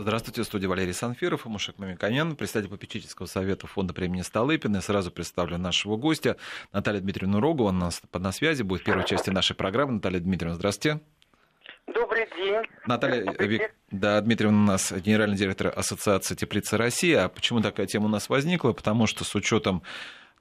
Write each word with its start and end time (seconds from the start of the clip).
Здравствуйте, 0.00 0.42
в 0.42 0.44
студии 0.44 0.66
Валерий 0.66 0.94
Санфиров 0.94 1.44
и 1.44 1.48
Мушек 1.48 1.76
Мамиканян, 1.78 2.36
председатель 2.36 2.70
попечительского 2.70 3.26
совета 3.26 3.66
фонда 3.66 3.92
премии 3.92 4.20
Столыпина. 4.20 4.80
Сразу 4.80 5.10
представлю 5.10 5.58
нашего 5.58 5.96
гостя 5.96 6.36
Наталья 6.72 7.00
Дмитриевна 7.00 7.40
Рогова. 7.40 7.70
У 7.70 7.72
нас 7.72 8.00
на 8.12 8.30
связи 8.30 8.62
будет 8.62 8.82
в 8.82 8.84
первой 8.84 9.04
части 9.04 9.30
нашей 9.30 9.56
программы. 9.56 9.94
Наталья 9.94 10.20
Дмитриевна, 10.20 10.54
здравствуйте. 10.54 11.00
Добрый 11.92 12.28
день. 12.36 12.62
Наталья 12.86 13.24
Вик... 13.40 13.74
да, 13.90 14.20
Дмитриевна 14.20 14.62
у 14.62 14.66
нас 14.66 14.92
генеральный 14.92 15.36
директор 15.36 15.72
Ассоциации 15.76 16.36
теплицы 16.36 16.76
России. 16.76 17.14
А 17.14 17.28
почему 17.28 17.60
такая 17.60 17.86
тема 17.88 18.04
у 18.06 18.08
нас 18.08 18.28
возникла? 18.28 18.74
Потому 18.74 19.08
что 19.08 19.24
с 19.24 19.34
учетом 19.34 19.82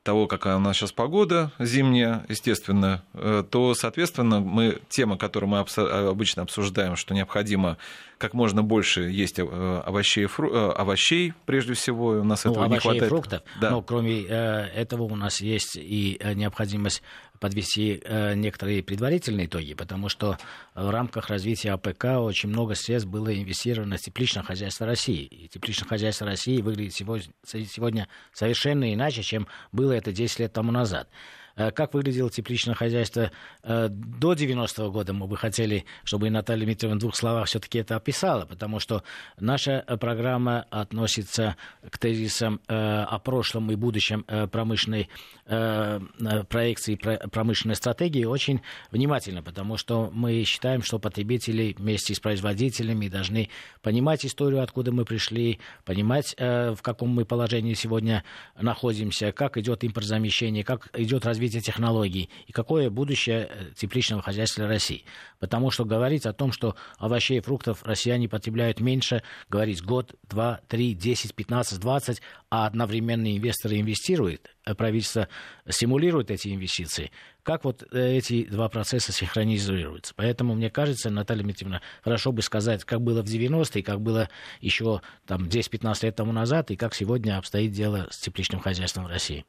того, 0.08 0.26
какая 0.28 0.56
у 0.56 0.60
нас 0.60 0.78
сейчас 0.78 0.94
погода 0.94 1.52
зимняя, 1.60 2.26
естественно, 2.30 3.04
э, 3.14 3.44
то, 3.50 3.74
соответственно, 3.74 4.40
мы, 4.40 4.80
тема, 4.88 5.18
которую 5.18 5.50
мы 5.50 5.60
обычно 5.60 6.44
обсуждаем, 6.44 6.96
что 6.96 7.14
необходимо 7.14 7.78
как 8.18 8.34
можно 8.34 8.64
больше 8.64 9.02
есть 9.02 9.40
э, 9.40 9.44
овощей, 9.44 10.26
фру... 10.26 10.54
Э, 10.54 10.72
овощей 10.72 11.34
прежде 11.46 11.74
всего, 11.74 12.08
у 12.08 12.24
нас 12.24 12.46
ну, 12.46 12.52
этого 12.52 12.66
овощей 12.66 12.76
не 12.94 13.00
хватает. 13.00 13.04
и 13.04 13.10
фруктов, 13.10 13.42
да. 13.62 13.70
но 13.72 13.82
кроме 13.82 14.24
этого 14.24 15.04
у 15.04 15.16
нас 15.16 15.42
есть 15.42 15.78
и 15.78 16.20
необходимость 16.36 17.02
подвести 17.40 18.02
э, 18.04 18.34
некоторые 18.36 18.84
предварительные 18.84 19.46
итоги, 19.46 19.74
потому 19.74 20.10
что 20.10 20.38
в 20.76 20.90
рамках 20.90 21.30
развития 21.30 21.72
АПК 21.72 22.06
очень 22.20 22.50
много 22.50 22.76
средств 22.76 23.10
было 23.10 23.34
инвестировано 23.34 23.98
в 23.98 24.02
тепличное 24.02 24.44
хозяйство 24.44 24.86
России. 24.86 25.24
И 25.24 25.48
тепличное 25.48 25.88
хозяйство 25.88 26.26
России 26.26 26.62
выглядит 26.62 26.94
сегодня 26.94 28.08
совершенно 28.34 28.94
иначе, 28.94 29.22
чем 29.24 29.48
было 29.72 29.92
это 29.92 30.12
10 30.12 30.40
лет 30.40 30.54
тому 30.54 30.72
назад. 30.72 31.10
Э, 31.58 31.72
как 31.72 31.94
выглядело 31.94 32.30
тепличное 32.30 32.76
хозяйство 32.76 33.32
э, 33.64 33.88
до 33.90 34.34
90-го 34.34 34.92
года, 34.92 35.14
мы 35.14 35.28
бы 35.28 35.36
хотели, 35.36 35.86
чтобы 36.04 36.28
и 36.28 36.30
Наталья 36.30 36.66
Дмитриевна 36.66 36.98
в 36.98 37.00
двух 37.00 37.16
словах 37.16 37.48
все-таки 37.48 37.80
это 37.80 37.96
описала, 37.96 38.46
потому 38.46 38.80
что 38.80 39.04
наша 39.40 39.84
э, 39.88 39.98
программа 39.98 40.68
относится 40.70 41.58
к 41.90 41.98
тезисам 41.98 42.62
о 42.68 43.20
прошлом 43.20 43.72
и 43.72 43.76
будущем 43.76 44.26
промышленной 44.52 45.10
проекции, 45.46 46.96
промышленной 46.96 47.76
стратегии 47.76 48.26
очень 48.26 48.62
внимательно, 48.92 49.42
потому 49.42 49.78
что 49.78 50.12
мы 50.14 50.44
считаем, 50.44 50.84
что 50.84 51.00
потребители 51.00 51.76
вместе 51.78 52.14
с 52.14 52.20
производителями 52.20 53.08
должны 53.08 53.50
понимать 53.82 54.26
историю, 54.26 54.62
откуда 54.62 54.92
мы 54.92 55.06
пришли, 55.06 55.60
понимать, 55.86 56.36
в 56.38 56.78
каком 56.82 57.10
мы 57.10 57.26
положении 57.26 57.74
сегодня 57.74 58.24
находимся, 58.60 59.32
как 59.32 59.58
идет 59.58 59.84
импортзамещение, 59.84 60.64
как 60.64 60.90
идет 60.94 61.26
развитие 61.26 61.47
развития 61.48 61.62
технологий 61.62 62.30
и 62.46 62.52
какое 62.52 62.90
будущее 62.90 63.50
э, 63.50 63.66
тепличного 63.76 64.22
хозяйства 64.22 64.68
России. 64.68 65.06
Потому 65.40 65.72
что 65.72 65.86
говорить 65.86 66.26
о 66.26 66.34
том, 66.34 66.52
что 66.52 66.76
овощей 66.98 67.38
и 67.38 67.42
фруктов 67.42 67.84
россияне 67.84 68.28
потребляют 68.28 68.82
меньше, 68.82 69.24
говорить 69.50 69.82
год, 69.82 70.16
два, 70.24 70.60
три, 70.68 70.94
десять, 70.94 71.34
пятнадцать, 71.34 71.80
двадцать, 71.80 72.22
а 72.50 72.66
одновременно 72.66 73.36
инвесторы 73.36 73.80
инвестируют, 73.80 74.56
а 74.66 74.76
правительство 74.76 75.30
стимулирует 75.70 76.32
эти 76.32 76.54
инвестиции, 76.54 77.12
как 77.44 77.64
вот 77.64 77.84
э, 77.94 78.18
эти 78.18 78.44
два 78.46 78.68
процесса 78.68 79.14
синхронизируются. 79.14 80.14
Поэтому, 80.16 80.54
мне 80.54 80.70
кажется, 80.70 81.10
Наталья 81.10 81.44
Дмитриевна, 81.44 81.82
хорошо 82.04 82.32
бы 82.34 82.42
сказать, 82.42 82.84
как 82.84 83.02
было 83.02 83.22
в 83.22 83.26
90-е, 83.26 83.84
как 83.84 84.02
было 84.02 84.30
еще 84.60 85.02
там, 85.26 85.46
10-15 85.46 86.06
лет 86.06 86.16
тому 86.16 86.34
назад, 86.34 86.72
и 86.72 86.76
как 86.76 86.94
сегодня 86.94 87.38
обстоит 87.38 87.72
дело 87.72 88.08
с 88.12 88.18
тепличным 88.18 88.60
хозяйством 88.60 89.06
в 89.06 89.08
России. 89.08 89.46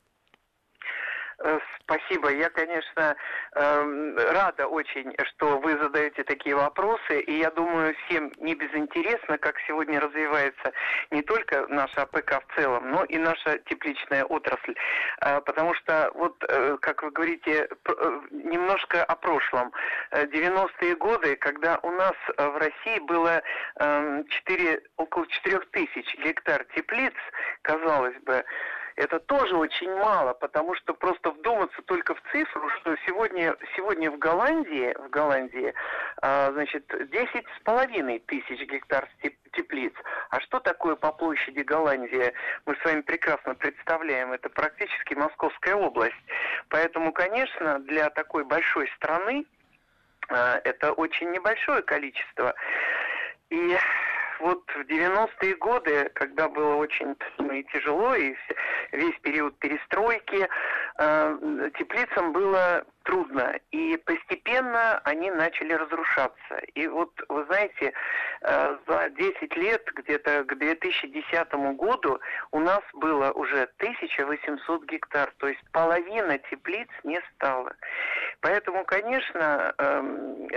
Э, 1.89 1.98
спасибо. 1.98 2.31
Я, 2.31 2.50
конечно, 2.50 3.17
эм, 3.55 4.17
рада 4.17 4.67
очень, 4.67 5.14
что 5.31 5.58
вы 5.58 5.72
задаете 5.78 6.22
такие 6.25 6.55
вопросы. 6.55 7.20
И 7.20 7.39
я 7.39 7.50
думаю, 7.50 7.95
всем 8.06 8.33
небезынтересно, 8.39 9.39
как 9.39 9.56
сегодня 9.67 10.00
развивается 10.00 10.72
не 11.11 11.22
только 11.22 11.67
наша 11.69 12.03
АПК 12.03 12.42
в 12.42 12.56
целом, 12.56 12.91
но 12.91 13.05
и 13.05 13.19
наша 13.19 13.58
тепличная 13.67 14.25
отрасль. 14.25 14.75
Э, 15.20 15.41
потому 15.41 15.75
что, 15.75 16.11
вот, 16.14 16.36
э, 16.48 16.77
как 16.80 17.03
вы 17.03 17.11
говорите, 17.11 17.68
немножко 18.30 19.05
о 19.05 19.14
прошлом. 19.17 19.73
90-е 20.13 20.95
годы, 20.96 21.36
когда 21.36 21.79
у 21.83 21.90
нас 21.90 22.14
в 22.36 22.57
России 22.58 22.98
было 23.01 23.42
4, 23.77 24.74
эм, 24.74 24.80
около 24.96 25.27
4 25.27 25.61
тысяч 25.73 26.17
гектар 26.24 26.64
теплиц, 26.74 27.14
казалось 27.63 28.17
бы, 28.23 28.45
это 28.98 29.20
тоже 29.20 29.57
очень 29.57 29.95
мало, 29.95 30.35
потому 30.35 30.75
что 30.75 30.92
просто 30.92 31.31
вдуматься 31.31 31.81
только 31.83 32.17
в 32.17 32.23
цифру, 32.33 32.69
что 32.81 32.97
сегодня, 33.07 33.55
сегодня 33.77 34.11
в 34.11 34.19
Голландии, 34.19 34.92
в 34.98 35.09
Голландии, 35.09 35.73
а, 36.20 36.51
значит, 36.51 36.85
10 36.89 37.47
с 37.57 37.63
половиной 37.63 38.19
тысяч 38.19 38.61
гектар 38.69 39.08
теплиц. 39.53 39.92
А 40.31 40.41
что 40.41 40.58
такое 40.58 40.97
по 40.97 41.13
площади 41.13 41.61
Голландия? 41.61 42.33
Мы 42.67 42.75
с 42.75 42.85
вами 42.85 43.03
прекрасно 43.03 43.55
представляем. 43.55 44.33
Это 44.33 44.48
практически 44.48 45.14
Московская 45.14 45.77
область. 45.77 46.17
Поэтому, 46.69 47.13
конечно, 47.13 47.79
для 47.79 48.11
такой 48.11 48.45
большой 48.45 48.91
страны 48.97 49.47
а, 50.29 50.61
это 50.64 50.92
очень 50.92 51.31
небольшое 51.31 51.83
количество. 51.83 52.53
И 53.51 53.79
вот 54.41 54.63
в 54.71 54.81
90-е 54.81 55.55
годы, 55.57 56.11
когда 56.15 56.49
было 56.49 56.75
очень 56.77 57.17
ну, 57.39 57.53
и 57.53 57.63
тяжело, 57.65 58.15
и 58.15 58.35
весь 58.93 59.19
период 59.21 59.59
перестройки, 59.59 60.49
э, 60.99 61.71
теплицам 61.79 62.33
было 62.33 62.85
трудно. 63.09 63.59
И 63.71 63.97
постепенно 63.97 64.99
они 65.05 65.31
начали 65.31 65.73
разрушаться. 65.73 66.59
И 66.75 66.87
вот, 66.87 67.11
вы 67.29 67.45
знаете, 67.47 67.93
э, 68.43 68.77
за 68.87 69.11
10 69.11 69.57
лет, 69.57 69.83
где-то 69.95 70.45
к 70.45 70.55
2010 70.57 71.75
году, 71.77 72.20
у 72.51 72.61
нас 72.61 72.83
было 72.93 73.33
уже 73.33 73.67
1800 73.79 74.85
гектар. 74.85 75.33
То 75.39 75.49
есть 75.49 75.63
половина 75.73 76.39
теплиц 76.51 76.89
не 77.05 77.20
стало. 77.35 77.75
Поэтому, 78.41 78.85
конечно, 78.85 79.75
эм, 79.79 80.49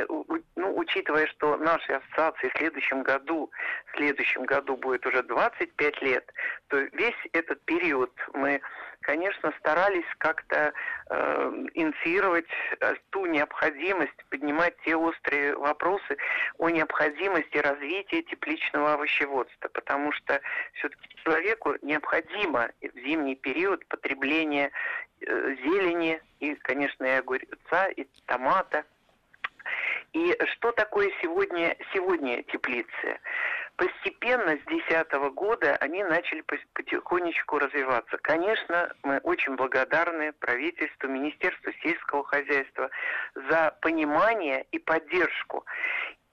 ну, 0.56 0.78
учитывая, 0.78 1.26
что 1.28 1.58
нашей 1.58 1.98
ассоциации 1.98 2.50
в 2.50 2.58
следующем 2.58 3.02
году, 3.02 3.50
в 3.88 3.98
следующем 3.98 4.44
году 4.44 4.78
будет 4.78 5.06
уже 5.06 5.24
25 5.24 6.02
лет, 6.04 6.32
то 6.68 6.78
весь 6.78 7.16
этот 7.34 7.62
период 7.66 8.12
мы 8.34 8.62
конечно, 9.02 9.54
старались 9.60 10.06
как-то 10.18 10.74
э, 11.10 11.52
инициировать 11.74 12.48
э, 12.80 12.96
ту 13.10 13.26
необходимость, 13.26 14.16
поднимать 14.30 14.76
те 14.86 14.96
острые 14.96 15.56
вопросы 15.56 16.18
о 16.58 16.70
необходимости 16.70 17.58
развития 17.58 18.22
тепличного 18.24 18.94
овощеводства, 18.94 19.70
потому 19.70 20.12
что 20.14 20.40
все-таки 20.74 21.10
человеку 21.24 21.76
необходимо 21.82 22.70
в 22.82 23.00
зимний 23.00 23.36
период 23.36 23.86
потребление 23.88 24.72
э, 25.22 25.56
зелени 25.64 26.22
и, 26.40 26.56
конечно, 26.56 27.04
и 27.04 27.10
огурца, 27.10 27.88
и 27.90 28.08
томата. 28.26 28.86
И 30.14 30.38
что 30.54 30.72
такое 30.72 31.12
сегодня, 31.22 31.76
сегодня 31.94 32.44
теплицы? 32.44 33.20
Постепенно 33.82 34.58
с 34.58 34.64
2010 34.68 35.12
года 35.34 35.76
они 35.78 36.04
начали 36.04 36.44
потихонечку 36.74 37.58
развиваться. 37.58 38.16
Конечно, 38.22 38.94
мы 39.02 39.18
очень 39.24 39.56
благодарны 39.56 40.34
правительству, 40.34 41.10
Министерству 41.10 41.72
сельского 41.82 42.24
хозяйства 42.24 42.92
за 43.34 43.76
понимание 43.82 44.68
и 44.72 44.78
поддержку. 44.78 45.66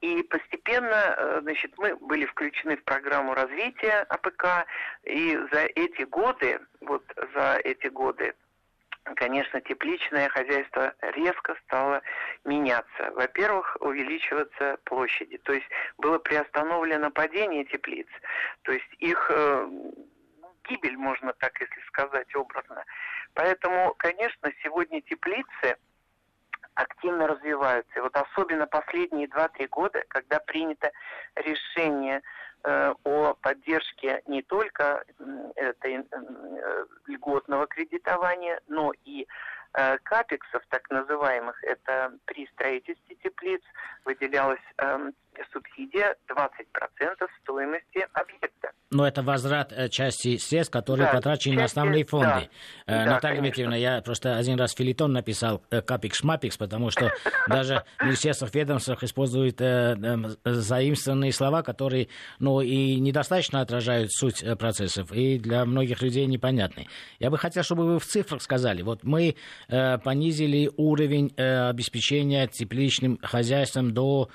И 0.02 0.22
постепенно, 0.24 1.14
э, 1.16 1.38
значит, 1.40 1.72
мы 1.78 1.96
были 1.96 2.26
включены 2.26 2.76
в 2.76 2.84
программу 2.84 3.32
развития 3.32 4.04
АПК, 4.10 4.66
и 5.04 5.38
за 5.50 5.60
эти 5.74 6.02
годы, 6.02 6.60
вот 6.82 7.02
за 7.34 7.60
эти 7.64 7.86
годы 7.86 8.34
конечно, 9.16 9.60
тепличное 9.60 10.28
хозяйство 10.28 10.94
резко 11.00 11.56
стало 11.64 12.02
меняться. 12.44 13.10
Во-первых, 13.14 13.76
увеличиваться 13.80 14.78
площади. 14.84 15.38
То 15.38 15.52
есть 15.52 15.66
было 15.98 16.18
приостановлено 16.18 17.10
падение 17.10 17.64
теплиц. 17.64 18.08
То 18.62 18.72
есть 18.72 18.92
их 18.98 19.30
э, 19.30 19.68
гибель, 20.68 20.96
можно 20.96 21.32
так 21.34 21.60
если 21.60 21.80
сказать 21.88 22.34
образно. 22.34 22.84
Поэтому, 23.34 23.94
конечно, 23.98 24.50
сегодня 24.62 25.00
теплицы 25.02 25.76
активно 26.74 27.26
развиваются. 27.26 27.98
И 27.98 28.00
вот 28.00 28.16
особенно 28.16 28.66
последние 28.66 29.26
2-3 29.26 29.68
года, 29.68 30.04
когда 30.08 30.38
принято 30.38 30.92
решение 31.34 32.22
о 33.04 33.34
поддержке 33.34 34.22
не 34.26 34.42
только 34.42 35.04
этой 35.54 35.96
э, 35.98 36.84
льготного 37.06 37.66
кредитования, 37.66 38.60
но 38.68 38.92
и 39.04 39.26
э, 39.74 39.98
капексов, 39.98 40.62
так 40.68 40.88
называемых, 40.90 41.62
это 41.64 42.12
при 42.24 42.46
строительстве 42.48 43.16
теплиц 43.22 43.62
выделялась 44.04 44.60
субсидия 45.52 46.14
20% 46.28 47.28
стоимости 47.42 48.06
объекта. 48.12 48.70
но 48.90 49.06
это 49.06 49.22
возврат 49.22 49.72
э, 49.72 49.88
части 49.88 50.38
средств, 50.38 50.72
которые 50.72 51.06
да, 51.06 51.12
потрачены 51.12 51.54
части, 51.54 51.58
на 51.58 51.64
основные 51.64 52.04
фонды. 52.04 52.48
Да, 52.86 53.04
Наталья 53.04 53.36
да, 53.36 53.42
Дмитриевна, 53.42 53.76
я 53.76 54.00
просто 54.00 54.36
один 54.36 54.58
раз 54.58 54.72
фельетон 54.72 55.12
написал 55.12 55.62
капекс-мапекс, 55.70 56.56
потому 56.56 56.90
что 56.90 57.12
даже 57.48 57.84
в 57.98 58.04
министерствах, 58.04 58.54
ведомствах 58.54 59.02
используют 59.02 59.58
заимствованные 60.44 61.32
слова, 61.32 61.62
которые 61.62 62.08
ну, 62.38 62.60
и 62.60 62.96
недостаточно 62.96 63.60
отражают 63.60 64.12
суть 64.12 64.44
процессов, 64.58 65.12
и 65.12 65.38
для 65.38 65.64
многих 65.64 66.02
людей 66.02 66.26
непонятны. 66.26 66.86
Я 67.18 67.30
бы 67.30 67.38
хотел, 67.38 67.62
чтобы 67.62 67.86
вы 67.86 67.98
в 67.98 68.04
цифрах 68.04 68.42
сказали. 68.42 68.82
Вот 68.82 69.04
мы 69.04 69.36
понизили 69.68 70.70
уровень 70.76 71.34
обеспечения 71.36 72.46
тепличным 72.46 73.18
хозяйством 73.22 73.92
до 73.92 74.30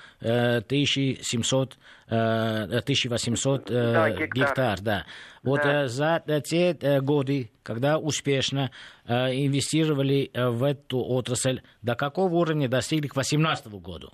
1700 0.98 1.78
1800 2.07 3.72
э, 3.72 3.74
да, 3.74 4.10
гектар. 4.10 4.28
гектар, 4.28 4.80
да. 4.81 5.06
Вот 5.44 5.62
да. 5.62 5.84
Э, 5.84 5.88
за 5.88 6.24
те 6.44 6.78
э, 6.80 7.01
годы, 7.01 7.51
когда 7.63 7.98
успешно 7.98 8.72
инвестировали 9.06 10.31
в 10.34 10.63
эту 10.63 11.00
отрасль, 11.00 11.62
до 11.81 11.95
какого 11.95 12.34
уровня 12.36 12.68
достигли 12.68 13.07
к 13.07 13.13
2018 13.13 13.68
году? 13.81 14.10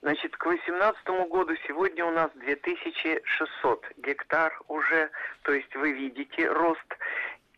Значит, 0.00 0.36
к 0.36 0.44
2018 0.44 1.28
году 1.28 1.54
сегодня 1.66 2.04
у 2.04 2.12
нас 2.12 2.30
2600 2.34 3.84
гектар 3.98 4.52
уже, 4.68 5.10
то 5.42 5.52
есть 5.52 5.74
вы 5.74 5.92
видите 5.92 6.48
рост. 6.48 6.86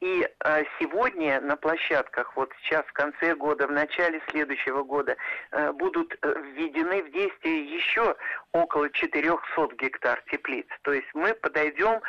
И 0.01 0.27
э, 0.45 0.65
сегодня 0.79 1.41
на 1.43 1.57
площадках, 1.57 2.35
вот 2.35 2.51
сейчас 2.63 2.87
в 2.87 2.93
конце 2.95 3.35
года, 3.35 3.67
в 3.67 3.73
начале 3.73 4.23
следующего 4.31 4.83
года, 4.83 5.17
э, 5.53 5.73
будут 5.73 6.17
э, 6.23 6.35
введены 6.55 7.03
в 7.03 7.13
действие 7.13 7.77
еще 7.77 8.17
около 8.53 8.89
400 8.89 9.37
гектар 9.79 10.23
теплиц. 10.31 10.67
То 10.83 10.93
есть 10.93 11.09
мы 11.13 11.35
подойдем 11.35 12.01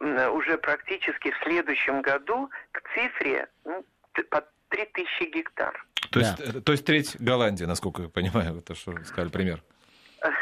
э, 0.00 0.28
уже 0.30 0.56
практически 0.56 1.32
в 1.32 1.38
следующем 1.44 2.00
году 2.00 2.48
к 2.72 2.82
цифре 2.94 3.46
ну, 3.64 3.84
под 4.30 4.46
3000 4.70 5.24
гектар. 5.30 5.86
То, 6.10 6.20
да. 6.20 6.26
есть, 6.26 6.40
э, 6.40 6.60
то 6.62 6.72
есть 6.72 6.86
треть 6.86 7.16
Голландии, 7.20 7.64
насколько 7.64 8.02
я 8.02 8.08
понимаю, 8.08 8.58
это 8.58 8.74
что 8.74 8.92
сказали 9.04 9.28
пример. 9.30 9.62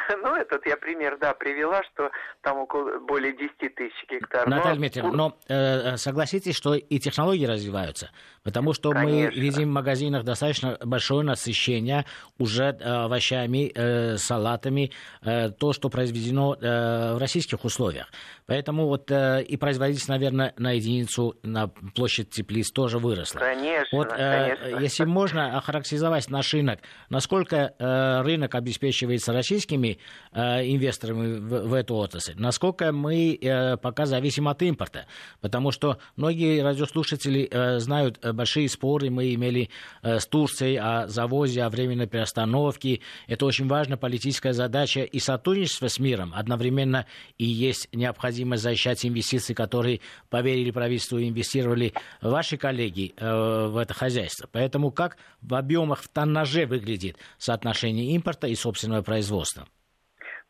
Ну, 0.22 0.34
этот 0.36 0.64
я 0.66 0.76
пример, 0.76 1.18
да, 1.18 1.34
привела, 1.34 1.82
что 1.92 2.10
там 2.42 2.58
около 2.58 2.98
более 3.00 3.32
10 3.32 3.74
тысяч 3.74 3.94
гектаров. 4.08 4.48
Наталья 4.48 4.76
Дмитриевна, 4.76 5.12
но 5.12 5.36
э, 5.48 5.54
э, 5.54 5.96
согласитесь, 5.96 6.56
что 6.56 6.74
и 6.74 6.98
технологии 6.98 7.46
развиваются, 7.46 8.10
потому 8.42 8.72
что 8.72 8.90
Конечно. 8.90 9.30
мы 9.30 9.34
видим 9.34 9.70
в 9.70 9.72
магазинах 9.72 10.24
достаточно 10.24 10.78
большое 10.84 11.24
насыщение 11.24 12.04
уже 12.38 12.64
э, 12.64 12.84
овощами, 12.84 13.72
э, 13.74 14.16
салатами, 14.16 14.92
э, 15.22 15.50
то, 15.50 15.72
что 15.72 15.88
произведено 15.88 16.54
э, 16.54 17.14
в 17.14 17.18
российских 17.18 17.64
условиях. 17.64 18.08
Поэтому 18.46 18.86
вот 18.86 19.10
э, 19.10 19.42
и 19.42 19.56
производительность, 19.56 20.08
наверное, 20.08 20.54
на 20.56 20.72
единицу, 20.72 21.36
на 21.42 21.68
площадь 21.68 22.30
теплиц 22.30 22.70
тоже 22.70 22.98
выросла. 22.98 23.38
Конечно, 23.38 23.98
вот, 23.98 24.12
э, 24.12 24.56
конечно. 24.56 24.80
Если 24.80 25.04
можно 25.04 25.56
охарактеризовать 25.56 26.28
наш 26.30 26.52
рынок, 26.54 26.80
насколько 27.08 27.74
э, 27.78 28.22
рынок 28.22 28.54
обеспечивается 28.54 29.32
российскими 29.32 29.91
э, 30.32 30.40
инвесторами 30.66 31.38
в, 31.38 31.68
в 31.68 31.74
эту 31.74 31.96
отрасль, 31.96 32.34
насколько 32.36 32.92
мы 32.92 33.38
э, 33.40 33.76
пока 33.76 34.06
зависим 34.06 34.48
от 34.48 34.62
импорта, 34.62 35.06
потому 35.40 35.70
что 35.70 35.98
многие 36.16 36.62
радиослушатели 36.62 37.48
э, 37.50 37.78
знают 37.78 38.18
э, 38.22 38.32
большие 38.32 38.68
споры 38.68 39.10
мы 39.10 39.34
имели 39.34 39.70
э, 40.02 40.18
с 40.18 40.26
Турцией 40.26 40.76
о 40.76 41.08
завозе, 41.08 41.62
о 41.62 41.70
временной 41.70 42.06
перестановке. 42.06 43.00
Это 43.26 43.46
очень 43.46 43.68
важная 43.68 43.96
политическая 43.96 44.52
задача 44.52 45.02
и 45.02 45.18
сотрудничество 45.18 45.88
с 45.88 45.98
миром 45.98 46.32
одновременно 46.34 47.06
и 47.38 47.44
есть 47.44 47.88
необходимость 47.92 48.22
необходимо 48.22 48.56
защищать 48.56 49.04
инвестиции, 49.04 49.54
которые 49.54 50.00
поверили 50.30 50.70
правительству 50.70 51.18
и 51.18 51.28
инвестировали 51.28 51.92
ваши 52.20 52.56
коллеги 52.56 53.14
э, 53.16 53.66
в 53.68 53.76
это 53.76 53.94
хозяйство. 53.94 54.48
Поэтому 54.50 54.90
как 54.90 55.16
в 55.40 55.54
объемах 55.54 56.00
в 56.02 56.08
тоннаже 56.08 56.66
выглядит 56.66 57.16
соотношение 57.38 58.14
импорта 58.14 58.46
и 58.46 58.54
собственного 58.54 59.02
производства? 59.02 59.66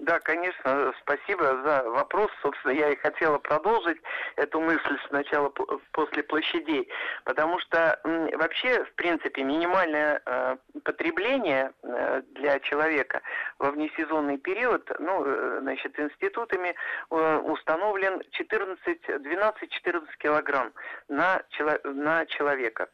Да, 0.03 0.19
конечно, 0.19 0.93
спасибо 1.01 1.63
за 1.65 1.85
вопрос. 1.85 2.29
Собственно, 2.43 2.73
я 2.73 2.91
и 2.91 2.97
хотела 2.97 3.39
продолжить 3.39 3.99
эту 4.35 4.61
мысль 4.61 4.99
сначала 5.09 5.49
после 5.93 6.25
площадей, 6.25 6.89
потому 7.25 7.61
что 7.61 8.01
вообще, 8.03 8.83
в 8.83 8.93
принципе, 8.95 9.45
минимальное 9.45 10.21
э, 10.27 10.57
потребление 10.83 11.71
э, 11.85 12.23
для 12.35 12.59
человека 12.59 13.23
во 13.61 13.71
внесезонный 13.71 14.39
период, 14.39 14.91
ну, 14.99 15.25
э, 15.25 15.59
значит, 15.61 15.97
институтами 16.01 16.75
э, 17.11 17.37
установлен 17.45 18.23
14, 18.33 18.79
12-14 19.09 20.07
килограмм 20.19 20.73
на, 21.07 21.43
чело, 21.51 21.79
на 21.85 22.27
человека. 22.27 22.89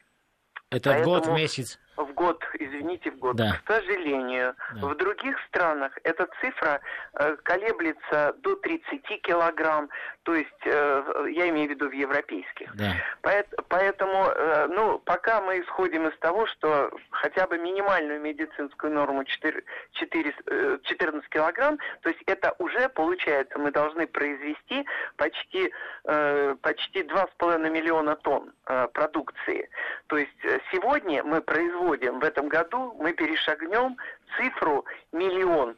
Это 0.69 0.91
Поэтому... 0.91 1.15
год, 1.15 1.27
месяц? 1.29 1.79
В 2.03 2.13
год, 2.13 2.43
извините, 2.59 3.11
в 3.11 3.17
год. 3.17 3.35
Да. 3.35 3.59
К 3.65 3.71
сожалению, 3.71 4.55
да. 4.75 4.87
в 4.87 4.95
других 4.95 5.37
странах 5.47 5.97
эта 6.03 6.27
цифра 6.41 6.79
э, 7.13 7.35
колеблется 7.43 8.35
до 8.39 8.55
30 8.55 9.21
килограмм, 9.21 9.89
то 10.23 10.33
есть 10.33 10.49
э, 10.65 11.25
я 11.31 11.49
имею 11.49 11.67
в 11.67 11.71
виду 11.71 11.89
в 11.89 11.93
европейских. 11.93 12.75
Да. 12.75 12.93
Поэт, 13.21 13.47
поэтому, 13.67 14.25
э, 14.25 14.67
ну, 14.67 14.99
пока 14.99 15.41
мы 15.41 15.59
исходим 15.61 16.07
из 16.07 16.17
того, 16.19 16.45
что 16.47 16.91
хотя 17.11 17.47
бы 17.47 17.57
минимальную 17.57 18.21
медицинскую 18.21 18.93
норму 18.93 19.23
4, 19.23 19.63
4, 19.91 20.33
14 20.83 21.29
килограмм, 21.29 21.77
то 22.01 22.09
есть 22.09 22.21
это 22.25 22.55
уже 22.59 22.89
получается, 22.89 23.59
мы 23.59 23.71
должны 23.71 24.07
произвести 24.07 24.85
почти, 25.17 25.71
э, 26.05 26.55
почти 26.61 27.03
2,5 27.03 27.69
миллиона 27.69 28.15
тонн 28.15 28.51
э, 28.67 28.87
продукции. 28.93 29.69
То 30.07 30.17
есть 30.17 30.45
э, 30.45 30.59
сегодня 30.71 31.23
мы 31.23 31.41
производим 31.41 31.88
производим 31.89 32.19
в 32.19 32.23
этом 32.23 32.49
году, 32.49 32.95
мы 32.99 33.13
перешагнем 33.13 33.97
цифру 34.37 34.85
миллион 35.11 35.75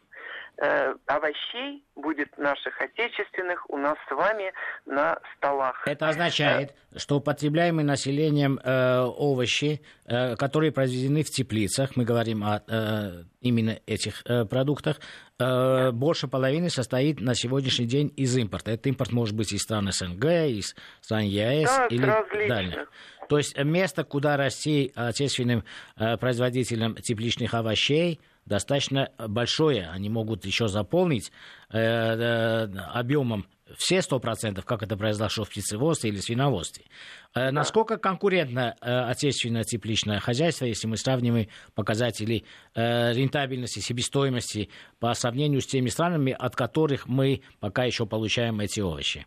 э, 0.61 0.95
овощей 1.07 1.83
будет 1.95 2.37
наших 2.37 2.79
отечественных 2.79 3.69
у 3.69 3.77
нас 3.77 3.97
с 4.07 4.11
вами 4.11 4.53
на 4.85 5.19
столах. 5.35 5.87
Это 5.87 6.07
означает, 6.07 6.75
что 6.95 7.17
употребляемые 7.17 7.85
населением 7.85 8.59
э, 8.63 8.99
овощи, 9.01 9.81
э, 10.05 10.35
которые 10.35 10.71
произведены 10.71 11.23
в 11.23 11.29
теплицах, 11.29 11.95
мы 11.95 12.05
говорим 12.05 12.43
о 12.43 12.61
э, 12.67 13.23
именно 13.41 13.79
этих 13.87 14.21
э, 14.25 14.45
продуктах, 14.45 14.99
э, 15.39 15.91
больше 15.91 16.27
половины 16.27 16.69
состоит 16.69 17.19
на 17.19 17.33
сегодняшний 17.33 17.87
день 17.87 18.13
из 18.15 18.37
импорта. 18.37 18.71
Этот 18.71 18.87
импорт 18.87 19.11
может 19.11 19.35
быть 19.35 19.51
из 19.51 19.61
стран 19.61 19.91
СНГ, 19.91 20.25
из 20.25 20.75
стран 21.01 21.23
ЕС 21.23 21.69
да, 21.69 21.87
или 21.87 22.47
дальних. 22.47 22.87
То 23.29 23.37
есть 23.37 23.57
место, 23.57 24.03
куда 24.03 24.35
расти 24.35 24.91
отечественным 24.93 25.63
э, 25.95 26.17
производителям 26.17 26.95
тепличных 26.95 27.53
овощей, 27.53 28.19
достаточно 28.45 29.11
большое. 29.17 29.89
Они 29.89 30.09
могут 30.09 30.45
еще 30.45 30.67
заполнить 30.67 31.31
э, 31.69 31.79
э, 31.79 32.63
объемом 32.93 33.45
все 33.77 33.99
100%, 33.99 34.61
как 34.63 34.83
это 34.83 34.97
произошло 34.97 35.45
в 35.45 35.49
птицеводстве 35.49 36.09
или 36.09 36.17
свиноводстве. 36.17 36.85
Э, 37.33 37.51
насколько 37.51 37.97
конкурентно 37.97 38.73
отечественное 38.81 39.63
тепличное 39.63 40.19
хозяйство, 40.19 40.65
если 40.65 40.87
мы 40.87 40.97
сравниваем 40.97 41.47
показатели 41.73 42.43
рентабельности, 42.75 43.79
себестоимости 43.79 44.69
по 44.99 45.13
сравнению 45.13 45.61
с 45.61 45.67
теми 45.67 45.89
странами, 45.89 46.35
от 46.37 46.55
которых 46.55 47.07
мы 47.07 47.41
пока 47.59 47.85
еще 47.85 48.05
получаем 48.05 48.59
эти 48.59 48.81
овощи? 48.81 49.25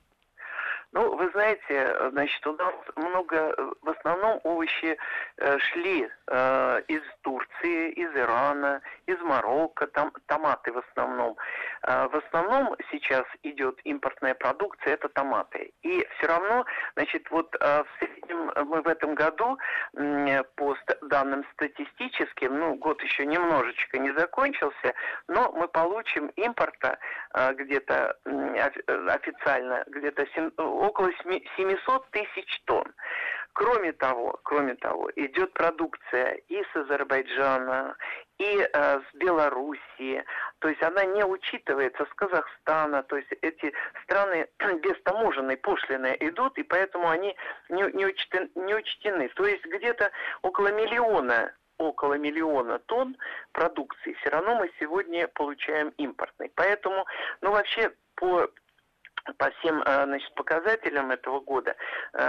Ну, 0.94 1.16
вы 1.16 1.28
знаете, 1.30 2.10
значит, 2.12 2.46
у 2.46 2.52
нас 2.52 2.74
много, 2.94 3.52
в 3.82 3.90
основном 3.90 4.40
овощи 4.44 4.96
э, 5.38 5.58
шли 5.58 6.08
э, 6.28 6.82
из 6.86 7.02
Турции, 7.22 7.90
из 7.90 8.14
Ирана, 8.14 8.80
из 9.06 9.18
Марокко, 9.20 9.88
там, 9.88 10.12
томаты 10.26 10.70
в 10.72 10.78
основном. 10.78 11.36
Э, 11.86 12.08
в 12.08 12.16
основном 12.16 12.74
сейчас 12.90 13.24
идет 13.42 13.78
импортная 13.84 14.34
продукция, 14.34 14.94
это 14.94 15.08
томаты. 15.08 15.72
И 15.82 16.06
все 16.16 16.26
равно, 16.26 16.64
значит, 16.96 17.30
вот 17.30 17.54
э, 17.60 17.82
в 17.82 17.98
среднем 17.98 18.52
мы 18.68 18.82
в 18.82 18.88
этом 18.88 19.14
году 19.14 19.58
э, 19.94 20.42
по 20.56 20.76
данным 21.02 21.44
статистическим, 21.52 22.58
ну, 22.58 22.74
год 22.76 23.02
еще 23.02 23.26
немножечко 23.26 23.98
не 23.98 24.12
закончился, 24.12 24.94
но 25.28 25.52
мы 25.52 25.68
получим 25.68 26.28
импорта 26.36 26.98
э, 27.34 27.54
где-то 27.54 28.16
э, 28.24 28.70
официально, 29.08 29.84
где-то 29.88 30.26
около 30.56 31.10
700 31.56 32.10
тысяч 32.10 32.62
тонн. 32.64 32.92
Кроме 33.54 33.92
того, 33.92 34.40
кроме 34.42 34.74
того, 34.74 35.10
идет 35.14 35.52
продукция 35.52 36.32
и 36.48 36.60
с 36.64 36.76
Азербайджана, 36.76 37.96
и 38.38 38.58
э, 38.58 38.66
с 38.72 39.14
Белоруссии, 39.14 40.24
то 40.58 40.68
есть 40.68 40.82
она 40.82 41.04
не 41.04 41.24
учитывается 41.24 42.04
с 42.04 42.14
Казахстана, 42.14 43.04
то 43.04 43.16
есть 43.16 43.30
эти 43.42 43.72
страны 44.02 44.48
без 44.82 45.00
таможенной 45.04 45.56
пошлины 45.56 46.16
идут, 46.18 46.58
и 46.58 46.64
поэтому 46.64 47.08
они 47.08 47.36
не, 47.68 47.84
не, 47.92 48.06
учтены, 48.06 48.50
не 48.56 48.74
учтены. 48.74 49.28
То 49.36 49.46
есть 49.46 49.64
где-то 49.64 50.10
около 50.42 50.72
миллиона 50.72 51.54
около 51.78 52.14
миллиона 52.14 52.78
тонн 52.80 53.16
продукции 53.52 54.14
все 54.14 54.30
равно 54.30 54.56
мы 54.56 54.70
сегодня 54.80 55.28
получаем 55.28 55.90
импортной. 55.96 56.50
Поэтому, 56.56 57.04
ну 57.40 57.52
вообще 57.52 57.92
по 58.16 58.48
по 59.38 59.50
всем 59.52 59.82
значит, 59.82 60.34
показателям 60.34 61.10
этого 61.10 61.40
года, 61.40 61.74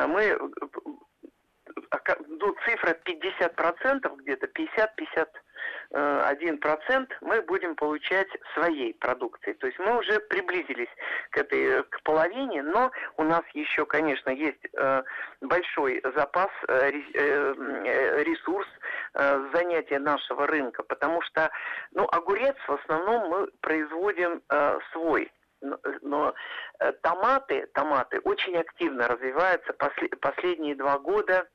мы 0.07 0.39
ну, 2.27 2.55
цифра 2.65 2.97
50% 3.05 4.15
где-то, 4.17 4.47
50-50 4.47 5.27
1% 5.91 5.91
э, 5.91 7.07
мы 7.21 7.41
будем 7.41 7.75
получать 7.75 8.27
своей 8.53 8.93
продукции. 8.95 9.53
То 9.53 9.67
есть 9.67 9.79
мы 9.79 9.97
уже 9.97 10.19
приблизились 10.19 10.89
к 11.31 11.37
этой 11.37 11.83
к 11.83 12.01
половине, 12.03 12.63
но 12.63 12.91
у 13.17 13.23
нас 13.23 13.43
еще, 13.53 13.85
конечно, 13.85 14.29
есть 14.29 14.59
э, 14.73 15.03
большой 15.41 16.01
запас, 16.15 16.49
э, 16.67 16.91
ресурс 18.23 18.67
занятия 19.53 19.99
нашего 19.99 20.45
рынка, 20.47 20.83
потому 20.83 21.21
что 21.21 21.49
ну, 21.91 22.07
огурец 22.11 22.55
в 22.67 22.73
основном 22.73 23.29
мы 23.29 23.47
производим 23.61 24.41
свой 24.91 25.31
но 26.01 26.33
томаты, 27.01 27.65
томаты 27.73 28.19
очень 28.19 28.57
активно 28.57 29.07
развиваются 29.07 29.73
последние 30.19 30.75
два 30.75 30.99
года. 30.99 31.47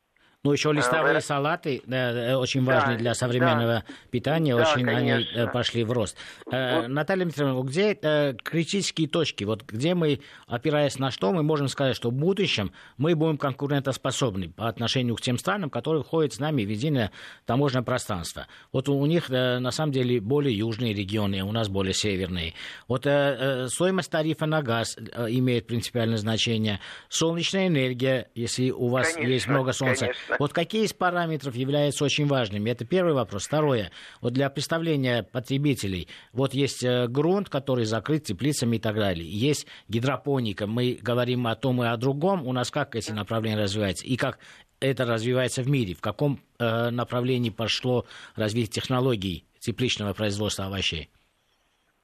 Ну, 0.42 0.54
еще 0.54 0.72
листовые 0.72 1.18
а, 1.18 1.20
салаты, 1.20 1.82
да, 1.84 2.38
очень 2.38 2.64
важные 2.64 2.96
да, 2.96 3.00
для 3.02 3.14
современного 3.14 3.84
да, 3.86 3.94
питания, 4.10 4.56
да, 4.56 4.62
очень 4.62 4.86
конечно. 4.86 5.42
они 5.42 5.50
пошли 5.52 5.84
в 5.84 5.92
рост. 5.92 6.16
Вот. 6.46 6.88
Наталья 6.88 7.24
Дмитриевна, 7.24 7.60
где 7.60 7.98
э, 8.00 8.32
критические 8.42 9.06
точки? 9.06 9.44
Вот 9.44 9.64
где 9.64 9.94
мы, 9.94 10.20
опираясь 10.46 10.98
на 10.98 11.10
что, 11.10 11.30
мы 11.32 11.42
можем 11.42 11.68
сказать, 11.68 11.94
что 11.94 12.08
в 12.08 12.14
будущем 12.14 12.72
мы 12.96 13.14
будем 13.16 13.36
конкурентоспособны 13.36 14.48
по 14.48 14.66
отношению 14.66 15.14
к 15.16 15.20
тем 15.20 15.36
странам, 15.36 15.68
которые 15.68 16.02
входят 16.02 16.32
с 16.32 16.38
нами 16.38 16.64
в 16.64 16.70
единое 16.70 17.10
таможенное 17.44 17.84
пространство. 17.84 18.46
Вот 18.72 18.88
у, 18.88 19.04
них, 19.04 19.28
на 19.28 19.70
самом 19.70 19.92
деле, 19.92 20.22
более 20.22 20.56
южные 20.56 20.94
регионы, 20.94 21.42
у 21.42 21.52
нас 21.52 21.68
более 21.68 21.92
северные. 21.92 22.54
Вот 22.88 23.04
э, 23.04 23.68
стоимость 23.68 24.10
тарифа 24.10 24.46
на 24.46 24.62
газ 24.62 24.96
имеет 24.96 25.66
принципиальное 25.66 26.16
значение. 26.16 26.80
Солнечная 27.10 27.66
энергия, 27.66 28.30
если 28.34 28.70
у 28.70 28.88
вас 28.88 29.12
конечно, 29.12 29.32
есть 29.32 29.46
много 29.46 29.72
солнца. 29.72 30.06
Конечно 30.06 30.29
вот 30.38 30.52
какие 30.52 30.84
из 30.84 30.92
параметров 30.92 31.54
являются 31.54 32.04
очень 32.04 32.26
важными? 32.26 32.70
Это 32.70 32.84
первый 32.84 33.14
вопрос. 33.14 33.46
Второе. 33.46 33.90
Вот 34.20 34.32
для 34.32 34.50
представления 34.50 35.22
потребителей, 35.22 36.08
вот 36.32 36.54
есть 36.54 36.84
э, 36.84 37.06
грунт, 37.08 37.48
который 37.48 37.84
закрыт 37.84 38.24
теплицами 38.24 38.76
и 38.76 38.80
так 38.80 38.96
далее. 38.96 39.28
Есть 39.28 39.66
гидропоника. 39.88 40.66
Мы 40.66 40.98
говорим 41.00 41.46
о 41.46 41.56
том 41.56 41.82
и 41.82 41.86
о 41.86 41.96
другом. 41.96 42.46
У 42.46 42.52
нас 42.52 42.70
как 42.70 42.94
эти 42.94 43.12
направления 43.12 43.58
развиваются? 43.58 44.06
И 44.06 44.16
как 44.16 44.38
это 44.80 45.04
развивается 45.04 45.62
в 45.62 45.68
мире? 45.68 45.94
В 45.94 46.00
каком 46.00 46.40
э, 46.58 46.90
направлении 46.90 47.50
пошло 47.50 48.06
развитие 48.36 48.72
технологий 48.72 49.44
тепличного 49.58 50.14
производства 50.14 50.66
овощей? 50.66 51.10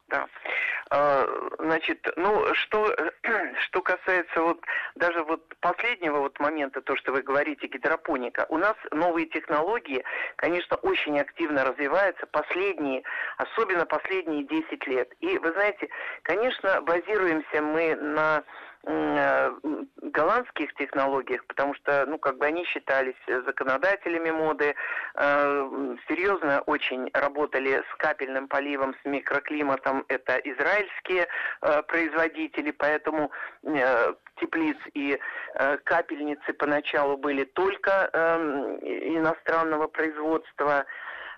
Да. 0.09 0.27
А, 0.91 1.27
значит, 1.59 2.07
ну, 2.17 2.55
что, 2.55 2.95
что 3.61 3.83
касается 3.83 4.41
вот 4.41 4.61
даже 4.95 5.23
вот 5.25 5.43
последнего 5.61 6.19
вот 6.19 6.39
момента, 6.39 6.81
то, 6.81 6.97
что 6.97 7.13
вы 7.13 7.23
говорите, 7.23 7.67
гидропоника, 7.67 8.47
у 8.51 8.59
нас 8.59 8.77
новые 8.93 9.27
технологии, 9.27 10.05
конечно, 10.37 10.77
очень 10.77 11.19
активно 11.19 11.65
развиваются 11.65 12.27
последние, 12.27 13.03
особенно 13.39 13.85
последние 13.85 14.45
10 14.45 14.87
лет. 14.87 15.13
И 15.21 15.39
вы 15.39 15.53
знаете, 15.53 15.89
конечно, 16.23 16.81
базируемся 16.83 17.63
мы 17.63 17.97
на 17.97 18.45
голландских 18.87 20.73
технологиях, 20.75 21.45
потому 21.47 21.75
что, 21.75 22.07
ну, 22.07 22.19
как 22.19 22.39
бы 22.39 22.47
они 22.47 22.65
считались 22.65 23.17
законодателями 23.27 24.31
моды, 24.31 24.75
э, 25.15 25.97
серьезно 26.09 26.61
очень 26.67 27.11
работали 27.13 27.83
с 27.91 27.97
капельным 27.99 28.47
поливом, 28.47 28.95
с 29.03 29.05
микроклиматом, 29.05 30.05
это 30.09 30.37
израильские 30.37 31.27
э, 31.63 31.83
производители, 31.83 32.71
поэтому 32.71 33.33
э, 33.65 34.15
теплиц 34.41 34.77
и 34.95 35.19
э, 35.55 35.77
капельницы 35.79 36.53
поначалу 36.53 37.17
были 37.17 37.45
только 37.45 38.09
э, 38.13 38.79
иностранного 39.17 39.89
производства, 39.89 40.87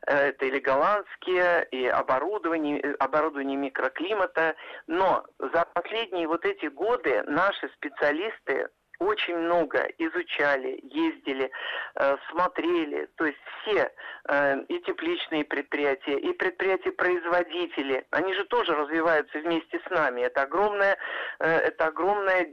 это 0.07 0.47
или 0.47 0.59
голландские, 0.59 1.67
и 1.71 1.87
оборудование, 1.87 2.81
э, 2.81 2.93
оборудование 2.99 3.57
микроклимата. 3.57 4.55
Но 4.87 5.25
за 5.38 5.67
последние 5.75 6.26
вот 6.28 6.45
эти 6.45 6.67
годы 6.67 7.23
наши 7.26 7.69
специалисты 7.76 8.69
очень 8.99 9.37
много 9.37 9.88
изучали, 9.99 10.81
ездили, 10.83 11.50
э, 11.95 12.17
смотрели, 12.31 13.09
то 13.17 13.26
есть 13.26 13.38
все 13.62 13.93
э, 14.28 14.62
и 14.69 14.81
тепличные 14.81 15.45
предприятия, 15.45 16.19
и 16.19 16.33
предприятия-производители, 16.33 18.07
они 18.11 18.35
же 18.35 18.45
тоже 18.47 18.75
развиваются 18.75 19.38
вместе 19.38 19.81
с 19.87 19.90
нами. 19.90 20.23
Это 20.23 20.43
огромное, 20.43 20.97
э, 21.38 21.49
это 21.49 21.87
огромное 21.87 22.50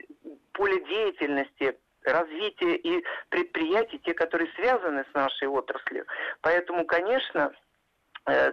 поле 0.54 0.84
деятельности 0.86 1.78
развитие 2.12 2.78
и 2.78 3.04
предприятий, 3.30 4.00
те, 4.00 4.14
которые 4.14 4.52
связаны 4.56 5.06
с 5.12 5.14
нашей 5.14 5.48
отраслью. 5.48 6.06
Поэтому, 6.42 6.86
конечно, 6.86 7.52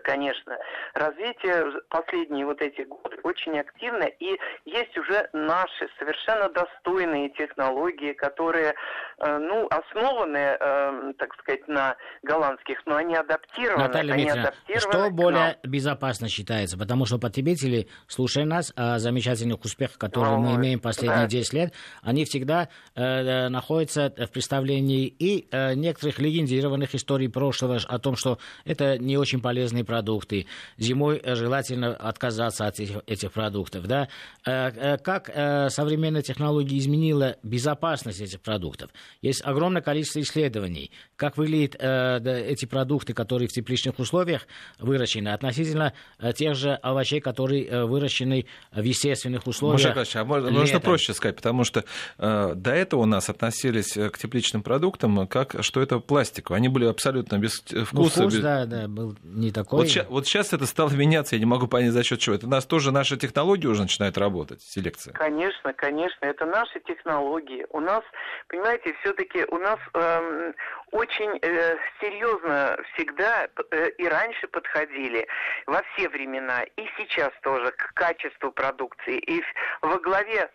конечно, 0.05 0.59
развитие 0.95 1.81
последние 1.89 2.45
вот 2.45 2.61
эти 2.61 2.83
годы 2.83 3.17
очень 3.23 3.59
активно, 3.59 4.05
и 4.05 4.39
есть 4.67 4.97
уже 4.99 5.29
наши 5.33 5.89
совершенно 5.99 6.49
достойные 6.51 7.31
технологии, 7.31 8.13
которые, 8.13 8.75
э, 9.19 9.39
ну, 9.39 9.67
основаны, 9.71 10.57
э, 10.61 11.13
так 11.19 11.35
сказать, 11.39 11.67
на 11.69 11.97
голландских, 12.23 12.83
но 12.87 12.97
они 12.97 13.15
адаптированы. 13.15 13.85
Наталья 13.85 14.13
они 14.13 14.29
адаптированы 14.29 14.81
что 14.81 15.11
более 15.11 15.59
безопасно 15.63 16.29
считается? 16.29 16.77
Потому 16.77 17.07
что 17.07 17.19
потребители, 17.19 17.89
слушая 18.09 18.45
нас 18.45 18.73
о 18.77 18.99
замечательных 18.99 19.65
успехах, 19.65 19.99
которые 19.99 20.37
ну, 20.37 20.51
мы 20.51 20.57
имеем 20.57 20.81
последние 20.81 21.23
да. 21.23 21.29
10 21.29 21.53
лет, 21.55 21.73
они 22.03 22.25
всегда 22.25 22.69
э, 22.95 23.49
находятся 23.49 24.13
в 24.17 24.31
представлении 24.31 25.07
и 25.07 25.49
э, 25.51 25.75
некоторых 25.75 26.19
легендированных 26.19 26.95
историй 26.95 27.31
прошлого 27.31 27.79
о 27.89 27.99
том, 27.99 28.17
что 28.17 28.39
это 28.65 28.99
не 28.99 29.17
очень 29.17 29.41
полезно 29.41 29.62
полезные 29.63 29.85
продукты. 29.85 30.47
Зимой 30.79 31.21
э, 31.23 31.37
желательно 31.37 31.95
отказаться 31.95 32.67
от 32.67 32.81
этих, 32.81 32.99
этих 33.07 33.33
продуктов. 33.33 33.87
Да? 33.87 34.09
Э, 34.45 34.71
э, 34.75 34.99
как 34.99 35.31
современная 35.71 36.23
технология 36.23 36.79
изменила 36.79 37.37
безопасность 37.43 38.21
этих 38.21 38.41
продуктов? 38.41 38.91
Есть 39.21 39.43
огромное 39.45 39.83
количество 39.83 40.21
исследований, 40.21 40.91
как 41.17 41.37
выглядят 41.37 41.77
эти 41.77 42.67
продукты, 42.67 43.15
которые 43.15 43.49
в 43.49 43.53
тепличных 43.53 43.99
условиях 43.99 44.47
выращены, 44.79 45.29
относительно 45.29 45.93
тех 46.35 46.55
же 46.55 46.75
овощей, 46.75 47.21
которые 47.21 47.87
выращены 47.87 48.47
в 48.73 48.83
естественных 48.83 49.47
условиях. 49.47 49.95
Маша 49.95 50.21
а 50.21 50.25
можно, 50.25 50.51
можно 50.51 50.81
проще 50.81 51.15
сказать, 51.15 51.37
потому 51.37 51.65
что 51.65 51.85
э, 52.19 52.53
до 52.55 52.71
этого 52.71 53.03
у 53.03 53.07
нас 53.07 53.29
относились 53.29 53.93
к 53.93 54.19
тепличным 54.19 54.63
продуктам 54.63 55.27
как 55.27 55.57
что 55.63 55.81
это 55.81 55.99
пластиковые. 55.99 56.59
Они 56.59 56.69
были 56.69 56.87
абсолютно 56.87 57.39
без 57.39 57.61
вкуса. 57.61 57.87
Ну, 57.93 58.09
вкус, 58.09 58.35
без... 58.35 58.41
да, 58.41 58.67
да, 58.67 58.89
был 58.89 59.17
не 59.23 59.52
такой. 59.53 59.81
Вот, 59.81 59.89
ща, 59.89 60.07
вот 60.09 60.27
сейчас 60.27 60.53
это 60.53 60.67
стало 60.67 60.91
меняться, 60.91 61.37
я 61.37 61.41
не 61.41 61.47
могу 61.47 61.67
понять, 61.67 61.93
за 61.93 62.03
счет 62.03 62.21
чего. 62.21 62.37
Это 62.37 62.47
у 62.47 62.51
нас 62.51 62.67
тоже 62.67 62.93
наши 62.93 63.17
технологии 63.17 63.67
уже 63.67 63.83
начинают 63.83 64.19
работать, 64.19 64.63
селекция. 64.63 65.13
Конечно, 65.13 65.73
конечно, 65.75 66.25
это 66.25 66.47
наши 66.47 66.81
технологии. 66.81 67.67
У 67.71 67.81
нас, 67.81 68.03
понимаете, 68.49 68.95
все-таки 69.01 69.45
у 69.45 69.59
нас 69.59 69.79
эм, 69.95 70.55
очень 70.91 71.39
э, 71.43 71.77
серьезно 72.01 72.79
всегда 72.93 73.49
э, 73.71 73.91
и 73.99 74.07
раньше 74.07 74.49
подходили 74.49 75.27
во 75.67 75.83
все 75.93 76.09
времена, 76.09 76.63
и 76.63 76.87
сейчас 76.97 77.31
тоже 77.43 77.71
к 77.73 77.93
качеству 77.95 78.53
продукции. 78.53 79.19
И 79.19 79.43
во 79.81 79.99
главе 79.99 80.51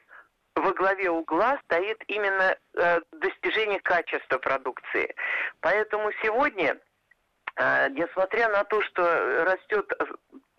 во 0.58 0.74
главе 0.74 1.10
угла 1.10 1.60
стоит 1.66 2.04
именно 2.08 2.58
э, 2.76 3.00
достижение 3.12 3.80
качества 3.80 4.38
продукции. 4.38 5.14
Поэтому 5.62 6.12
сегодня 6.24 6.78
а, 7.58 7.90
несмотря 7.90 8.50
на 8.50 8.64
то, 8.64 8.82
что 8.84 9.46
растет 9.46 9.92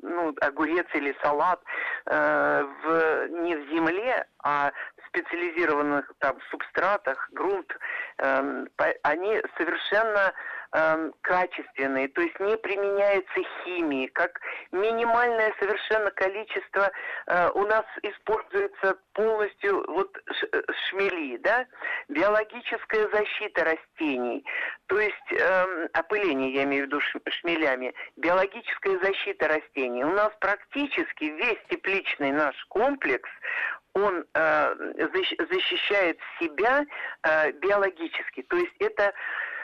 ну, 0.02 0.34
огурец 0.40 0.86
или 0.94 1.16
салат 1.22 1.60
э, 2.06 2.64
в, 2.82 3.28
не 3.42 3.56
в 3.56 3.68
земле, 3.68 4.26
а 4.42 4.72
в 4.96 5.08
специализированных 5.08 6.12
там 6.18 6.38
субстратах, 6.50 7.28
грунт, 7.32 7.76
э, 8.18 8.64
они 9.02 9.40
совершенно 9.56 10.18
э, 10.28 10.32
качественные, 10.70 12.08
то 12.08 12.20
есть 12.20 12.38
не 12.40 12.56
применяется 12.58 13.40
химии, 13.64 14.06
как 14.08 14.38
минимальное 14.70 15.54
совершенно 15.58 16.10
количество 16.10 16.90
э, 17.26 17.50
у 17.54 17.66
нас 17.66 17.84
используется 18.02 18.98
полностью 19.14 19.84
вот 19.90 20.14
э, 20.16 20.62
шмели, 20.88 21.38
да, 21.38 21.66
биологическая 22.08 23.08
защита 23.08 23.64
растений, 23.64 24.44
то 24.86 25.00
есть 25.00 25.32
э, 25.32 25.88
опыление, 25.94 26.52
я 26.52 26.64
имею 26.64 26.84
в 26.84 26.86
виду 26.88 27.00
шмелями, 27.30 27.94
биологическая 28.16 28.98
защита 28.98 29.48
растений. 29.48 30.04
У 30.04 30.12
нас 30.12 30.30
практически 30.38 31.24
весь 31.24 31.58
тепличный 31.70 32.32
наш 32.32 32.54
комплекс, 32.66 33.30
он 33.94 34.26
э, 34.34 34.74
защищает 35.50 36.18
себя 36.38 36.84
э, 37.22 37.52
биологически, 37.52 38.42
то 38.42 38.56
есть 38.56 38.74
это 38.80 39.14
Э, 39.14 39.57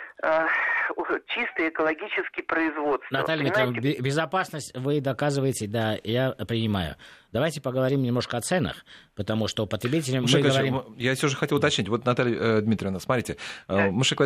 чистое 1.28 1.68
экологическое 1.68 2.44
производство. 2.44 3.06
Наталья 3.10 3.44
Викторовна, 3.44 3.80
безопасность 3.80 4.76
вы 4.76 5.00
доказываете, 5.00 5.66
да, 5.66 5.98
я 6.04 6.32
принимаю. 6.32 6.96
Давайте 7.34 7.60
поговорим 7.60 8.00
немножко 8.04 8.36
о 8.36 8.40
ценах, 8.40 8.84
потому 9.16 9.48
что 9.48 9.66
потребителям 9.66 10.24
мы 10.32 10.40
говорим... 10.40 10.82
Я 10.96 11.16
все 11.16 11.26
же 11.26 11.34
хотел 11.34 11.58
уточнить. 11.58 11.88
Вот, 11.88 12.04
Наталья 12.04 12.36
э, 12.38 12.60
Дмитриевна, 12.60 13.00
смотрите, 13.00 13.38
э, 13.66 13.76
да. 13.76 13.90
Маша 13.90 14.16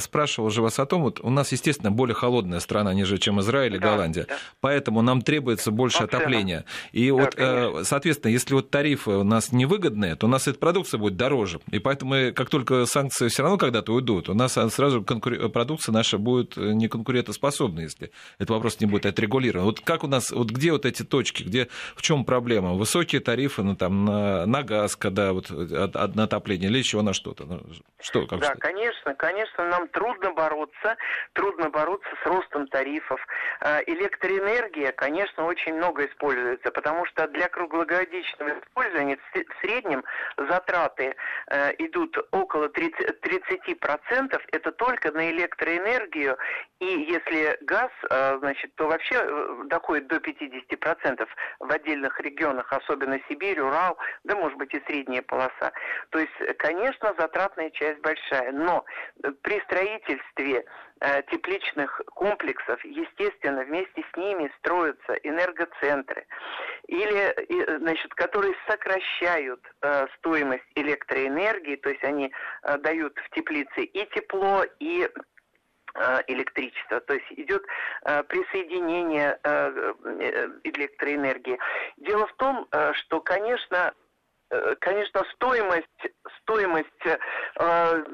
спрашивал 0.00 0.50
же 0.50 0.60
вас 0.60 0.78
о 0.78 0.84
том, 0.84 1.00
вот 1.00 1.18
у 1.20 1.30
нас, 1.30 1.50
естественно, 1.50 1.90
более 1.90 2.14
холодная 2.14 2.60
страна, 2.60 2.92
нежели 2.92 3.16
чем 3.16 3.40
Израиль 3.40 3.76
и 3.76 3.78
да, 3.78 3.88
Голландия, 3.88 4.26
да. 4.28 4.36
поэтому 4.60 5.00
нам 5.00 5.22
требуется 5.22 5.70
больше 5.70 6.00
по 6.00 6.04
отопления. 6.04 6.66
И 6.92 7.08
да, 7.08 7.14
вот, 7.14 7.34
конечно. 7.36 7.84
соответственно, 7.84 8.32
если 8.32 8.52
вот 8.52 8.68
тарифы 8.68 9.12
у 9.12 9.24
нас 9.24 9.50
невыгодные, 9.50 10.14
то 10.16 10.26
у 10.26 10.28
нас 10.28 10.46
эта 10.46 10.58
продукция 10.58 10.98
будет 10.98 11.16
дороже. 11.16 11.60
И 11.70 11.78
поэтому, 11.78 12.34
как 12.34 12.50
только 12.50 12.84
санкции 12.84 13.28
все 13.28 13.44
равно 13.44 13.56
когда-то 13.56 13.94
уйдут, 13.94 14.28
у 14.28 14.34
нас 14.34 14.52
сразу 14.52 15.02
конкур... 15.02 15.48
продукция 15.48 15.94
наша 15.94 16.18
будет 16.18 16.58
неконкурентоспособна, 16.58 17.80
если 17.80 18.10
этот 18.36 18.50
вопрос 18.50 18.78
не 18.78 18.84
будет 18.84 19.06
отрегулирован. 19.06 19.64
Вот 19.64 19.80
как 19.80 20.04
у 20.04 20.06
нас, 20.06 20.30
вот 20.30 20.50
где 20.50 20.70
вот 20.70 20.84
эти 20.84 21.02
точки, 21.02 21.44
где, 21.44 21.68
в 21.96 22.02
чем 22.02 22.26
проблема? 22.26 22.57
Высокие 22.60 23.20
тарифы 23.20 23.62
ну, 23.62 23.76
там, 23.76 24.04
на, 24.04 24.46
на 24.46 24.62
газ, 24.62 24.96
когда 24.96 25.32
вот 25.32 25.50
на 25.50 26.24
отопление 26.24 26.70
или 26.70 26.78
еще 26.78 27.02
на 27.02 27.12
что-то? 27.12 27.44
Ну, 27.44 27.60
что, 28.00 28.26
как 28.26 28.40
да, 28.40 28.46
что? 28.46 28.58
конечно, 28.58 29.14
конечно, 29.14 29.68
нам 29.68 29.88
трудно 29.88 30.32
бороться, 30.32 30.96
трудно 31.32 31.70
бороться 31.70 32.08
с 32.22 32.26
ростом 32.26 32.66
тарифов. 32.68 33.20
А, 33.60 33.80
электроэнергия, 33.86 34.92
конечно, 34.92 35.44
очень 35.44 35.74
много 35.74 36.06
используется, 36.06 36.70
потому 36.70 37.06
что 37.06 37.26
для 37.28 37.48
круглогодичного 37.48 38.60
использования 38.60 39.16
в 39.16 39.60
среднем 39.60 40.04
затраты 40.36 41.14
э, 41.48 41.72
идут 41.78 42.16
около 42.30 42.68
30, 42.68 43.18
30%, 43.22 44.40
это 44.52 44.72
только 44.72 45.12
на 45.12 45.30
электроэнергию, 45.30 46.36
и 46.80 46.86
если 46.86 47.58
газ, 47.62 47.90
э, 48.08 48.38
значит, 48.38 48.74
то 48.76 48.86
вообще 48.86 49.16
э, 49.16 49.62
доходит 49.66 50.06
до 50.06 50.16
50% 50.16 51.26
в 51.58 51.72
отдельных 51.72 52.20
регионах, 52.20 52.47
особенно 52.70 53.20
Сибирь, 53.28 53.60
Урал, 53.60 53.98
да, 54.24 54.36
может 54.36 54.58
быть, 54.58 54.72
и 54.74 54.82
средняя 54.86 55.22
полоса. 55.22 55.72
То 56.10 56.18
есть, 56.18 56.58
конечно, 56.58 57.14
затратная 57.18 57.70
часть 57.70 58.00
большая, 58.00 58.52
но 58.52 58.84
при 59.42 59.60
строительстве 59.62 60.64
э, 61.00 61.22
тепличных 61.30 62.00
комплексов, 62.14 62.84
естественно, 62.84 63.64
вместе 63.64 64.04
с 64.12 64.16
ними 64.16 64.52
строятся 64.58 65.14
энергоцентры, 65.22 66.26
или, 66.86 67.78
значит, 67.78 68.14
которые 68.14 68.54
сокращают 68.68 69.60
э, 69.82 70.06
стоимость 70.18 70.70
электроэнергии, 70.74 71.76
то 71.76 71.90
есть 71.90 72.04
они 72.04 72.32
э, 72.62 72.78
дают 72.78 73.18
в 73.18 73.30
теплице 73.34 73.82
и 73.84 74.06
тепло, 74.06 74.64
и 74.80 74.98
Э, 74.98 75.10
электричества. 76.26 77.00
То 77.00 77.14
есть 77.14 77.26
идет 77.32 77.64
э, 78.04 78.22
присоединение 78.24 79.38
э, 79.42 79.92
электроэнергии. 80.64 81.58
Дело 81.96 82.26
в 82.26 82.34
том, 82.34 82.68
что, 82.92 83.20
конечно, 83.20 83.92
конечно, 84.80 85.22
стоимость, 85.34 85.86
стоимость 86.42 86.88
э, 87.04 88.04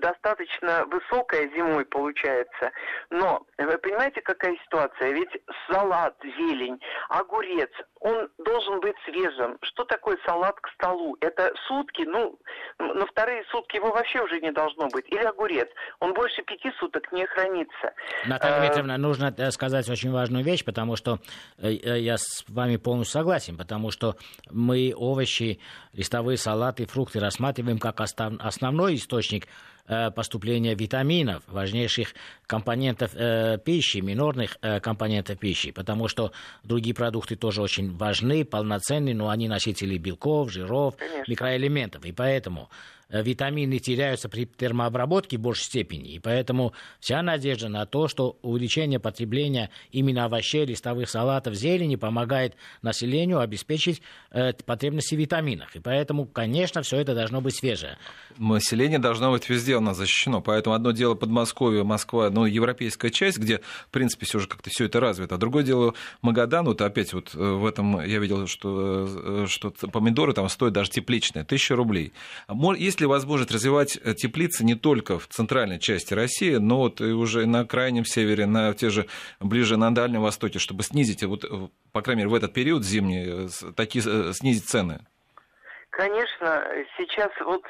достаточно 0.00 0.86
высокая 0.86 1.48
зимой 1.48 1.84
получается. 1.84 2.72
Но 3.10 3.44
вы 3.58 3.76
понимаете, 3.78 4.22
какая 4.22 4.56
ситуация? 4.64 5.10
Ведь 5.10 5.30
салат, 5.68 6.16
зелень, 6.22 6.80
огурец, 7.10 7.70
он 8.02 8.28
должен 8.38 8.80
быть 8.80 8.96
свежим. 9.04 9.58
Что 9.62 9.84
такое 9.84 10.18
салат 10.26 10.56
к 10.60 10.68
столу? 10.74 11.16
Это 11.20 11.52
сутки, 11.68 12.02
ну, 12.02 12.36
на 12.78 13.06
вторые 13.06 13.44
сутки 13.44 13.76
его 13.76 13.92
вообще 13.92 14.20
уже 14.20 14.40
не 14.40 14.50
должно 14.50 14.88
быть. 14.88 15.08
Или 15.08 15.22
огурец. 15.22 15.68
Он 16.00 16.12
больше 16.12 16.42
пяти 16.42 16.70
суток 16.80 17.10
не 17.12 17.24
хранится. 17.26 17.92
Наталья 18.26 18.72
а... 18.72 18.98
Нужно 18.98 19.32
э, 19.36 19.50
сказать 19.52 19.88
очень 19.88 20.10
важную 20.10 20.44
вещь, 20.44 20.64
потому 20.64 20.96
что 20.96 21.20
э, 21.58 21.70
я 21.70 22.18
с 22.18 22.44
вами 22.48 22.76
полностью 22.76 23.20
согласен, 23.20 23.56
потому 23.56 23.92
что 23.92 24.16
мы 24.50 24.92
овощи, 24.96 25.60
листовые 25.92 26.38
салаты, 26.38 26.86
фрукты 26.86 27.20
рассматриваем 27.20 27.78
как 27.78 28.00
основной 28.00 28.96
источник 28.96 29.46
поступления 30.10 30.74
витаминов, 30.74 31.42
важнейших 31.46 32.14
компонентов 32.46 33.12
э, 33.14 33.58
пищи, 33.64 33.98
минорных 33.98 34.56
э, 34.62 34.80
компонентов 34.80 35.38
пищи, 35.38 35.70
потому 35.72 36.08
что 36.08 36.32
другие 36.62 36.94
продукты 36.94 37.36
тоже 37.36 37.62
очень 37.62 37.96
важны, 37.96 38.44
полноценны, 38.44 39.14
но 39.14 39.28
они 39.28 39.48
носители 39.48 39.98
белков, 39.98 40.52
жиров, 40.52 40.96
Конечно. 40.96 41.30
микроэлементов. 41.30 42.04
И 42.04 42.12
поэтому 42.12 42.68
Э, 42.68 43.01
витамины 43.20 43.78
теряются 43.78 44.28
при 44.28 44.46
термообработке 44.46 45.36
в 45.36 45.40
большей 45.40 45.64
степени. 45.64 46.14
И 46.14 46.18
поэтому 46.18 46.72
вся 47.00 47.22
надежда 47.22 47.68
на 47.68 47.86
то, 47.86 48.08
что 48.08 48.38
увеличение 48.42 48.98
потребления 48.98 49.70
именно 49.90 50.24
овощей, 50.24 50.64
листовых 50.64 51.08
салатов, 51.10 51.54
зелени 51.54 51.96
помогает 51.96 52.54
населению 52.80 53.40
обеспечить 53.40 54.02
э, 54.30 54.52
потребности 54.64 55.14
в 55.14 55.18
витаминах. 55.18 55.76
И 55.76 55.80
поэтому, 55.80 56.26
конечно, 56.26 56.82
все 56.82 56.98
это 56.98 57.14
должно 57.14 57.40
быть 57.40 57.56
свежее. 57.56 57.98
Население 58.38 58.98
должно 58.98 59.30
быть 59.30 59.48
везде 59.48 59.76
у 59.76 59.80
нас 59.80 59.96
защищено. 59.96 60.40
Поэтому 60.40 60.74
одно 60.74 60.92
дело 60.92 61.14
Подмосковье, 61.14 61.82
Москва, 61.82 62.30
ну, 62.30 62.46
европейская 62.46 63.10
часть, 63.10 63.38
где, 63.38 63.58
в 63.58 63.88
принципе, 63.90 64.26
все 64.26 64.38
же 64.38 64.48
как-то 64.48 64.70
все 64.70 64.86
это 64.86 65.00
развито. 65.00 65.34
А 65.34 65.38
другое 65.38 65.64
дело 65.64 65.94
Магадан, 66.22 66.64
вот 66.64 66.80
опять 66.80 67.12
вот 67.12 67.34
э, 67.34 67.38
в 67.38 67.66
этом 67.66 68.00
я 68.00 68.18
видел, 68.18 68.46
что, 68.46 69.46
что 69.46 69.70
помидоры 69.70 70.32
там 70.32 70.48
стоят 70.48 70.72
даже 70.72 70.90
тепличные, 70.90 71.44
тысяча 71.44 71.76
рублей. 71.76 72.12
Если 72.78 73.01
ли 73.02 73.06
возможность 73.06 73.50
развивать 73.50 73.98
э, 74.02 74.14
теплицы 74.14 74.64
не 74.64 74.74
только 74.74 75.18
в 75.18 75.28
центральной 75.28 75.78
части 75.78 76.14
России, 76.14 76.54
но 76.54 76.78
вот 76.78 77.00
и 77.00 77.12
уже 77.12 77.46
на 77.46 77.66
крайнем 77.66 78.04
севере, 78.04 78.46
на 78.46 78.72
те 78.72 78.88
же 78.88 79.06
ближе 79.40 79.76
на 79.76 79.94
Дальнем 79.94 80.22
Востоке, 80.22 80.58
чтобы 80.58 80.82
снизить, 80.82 81.22
вот, 81.22 81.44
э, 81.44 81.68
по 81.92 82.00
крайней 82.02 82.22
мере, 82.22 82.30
в 82.30 82.34
этот 82.34 82.54
период 82.54 82.84
зимний, 82.84 83.24
э, 83.26 83.48
такие, 83.76 84.32
снизить 84.32 84.64
цены? 84.64 85.06
Конечно, 85.92 86.66
сейчас 86.96 87.30
вот 87.40 87.62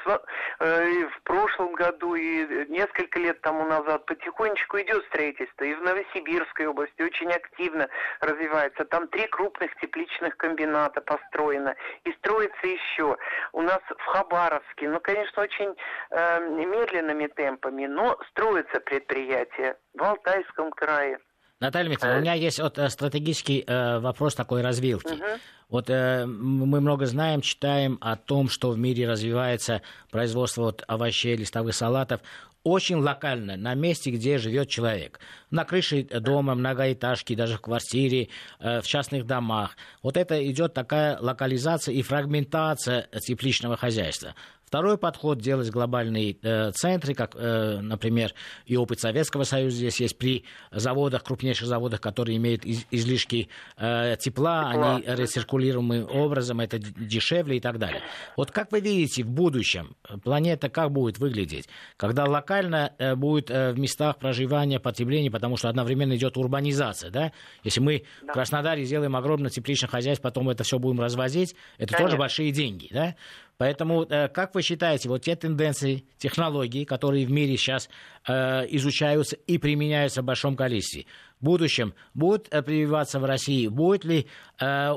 э, 0.59 1.05
в 1.07 1.21
прошлом 1.23 1.73
году 1.73 2.15
и 2.15 2.65
несколько 2.69 3.19
лет 3.19 3.41
тому 3.41 3.65
назад 3.65 4.05
потихонечку 4.05 4.79
идет 4.79 5.03
строительство. 5.07 5.65
И 5.65 5.73
в 5.73 5.81
Новосибирской 5.81 6.67
области 6.67 7.01
очень 7.01 7.29
активно 7.33 7.89
развивается. 8.21 8.85
Там 8.85 9.09
три 9.09 9.27
крупных 9.27 9.75
тепличных 9.81 10.37
комбината 10.37 11.01
построено. 11.01 11.75
И 12.05 12.13
строится 12.13 12.65
еще. 12.65 13.17
У 13.51 13.61
нас 13.61 13.81
в 13.89 14.05
Хабаровске, 14.05 14.87
ну, 14.87 15.01
конечно, 15.01 15.43
очень 15.43 15.75
э, 16.11 16.39
медленными 16.47 17.27
темпами, 17.27 17.87
но 17.87 18.17
строятся 18.29 18.79
предприятия. 18.79 19.77
В 19.93 20.01
Алтайском 20.01 20.71
крае. 20.71 21.19
Наталья 21.63 21.89
Михайловна, 21.89 22.19
у 22.19 22.21
меня 22.21 22.33
есть 22.33 22.59
вот 22.59 22.77
э, 22.77 22.89
стратегический 22.89 23.63
э, 23.65 23.99
вопрос 23.99 24.35
такой 24.35 24.61
развилки. 24.61 25.13
Угу. 25.13 25.23
Вот 25.69 25.89
э, 25.89 26.25
мы 26.25 26.81
много 26.81 27.05
знаем, 27.05 27.39
читаем 27.39 27.97
о 28.01 28.17
том, 28.17 28.49
что 28.49 28.71
в 28.71 28.77
мире 28.77 29.09
развивается 29.09 29.81
производство 30.11 30.63
вот, 30.63 30.83
овощей, 30.87 31.37
листовых 31.37 31.73
салатов 31.73 32.19
очень 32.63 32.97
локально, 32.97 33.55
на 33.55 33.75
месте, 33.75 34.11
где 34.11 34.39
живет 34.39 34.67
человек. 34.67 35.21
На 35.51 35.63
крыше 35.63 36.03
дома, 36.03 36.53
многоэтажки, 36.53 37.33
даже 37.33 37.57
в 37.57 37.61
квартире, 37.61 38.27
э, 38.59 38.81
в 38.81 38.85
частных 38.85 39.25
домах. 39.25 39.77
Вот 40.01 40.17
это 40.17 40.45
идет 40.45 40.73
такая 40.73 41.17
локализация 41.17 41.93
и 41.93 42.01
фрагментация 42.01 43.07
тепличного 43.21 43.77
хозяйства. 43.77 44.35
Второй 44.73 44.97
подход– 44.97 45.37
делать 45.39 45.69
глобальные 45.69 46.35
э, 46.41 46.71
центры, 46.71 47.13
как, 47.13 47.35
э, 47.35 47.77
например, 47.79 48.33
и 48.65 48.75
опыт 48.75 48.99
Советского 48.99 49.43
Союза 49.43 49.77
здесь 49.77 50.01
есть 50.01 50.17
при 50.17 50.45
заводах, 50.71 51.23
крупнейших 51.23 51.67
заводах, 51.67 52.01
которые 52.01 52.37
имеют 52.37 52.65
из, 52.65 52.83
излишки 52.89 53.49
э, 53.77 54.15
тепла, 54.19 54.71
тепла, 54.73 54.95
они 54.95 55.05
рециркулируемым 55.05 56.09
образом, 56.09 56.59
это 56.59 56.79
дешевле 56.79 57.57
и 57.57 57.59
так 57.59 57.77
далее. 57.77 58.01
Вот 58.35 58.49
как 58.49 58.71
вы 58.71 58.79
видите 58.79 59.21
в 59.21 59.29
будущем, 59.29 59.95
планета 60.23 60.69
как 60.69 60.89
будет 60.89 61.19
выглядеть, 61.19 61.69
когда 61.95 62.25
локально 62.25 62.93
э, 62.97 63.13
будет 63.13 63.51
э, 63.51 63.73
в 63.73 63.77
местах 63.77 64.17
проживания, 64.17 64.79
потребления, 64.79 65.29
потому 65.29 65.55
что 65.55 65.69
одновременно 65.69 66.15
идет 66.15 66.35
урбанизация, 66.35 67.11
да? 67.11 67.31
Если 67.63 67.79
мы 67.79 68.05
да. 68.23 68.31
в 68.31 68.33
Краснодаре 68.33 68.83
сделаем 68.85 69.15
огромное 69.15 69.51
тепличное 69.51 69.87
хозяйство, 69.87 70.29
потом 70.29 70.49
это 70.49 70.63
все 70.63 70.79
будем 70.79 70.99
развозить, 70.99 71.55
это 71.77 71.93
Конечно. 71.93 72.07
тоже 72.07 72.17
большие 72.17 72.51
деньги, 72.51 72.89
да? 72.91 73.13
Поэтому, 73.57 74.03
э, 74.03 74.27
как 74.29 74.55
вы 74.55 74.61
считаете, 74.61 75.09
вот 75.09 75.21
те 75.21 75.35
тенденции, 75.35 76.05
технологии, 76.17 76.85
которые 76.85 77.25
в 77.25 77.31
мире 77.31 77.55
сейчас 77.55 77.89
э, 78.27 78.65
изучаются 78.69 79.35
и 79.35 79.57
применяются 79.57 80.21
в 80.21 80.25
большом 80.25 80.55
количестве, 80.55 81.05
в 81.39 81.45
будущем 81.45 81.93
будут 82.13 82.47
э, 82.51 82.63
прививаться 82.63 83.19
в 83.19 83.25
России? 83.25 83.67
Будет 83.67 84.05
ли 84.05 84.27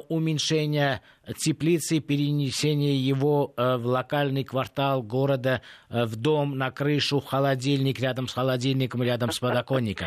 уменьшение 0.09 1.01
теплицы, 1.38 1.99
перенесение 1.99 2.97
его 2.97 3.53
в 3.57 3.85
локальный 3.85 4.45
квартал 4.45 5.03
города, 5.03 5.61
в 5.88 6.14
дом, 6.14 6.57
на 6.57 6.71
крышу, 6.71 7.19
в 7.19 7.25
холодильник, 7.25 7.99
рядом 7.99 8.29
с 8.29 8.35
холодильником, 8.35 9.03
рядом 9.03 9.33
с 9.33 9.40
подоконником? 9.40 10.07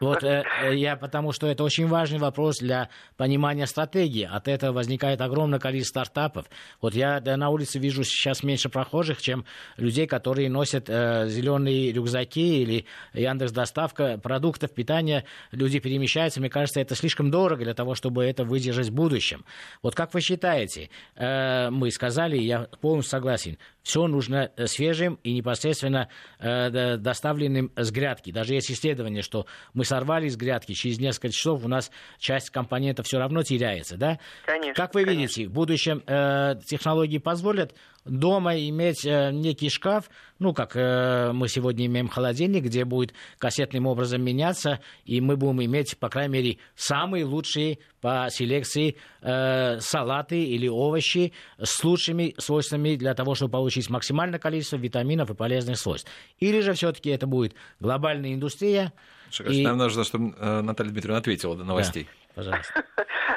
Вот 0.00 0.22
э, 0.22 0.44
э, 0.62 0.76
я 0.76 0.96
потому 0.96 1.32
что 1.32 1.46
это 1.46 1.64
очень 1.64 1.86
важный 1.88 2.18
вопрос 2.18 2.58
для 2.58 2.88
понимания 3.16 3.66
стратегии. 3.66 4.28
От 4.30 4.48
этого 4.48 4.72
возникает 4.72 5.20
огромное 5.20 5.58
количество 5.58 6.00
стартапов. 6.00 6.46
Вот 6.80 6.94
я 6.94 7.20
да, 7.20 7.36
на 7.36 7.50
улице 7.50 7.78
вижу 7.78 8.04
сейчас 8.04 8.42
меньше 8.42 8.68
прохожих, 8.68 9.20
чем 9.20 9.44
людей, 9.76 10.06
которые 10.06 10.48
носят 10.48 10.88
э, 10.88 11.28
зеленые 11.28 11.92
рюкзаки 11.92 12.62
или 12.62 12.86
Яндекс 13.12 13.52
доставка 13.52 14.18
продуктов 14.18 14.72
питания. 14.72 15.24
Люди 15.50 15.80
перемещаются. 15.80 16.40
Мне 16.40 16.50
кажется, 16.50 16.80
это 16.80 16.94
слишком 16.94 17.30
дорого 17.30 17.64
для 17.64 17.74
того, 17.74 17.94
чтобы 17.94 18.24
это 18.24 18.44
выдержать 18.44 18.88
в 18.88 18.94
будущем. 18.94 19.44
Вот 19.82 19.94
как 19.94 20.14
вы 20.14 20.20
считаете? 20.20 20.90
Э, 21.16 21.70
мы 21.70 21.90
сказали, 21.90 22.38
я 22.38 22.68
полностью 22.80 23.10
согласен. 23.10 23.58
Все 23.82 24.06
нужно 24.06 24.52
э, 24.56 24.66
свежим 24.66 25.18
и 25.24 25.32
непосредственно 25.32 26.08
э, 26.38 26.98
доставленным 26.98 27.72
с 27.74 27.90
грядки. 27.90 28.30
Даже 28.30 28.54
есть 28.54 28.70
исследование, 28.70 29.22
что 29.22 29.46
мы 29.74 29.84
сорвали 29.88 30.28
с 30.28 30.36
грядки, 30.36 30.72
через 30.72 30.98
несколько 30.98 31.30
часов 31.30 31.64
у 31.64 31.68
нас 31.68 31.90
часть 32.18 32.50
компонентов 32.50 33.06
все 33.06 33.18
равно 33.18 33.42
теряется, 33.42 33.96
да? 33.96 34.18
Конечно. 34.44 34.74
Как 34.74 34.94
вы 34.94 35.04
конечно. 35.04 35.20
видите, 35.20 35.46
в 35.48 35.52
будущем 35.52 36.02
э, 36.06 36.56
технологии 36.66 37.18
позволят 37.18 37.74
дома 38.04 38.56
иметь 38.56 39.04
э, 39.04 39.30
некий 39.32 39.68
шкаф, 39.68 40.10
ну, 40.38 40.52
как 40.52 40.76
э, 40.76 41.32
мы 41.32 41.48
сегодня 41.48 41.86
имеем 41.86 42.08
холодильник, 42.08 42.64
где 42.64 42.84
будет 42.84 43.12
кассетным 43.38 43.86
образом 43.86 44.22
меняться, 44.22 44.80
и 45.04 45.20
мы 45.20 45.36
будем 45.36 45.62
иметь, 45.64 45.98
по 45.98 46.08
крайней 46.08 46.32
мере, 46.32 46.58
самые 46.74 47.24
лучшие 47.24 47.78
по 48.00 48.28
селекции 48.30 48.96
э, 49.20 49.80
салаты 49.80 50.42
или 50.42 50.68
овощи 50.68 51.32
с 51.60 51.82
лучшими 51.82 52.34
свойствами 52.38 52.96
для 52.96 53.14
того, 53.14 53.34
чтобы 53.34 53.52
получить 53.52 53.90
максимальное 53.90 54.38
количество 54.38 54.76
витаминов 54.76 55.30
и 55.30 55.34
полезных 55.34 55.78
свойств. 55.78 56.10
Или 56.38 56.60
же 56.60 56.72
все-таки 56.74 57.10
это 57.10 57.26
будет 57.26 57.54
глобальная 57.80 58.34
индустрия. 58.34 58.92
Шикарно. 59.30 59.56
И... 59.56 59.64
Нам 59.64 59.78
нужно, 59.78 60.04
чтобы 60.04 60.34
э, 60.38 60.60
Наталья 60.60 60.90
Дмитриевна 60.90 61.18
ответила 61.18 61.56
до 61.56 61.64
новостей. 61.64 62.04
Да, 62.04 62.34
пожалуйста. 62.34 62.84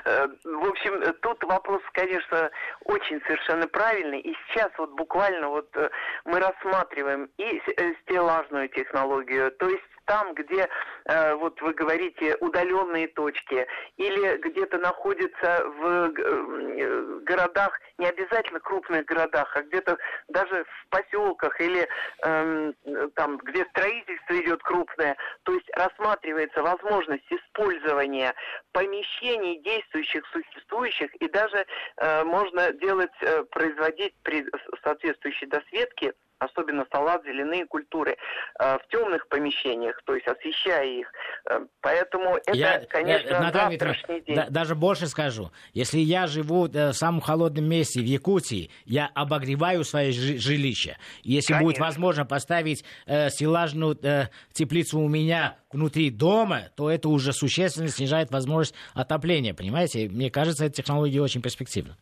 Э, 0.04 0.28
в 0.44 0.68
общем, 0.68 1.14
тут 1.22 1.44
вопрос, 1.44 1.82
конечно, 1.94 2.50
очень 2.86 3.22
совершенно 3.28 3.68
правильный. 3.68 4.20
И 4.20 4.34
сейчас 4.48 4.72
вот 4.78 4.92
буквально 4.96 5.50
вот 5.50 5.70
э, 5.76 5.90
мы 6.26 6.40
рассматриваем 6.40 7.30
и 7.38 7.62
стеллажную 8.04 8.70
технологию, 8.70 9.52
то 9.52 9.70
есть 9.70 9.84
там, 10.06 10.34
где, 10.34 10.68
э, 11.06 11.36
вот 11.36 11.62
вы 11.62 11.74
говорите, 11.74 12.36
удаленные 12.40 13.08
точки, 13.08 13.68
или 13.98 14.38
где-то 14.38 14.78
находятся 14.78 15.66
в 15.66 16.12
э, 16.18 17.20
городах, 17.24 17.80
не 17.98 18.08
обязательно 18.08 18.60
крупных 18.60 19.06
городах, 19.06 19.56
а 19.56 19.62
где-то 19.62 19.98
даже 20.28 20.64
в 20.64 20.90
поселках 20.90 21.60
или 21.62 21.88
э, 22.24 22.74
там, 23.16 23.38
где 23.38 23.66
строительство 23.66 24.40
идет 24.40 24.62
крупное, 24.64 25.16
то 25.44 25.54
есть 25.54 25.70
рассматривается 25.76 26.62
возможность 26.62 27.26
использования 27.30 28.34
помещений 28.72 29.62
действующих, 29.62 30.24
существующих, 30.28 31.14
и 31.16 31.28
даже 31.30 31.66
э, 31.98 32.24
можно 32.24 32.72
делать, 32.74 33.12
э, 33.22 33.44
производить 33.52 34.16
при 34.24 34.46
соответствующей 34.84 35.46
досветке 35.48 36.14
особенно 36.42 36.86
салат, 36.92 37.24
зеленые 37.24 37.66
культуры, 37.66 38.18
э, 38.60 38.78
в 38.78 38.88
темных 38.90 39.28
помещениях, 39.28 40.02
то 40.06 40.16
есть 40.16 40.28
освещая 40.28 40.86
их. 40.86 41.12
Э, 41.50 41.60
поэтому 41.82 42.36
это, 42.36 42.54
я, 42.54 42.80
конечно, 42.90 43.30
я, 43.30 43.42
Наталья 43.42 43.78
завтрашний 43.78 44.22
день. 44.22 44.36
Да, 44.36 44.48
даже 44.50 44.76
больше 44.76 45.08
скажу. 45.08 45.52
Если 45.74 46.00
я 46.00 46.28
живу 46.28 46.68
э, 46.68 46.90
в 46.90 46.94
самом 46.94 47.22
холодном 47.22 47.70
месте, 47.70 48.02
в 48.02 48.06
Якутии, 48.06 48.72
я 48.86 49.10
обогреваю 49.14 49.84
свое 49.84 50.12
жилище. 50.12 50.98
Если 51.24 51.54
конечно. 51.54 51.68
будет 51.68 51.80
возможно 51.80 52.26
поставить 52.26 52.84
э, 53.06 53.30
стеллажную 53.30 53.98
э, 54.02 54.26
теплицу 54.54 55.00
у 55.00 55.08
меня 55.08 55.58
внутри 55.72 56.10
дома, 56.10 56.70
то 56.76 56.90
это 56.90 57.10
уже 57.10 57.34
существенно 57.34 57.88
снижает 57.88 58.32
возможность 58.32 58.76
отопления, 58.94 59.54
понимаете? 59.54 60.10
Мне 60.10 60.30
кажется, 60.30 60.66
эта 60.66 60.76
технология 60.76 61.22
очень 61.22 61.42
перспективна. 61.42 61.98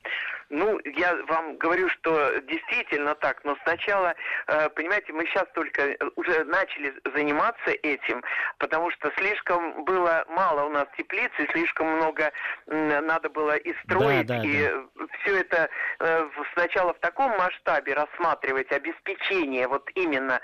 Ну, 0.50 0.80
я 0.98 1.16
вам 1.28 1.58
говорю, 1.58 1.90
что 1.90 2.40
действительно 2.42 3.14
так, 3.14 3.44
но 3.44 3.56
сначала, 3.64 4.16
э, 4.48 4.70
понимаете, 4.70 5.14
мы 5.14 5.26
сейчас 5.28 5.46
только 5.54 5.82
э, 5.82 5.98
уже 6.16 6.44
начали 6.46 6.94
заниматься 7.14 7.72
этим, 7.84 8.24
потому 8.58 8.90
что 8.92 9.12
слишком 9.18 9.84
было 9.86 10.26
мало 10.28 10.66
у 10.66 10.70
нас 10.70 10.88
теплиц, 10.98 11.30
и 11.38 11.46
слишком 11.52 11.88
много 11.98 12.32
надо 12.66 13.30
было 13.30 13.58
и 13.58 13.74
строить, 13.84 14.26
да, 14.26 14.40
да, 14.40 14.44
и 14.44 14.64
да. 14.96 15.06
все 15.22 15.40
это 15.42 15.70
э, 16.00 16.30
сначала 16.54 16.94
в 16.96 17.00
таком 17.00 17.30
масштабе 17.38 17.94
рассматривать, 17.94 18.72
обеспечение 18.72 19.68
вот 19.68 19.88
именно, 19.94 20.42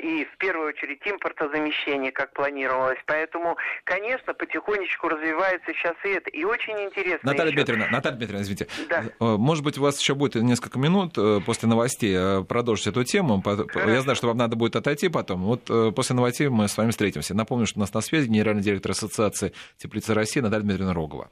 и 0.00 0.28
в 0.32 0.36
первую 0.38 0.68
очередь 0.68 1.00
импортозамещение, 1.04 2.12
как 2.12 2.32
планировалось. 2.34 2.98
Поэтому, 3.06 3.56
конечно, 3.84 4.32
потихонечку 4.34 5.08
развивается 5.08 5.72
сейчас 5.72 5.94
и 6.04 6.10
это. 6.10 6.30
И 6.30 6.44
очень 6.44 6.78
интересно. 6.80 7.32
Наталья 7.32 7.50
еще... 7.50 7.56
Дмитриевна, 7.56 7.88
Наталья 7.90 8.16
Дмитриевна, 8.16 8.42
извините. 8.42 8.68
Да 8.88 9.04
может 9.40 9.64
быть, 9.64 9.78
у 9.78 9.82
вас 9.82 9.98
еще 9.98 10.14
будет 10.14 10.34
несколько 10.36 10.78
минут 10.78 11.16
э, 11.16 11.40
после 11.44 11.68
новостей 11.68 12.14
э, 12.16 12.44
продолжить 12.44 12.86
эту 12.86 13.04
тему. 13.04 13.42
Хорошо. 13.42 13.90
Я 13.90 14.02
знаю, 14.02 14.16
что 14.16 14.28
вам 14.28 14.36
надо 14.36 14.56
будет 14.56 14.76
отойти 14.76 15.08
потом. 15.08 15.42
Вот 15.42 15.62
э, 15.68 15.92
после 15.94 16.14
новостей 16.14 16.48
мы 16.48 16.68
с 16.68 16.76
вами 16.76 16.90
встретимся. 16.90 17.34
Напомню, 17.34 17.66
что 17.66 17.78
у 17.78 17.80
нас 17.80 17.92
на 17.92 18.00
связи 18.00 18.28
генеральный 18.28 18.62
директор 18.62 18.92
Ассоциации 18.92 19.52
теплицы 19.78 20.14
России 20.14 20.40
Наталья 20.40 20.62
Дмитриевна 20.62 20.94
Рогова. 20.94 21.30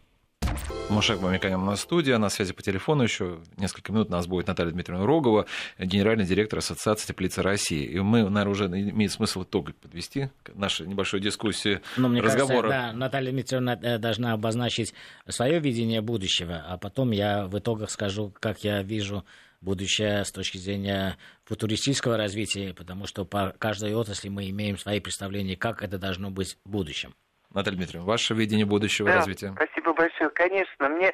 Мушек 0.91 1.21
Мамиканян 1.21 1.63
на 1.65 1.77
студии, 1.77 2.13
на 2.13 2.31
связи 2.31 2.53
по 2.53 2.63
телефону 2.63 3.03
еще 3.03 3.41
несколько 3.59 3.93
минут 3.93 4.09
у 4.09 4.13
нас 4.13 4.27
будет 4.27 4.47
Наталья 4.47 4.73
Дмитриевна 4.73 5.07
Рогова, 5.07 5.47
генеральный 5.79 6.25
директор 6.25 6.61
Ассоциации 6.61 7.09
теплицы 7.09 7.43
России. 7.43 7.85
И 7.85 8.01
мы, 8.01 8.29
наверное, 8.29 8.49
уже 8.49 8.67
имеет 8.67 9.13
смысл 9.13 9.43
итог 9.45 9.75
подвести 9.75 10.31
нашей 10.55 10.87
небольшой 10.87 11.21
дискуссии, 11.21 11.83
Но 11.97 12.09
мне 12.09 12.21
разговора. 12.21 12.69
Кажется, 12.69 12.93
да, 12.93 12.99
Наталья 12.99 13.33
Дмитриевна 13.33 13.77
должна 13.99 14.33
обозначить 14.33 14.95
свое 15.29 15.61
видение 15.61 16.01
будущего, 16.01 16.65
а 16.67 16.79
потом 16.79 17.11
я 17.11 17.47
в 17.47 17.59
итогах 17.59 17.91
скажу, 17.91 18.33
как 18.41 18.65
я 18.65 18.83
вижу 18.83 19.25
будущее 19.61 20.25
с 20.25 20.33
точки 20.33 20.57
зрения 20.57 21.19
футуристического 21.45 22.17
развития, 22.17 22.73
потому 22.73 23.07
что 23.07 23.25
по 23.25 23.55
каждой 23.59 23.95
отрасли 23.95 24.29
мы 24.29 24.49
имеем 24.51 24.79
свои 24.79 25.01
представления, 25.01 25.57
как 25.57 25.83
это 25.83 25.99
должно 25.99 26.31
быть 26.31 26.57
в 26.65 26.71
будущем. 26.71 27.15
Наталья 27.55 27.77
Дмитриевна, 27.79 28.07
ваше 28.07 28.35
видение 28.35 28.67
будущего 28.67 29.09
да, 29.09 29.17
развития. 29.17 29.55
Спасибо 29.57 29.95
большое. 29.95 30.31
Конечно, 30.31 30.89
мне, 30.89 31.13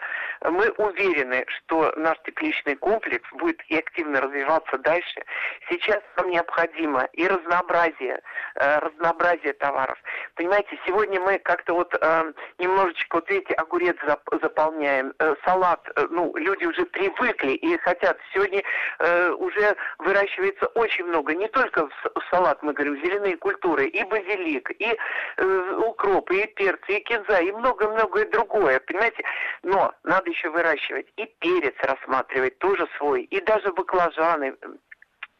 мы 0.50 0.70
уверены, 0.76 1.44
что 1.48 1.92
наш 1.96 2.18
тепличный 2.24 2.76
комплекс 2.76 3.28
будет 3.32 3.60
и 3.68 3.78
активно 3.78 4.20
развиваться 4.20 4.78
дальше. 4.78 5.24
Сейчас 5.68 6.00
нам 6.16 6.30
необходимо 6.30 7.08
и 7.12 7.26
разнообразие, 7.26 8.20
э, 8.56 8.78
разнообразие 8.78 9.54
товаров. 9.54 9.98
Понимаете, 10.34 10.78
сегодня 10.86 11.20
мы 11.20 11.38
как-то 11.38 11.74
вот 11.74 11.94
э, 11.98 12.32
немножечко, 12.58 13.16
вот 13.16 13.30
видите, 13.30 13.54
огурец 13.54 13.96
зап- 14.06 14.40
заполняем, 14.42 15.14
э, 15.18 15.34
салат, 15.44 15.80
ну, 16.10 16.36
люди 16.36 16.66
уже 16.66 16.84
привыкли 16.86 17.52
и 17.52 17.76
хотят. 17.78 18.18
Сегодня 18.32 18.62
уже 19.38 19.76
выращивается 19.98 20.66
очень 20.68 21.04
много, 21.04 21.34
не 21.34 21.48
только 21.48 21.88
салат, 22.30 22.62
мы 22.62 22.72
говорим, 22.72 22.96
зеленые 23.04 23.36
культуры, 23.36 23.86
и 23.86 24.02
базилик, 24.04 24.70
и 24.78 24.96
укроп, 25.78 26.30
и 26.30 26.46
перцы, 26.46 26.98
и 26.98 27.00
кинза, 27.00 27.38
и 27.38 27.52
много-многое 27.52 28.26
другое, 28.26 28.80
понимаете? 28.80 29.24
Но 29.62 29.92
надо 30.04 30.30
еще 30.34 30.50
выращивать 30.50 31.06
и 31.16 31.26
перец 31.38 31.74
рассматривать 31.80 32.58
тоже 32.58 32.86
свой, 32.98 33.22
и 33.24 33.40
даже 33.40 33.72
баклажаны, 33.72 34.56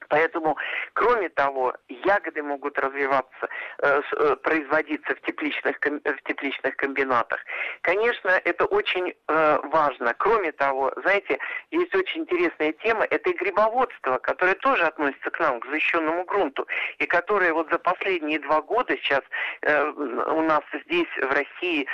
Поэтому, 0.09 0.57
кроме 0.93 1.29
того, 1.29 1.75
ягоды 1.89 2.43
могут 2.43 2.79
развиваться, 2.79 3.49
э, 3.79 4.03
э, 4.13 4.37
производиться 4.37 5.15
в 5.15 5.21
тепличных, 5.23 5.77
в 5.81 6.23
тепличных 6.29 6.77
комбинатах. 6.77 7.41
Конечно, 7.83 8.31
это 8.45 8.67
очень 8.67 9.13
э, 9.13 9.59
важно. 9.65 10.15
Кроме 10.15 10.53
того, 10.53 10.93
знаете, 11.03 11.39
есть 11.71 11.95
очень 11.95 12.23
интересная 12.23 12.73
тема, 12.73 13.05
это 13.05 13.31
и 13.31 13.35
грибоводство, 13.35 14.19
которое 14.19 14.55
тоже 14.55 14.85
относится 14.85 15.31
к 15.31 15.39
нам, 15.41 15.61
к 15.61 15.67
защищенному 15.67 16.25
грунту, 16.25 16.67
и 16.99 17.07
которое 17.07 17.53
вот 17.53 17.71
за 17.71 17.79
последние 17.79 18.39
два 18.41 18.63
года 18.63 18.97
сейчас 18.97 19.23
у 19.63 20.43
нас 20.43 20.63
здесь, 20.87 21.09
в 21.17 21.33
России, 21.33 21.87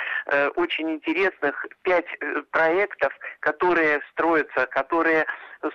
очень 0.55 0.91
интересных 0.91 1.65
пять 1.83 2.07
проектов, 2.51 3.13
которые 3.39 4.01
строятся, 4.11 4.65
которые 4.67 5.25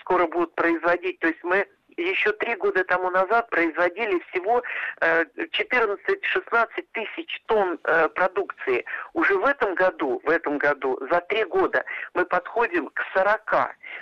скоро 0.01 0.27
будут 0.27 0.55
производить. 0.55 1.19
То 1.21 1.29
есть 1.29 1.43
мы 1.43 1.67
еще 2.03 2.33
три 2.33 2.55
года 2.57 2.85
тому 2.85 3.11
назад 3.11 3.49
производили 3.51 4.23
всего 4.31 4.63
14-16 5.01 5.99
э, 6.51 6.83
тысяч 6.93 7.43
тонн 7.47 7.79
э, 7.85 8.09
продукции. 8.09 8.85
Уже 9.15 9.37
в 9.37 9.45
этом 9.45 9.75
году, 9.75 10.21
в 10.25 10.31
этом 10.31 10.59
году, 10.59 10.99
за 11.11 11.21
три 11.23 11.45
года 11.45 11.85
мы 12.15 12.25
подходим 12.25 12.89
к 12.89 13.03
40. 13.15 13.45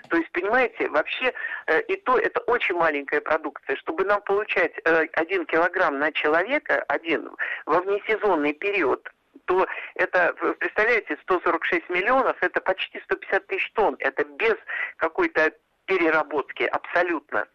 То 0.08 0.16
есть, 0.16 0.30
понимаете, 0.32 0.88
вообще 0.88 1.32
э, 1.66 1.80
и 1.82 1.96
то 1.96 2.18
это 2.18 2.40
очень 2.40 2.74
маленькая 2.74 3.20
продукция. 3.20 3.76
Чтобы 3.76 4.04
нам 4.04 4.20
получать 4.22 4.72
один 4.84 5.46
килограмм 5.46 5.98
на 5.98 6.12
человека, 6.12 6.84
один, 6.88 7.30
во 7.66 7.80
внесезонный 7.80 8.52
период, 8.52 9.08
то 9.46 9.66
это, 9.94 10.34
представляете, 10.58 11.18
146 11.22 11.90
миллионов, 11.90 12.36
это 12.40 12.60
почти 12.60 13.00
150 13.00 13.46
тысяч 13.46 13.70
тонн. 13.72 13.96
Это 13.98 14.24
без 14.24 14.54
какой-то 14.96 15.52
переработки 15.86 16.62
абсолютно. 16.62 17.46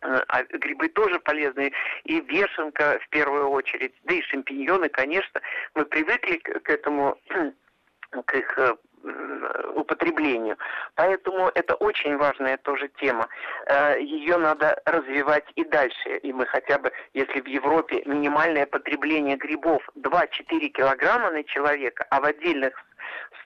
А 0.00 0.42
грибы 0.44 0.88
тоже 0.88 1.18
полезны, 1.20 1.72
и 2.04 2.20
вешенка 2.20 2.98
в 3.02 3.08
первую 3.08 3.48
очередь, 3.48 3.94
да 4.04 4.14
и 4.14 4.22
шампиньоны, 4.22 4.88
конечно. 4.88 5.40
Мы 5.74 5.84
привыкли 5.84 6.36
к 6.36 6.70
этому, 6.70 7.18
к 8.24 8.34
их 8.34 8.58
э, 8.58 8.74
употреблению. 9.74 10.56
Поэтому 10.94 11.50
это 11.54 11.74
очень 11.74 12.16
важная 12.16 12.56
тоже 12.58 12.88
тема. 13.00 13.28
Э, 13.66 14.00
Ее 14.00 14.36
надо 14.36 14.80
развивать 14.84 15.44
и 15.56 15.64
дальше. 15.64 16.18
И 16.22 16.32
мы 16.32 16.46
хотя 16.46 16.78
бы, 16.78 16.92
если 17.14 17.40
в 17.40 17.46
Европе 17.46 18.02
минимальное 18.06 18.66
потребление 18.66 19.36
грибов 19.36 19.82
2-4 19.96 20.68
килограмма 20.68 21.30
на 21.30 21.44
человека, 21.44 22.06
а 22.10 22.20
в 22.20 22.24
отдельных 22.24 22.72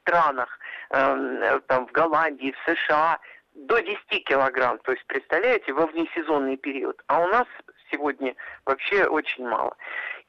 странах, 0.00 0.58
эм, 0.90 1.60
там 1.66 1.86
в 1.86 1.92
Голландии, 1.92 2.52
в 2.52 2.70
США 2.70 3.18
до 3.54 3.80
10 3.80 4.24
килограмм. 4.24 4.78
То 4.78 4.92
есть, 4.92 5.04
представляете, 5.06 5.72
во 5.72 5.86
внесезонный 5.86 6.56
период. 6.56 7.00
А 7.06 7.20
у 7.20 7.28
нас 7.28 7.46
сегодня 7.90 8.34
вообще 8.64 9.04
очень 9.04 9.46
мало. 9.46 9.76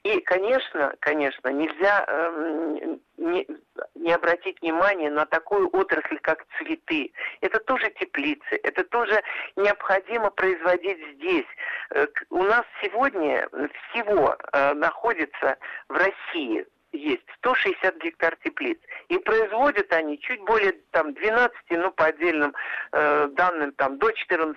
И, 0.03 0.19
конечно, 0.19 0.93
конечно, 0.99 1.47
нельзя 1.47 2.03
э, 2.05 2.97
не, 3.15 3.47
не 3.95 4.12
обратить 4.12 4.62
внимание 4.62 5.09
на 5.09 5.25
такую 5.25 5.69
отрасль, 5.71 6.19
как 6.19 6.45
цветы. 6.57 7.13
Это 7.39 7.59
тоже 7.62 7.89
теплицы, 7.97 8.59
это 8.63 8.83
тоже 8.83 9.23
необходимо 9.55 10.29
производить 10.29 10.99
здесь. 11.15 11.45
Э, 11.91 12.05
у 12.31 12.43
нас 12.43 12.65
сегодня 12.81 13.47
всего 13.91 14.36
э, 14.51 14.73
находится 14.73 15.57
в 15.88 15.93
России 15.93 16.65
есть 16.93 17.25
160 17.38 17.97
гектар 17.97 18.38
теплиц. 18.43 18.77
И 19.10 19.17
производят 19.17 19.91
они 19.91 20.19
чуть 20.19 20.41
более 20.41 20.73
там, 20.91 21.13
12, 21.13 21.56
ну 21.71 21.91
по 21.91 22.06
отдельным 22.06 22.53
э, 22.91 23.27
данным 23.32 23.73
там, 23.73 23.97
до 23.97 24.10
14% 24.10 24.56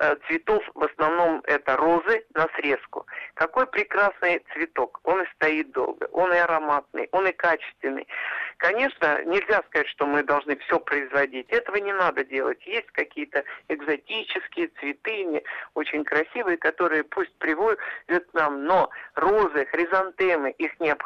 э, 0.00 0.16
цветов, 0.26 0.62
в 0.74 0.84
основном 0.84 1.40
это 1.46 1.76
розы 1.76 2.24
на 2.34 2.48
срезку. 2.56 3.06
Какой 3.34 3.66
прекрасный 3.66 4.44
цветок. 4.52 5.00
Он 5.04 5.22
и 5.22 5.26
стоит 5.34 5.70
долго, 5.72 6.08
он 6.12 6.32
и 6.32 6.36
ароматный, 6.36 7.08
он 7.12 7.26
и 7.26 7.32
качественный. 7.32 8.06
Конечно, 8.58 9.24
нельзя 9.24 9.62
сказать, 9.68 9.88
что 9.88 10.06
мы 10.06 10.22
должны 10.22 10.56
все 10.56 10.78
производить. 10.80 11.48
Этого 11.50 11.76
не 11.76 11.92
надо 11.92 12.24
делать. 12.24 12.64
Есть 12.66 12.90
какие-то 12.92 13.44
экзотические 13.68 14.68
цветы, 14.80 15.42
очень 15.74 16.04
красивые, 16.04 16.56
которые 16.56 17.04
пусть 17.04 17.34
приводят 17.38 17.78
нам, 18.32 18.64
но 18.64 18.90
розы, 19.14 19.66
хризантемы, 19.66 20.50
их 20.52 20.78
необходимо 20.80 21.03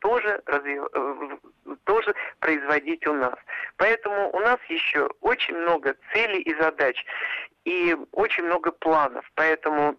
тоже, 0.00 0.42
развив... 0.46 0.88
Э, 0.92 1.36
тоже 1.84 2.14
производить 2.40 3.06
у 3.06 3.12
нас. 3.12 3.34
Поэтому 3.76 4.30
у 4.30 4.40
нас 4.40 4.58
еще 4.68 5.08
очень 5.20 5.56
много 5.56 5.94
целей 6.12 6.40
и 6.40 6.54
задач, 6.60 7.04
и 7.64 7.96
очень 8.12 8.44
много 8.44 8.72
планов. 8.72 9.24
Поэтому 9.34 9.96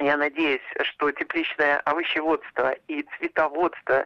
я 0.00 0.16
надеюсь, 0.16 0.62
что 0.82 1.10
тепличное 1.12 1.78
овощеводство 1.80 2.72
и 2.88 3.04
цветоводство 3.16 4.04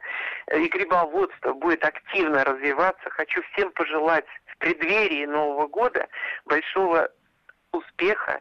э, 0.49 0.61
и 0.61 0.69
грибоводство 0.69 1.55
будет 1.55 1.85
активно 1.85 2.45
развиваться. 2.45 3.11
Хочу 3.11 3.43
всем 3.53 3.71
пожелать 3.73 4.27
в 4.47 4.59
преддверии 4.59 5.25
Нового 5.25 5.67
года 5.67 6.07
большого 6.45 7.11
успеха, 7.73 8.41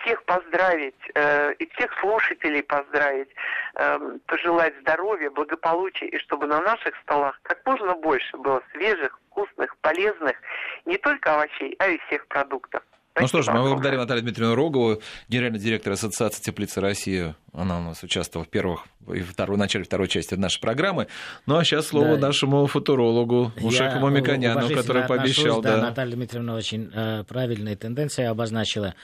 всех 0.00 0.24
поздравить 0.24 0.94
э, 1.14 1.52
и 1.54 1.68
всех 1.74 1.92
слушателей 2.00 2.62
поздравить, 2.62 3.28
э, 3.74 3.98
пожелать 4.26 4.74
здоровья, 4.80 5.30
благополучия 5.30 6.06
и 6.06 6.18
чтобы 6.18 6.46
на 6.46 6.60
наших 6.60 6.96
столах 7.02 7.38
как 7.42 7.64
можно 7.64 7.94
больше 7.94 8.36
было 8.36 8.62
свежих, 8.72 9.18
вкусных, 9.30 9.76
полезных 9.78 10.36
не 10.84 10.96
только 10.98 11.34
овощей, 11.34 11.76
а 11.78 11.88
и 11.88 11.98
всех 12.06 12.26
продуктов. 12.26 12.82
Ну 13.20 13.26
что 13.26 13.42
ж, 13.42 13.48
мы 13.48 13.62
благодарим 13.62 13.98
Наталью 13.98 14.22
Дмитриевну 14.22 14.54
Рогову, 14.54 15.00
генеральный 15.28 15.58
директор 15.58 15.92
Ассоциации 15.92 16.42
теплицы 16.42 16.80
России. 16.80 17.34
Она 17.52 17.78
у 17.78 17.82
нас 17.82 18.02
участвовала 18.02 18.44
в 18.44 18.48
первых 18.48 18.86
и 19.12 19.20
второй, 19.20 19.56
в 19.56 19.58
начале 19.58 19.84
второй 19.84 20.08
части 20.08 20.34
нашей 20.34 20.60
программы. 20.60 21.08
Ну 21.46 21.56
а 21.56 21.64
сейчас 21.64 21.88
слово 21.88 22.16
да. 22.16 22.28
нашему 22.28 22.66
футурологу 22.66 23.52
Ушеку 23.60 23.98
Мамиконяну, 23.98 24.68
который 24.68 25.06
пообещал. 25.06 25.60
Да, 25.60 25.76
да, 25.76 25.82
Наталья 25.82 26.14
Дмитриевна 26.14 26.54
очень 26.54 26.90
э, 26.92 27.24
правильные 27.24 27.76
тенденции 27.76 28.24
обозначила. 28.24 28.94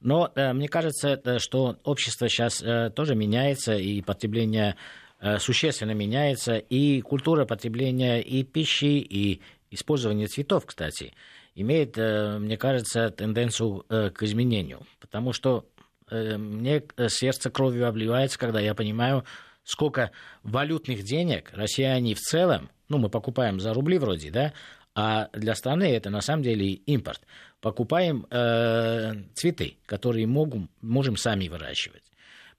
Но 0.00 0.30
э, 0.34 0.52
мне 0.52 0.68
кажется, 0.68 1.20
э, 1.24 1.38
что 1.38 1.76
общество 1.84 2.28
сейчас 2.28 2.62
э, 2.62 2.90
тоже 2.90 3.14
меняется, 3.14 3.74
и 3.74 4.02
потребление 4.02 4.76
э, 5.20 5.38
существенно 5.38 5.92
меняется, 5.92 6.56
и 6.56 7.00
культура 7.00 7.44
потребления 7.44 8.20
и 8.20 8.42
пищи, 8.42 8.98
и 8.98 9.40
использования 9.70 10.26
цветов, 10.26 10.66
кстати 10.66 11.14
имеет, 11.54 11.96
э, 11.98 12.38
мне 12.38 12.56
кажется, 12.56 13.10
тенденцию 13.10 13.84
э, 13.88 14.10
к 14.10 14.22
изменению. 14.22 14.86
Потому 15.00 15.32
что 15.32 15.66
э, 16.10 16.36
мне 16.36 16.82
сердце 17.08 17.50
кровью 17.50 17.88
обливается, 17.88 18.38
когда 18.38 18.60
я 18.60 18.74
понимаю, 18.74 19.24
сколько 19.64 20.10
валютных 20.42 21.02
денег 21.02 21.50
россияне 21.52 22.14
в 22.14 22.20
целом, 22.20 22.70
ну, 22.88 22.98
мы 22.98 23.08
покупаем 23.08 23.60
за 23.60 23.72
рубли 23.72 23.98
вроде, 23.98 24.30
да, 24.30 24.52
а 24.94 25.28
для 25.32 25.54
страны 25.54 25.84
это 25.84 26.10
на 26.10 26.20
самом 26.20 26.42
деле 26.42 26.72
импорт. 26.72 27.22
Покупаем 27.60 28.26
э, 28.30 29.14
цветы, 29.34 29.76
которые 29.86 30.26
могут, 30.26 30.68
можем 30.80 31.16
сами 31.16 31.48
выращивать. 31.48 32.02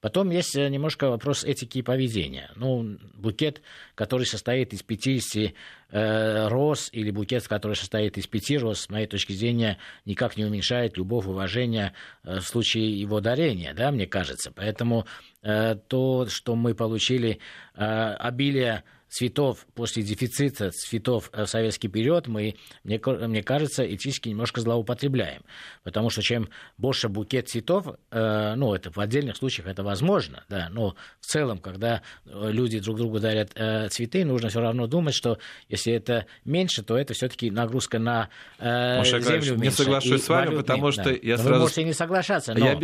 Потом 0.03 0.31
есть 0.31 0.57
э, 0.57 0.67
немножко 0.67 1.09
вопрос 1.09 1.45
этики 1.45 1.77
и 1.77 1.81
поведения. 1.81 2.51
Ну, 2.57 2.97
букет, 3.13 3.61
который 3.95 4.25
состоит 4.25 4.73
из 4.73 4.83
50 4.83 5.53
э, 5.91 6.47
роз, 6.49 6.89
или 6.91 7.09
букет, 7.09 7.47
который 7.47 7.77
состоит 7.77 8.17
из 8.17 8.27
пяти 8.27 8.57
роз, 8.57 8.81
с 8.81 8.89
моей 8.89 9.07
точки 9.07 9.31
зрения, 9.31 9.77
никак 10.03 10.35
не 10.35 10.43
уменьшает 10.43 10.97
любовь, 10.97 11.25
уважение 11.25 11.93
э, 12.25 12.39
в 12.39 12.41
случае 12.41 12.99
его 12.99 13.21
дарения, 13.21 13.73
да, 13.73 13.91
мне 13.91 14.05
кажется. 14.05 14.51
Поэтому 14.53 15.05
э, 15.41 15.75
то, 15.87 16.25
что 16.27 16.57
мы 16.57 16.75
получили 16.75 17.39
э, 17.73 17.85
обилие 17.85 18.83
цветов 19.13 19.67
после 19.75 20.01
дефицита 20.01 20.71
цветов 20.71 21.29
в 21.31 21.45
советский 21.45 21.87
период 21.87 22.27
мы, 22.27 22.55
мне, 22.83 22.99
мне 23.05 23.43
кажется, 23.43 23.85
этически 23.85 24.29
немножко 24.29 24.59
злоупотребляем. 24.59 25.43
Потому 25.83 26.09
что 26.09 26.23
чем 26.23 26.49
больше 26.79 27.09
букет 27.09 27.47
цветов, 27.47 27.85
э, 28.09 28.55
ну, 28.55 28.73
это 28.73 28.89
в 28.89 28.97
отдельных 28.97 29.37
случаях 29.37 29.67
это 29.67 29.83
возможно, 29.83 30.43
да, 30.49 30.69
но 30.71 30.95
в 31.19 31.25
целом, 31.27 31.59
когда 31.59 32.01
э, 32.25 32.49
люди 32.51 32.79
друг 32.79 32.97
другу 32.97 33.19
дарят 33.19 33.51
э, 33.53 33.87
цветы, 33.89 34.25
нужно 34.25 34.49
все 34.49 34.61
равно 34.61 34.87
думать, 34.87 35.13
что 35.13 35.37
если 35.69 35.93
это 35.93 36.25
меньше, 36.43 36.81
то 36.81 36.97
это 36.97 37.13
все-таки 37.13 37.51
нагрузка 37.51 37.99
на 37.99 38.29
э, 38.57 38.97
Маша, 38.97 39.19
землю 39.19 39.57
Не 39.57 39.69
соглашусь 39.69 40.23
с 40.23 40.29
вами, 40.29 40.55
потому 40.55 40.85
нет, 40.85 40.93
что 40.95 41.03
да. 41.03 41.11
я 41.21 41.37
сразу... 41.37 41.53
Вы 41.53 41.59
можете 41.59 41.83
не 41.83 41.93
соглашаться, 41.93 42.55
но... 42.55 42.65
Я... 42.65 42.79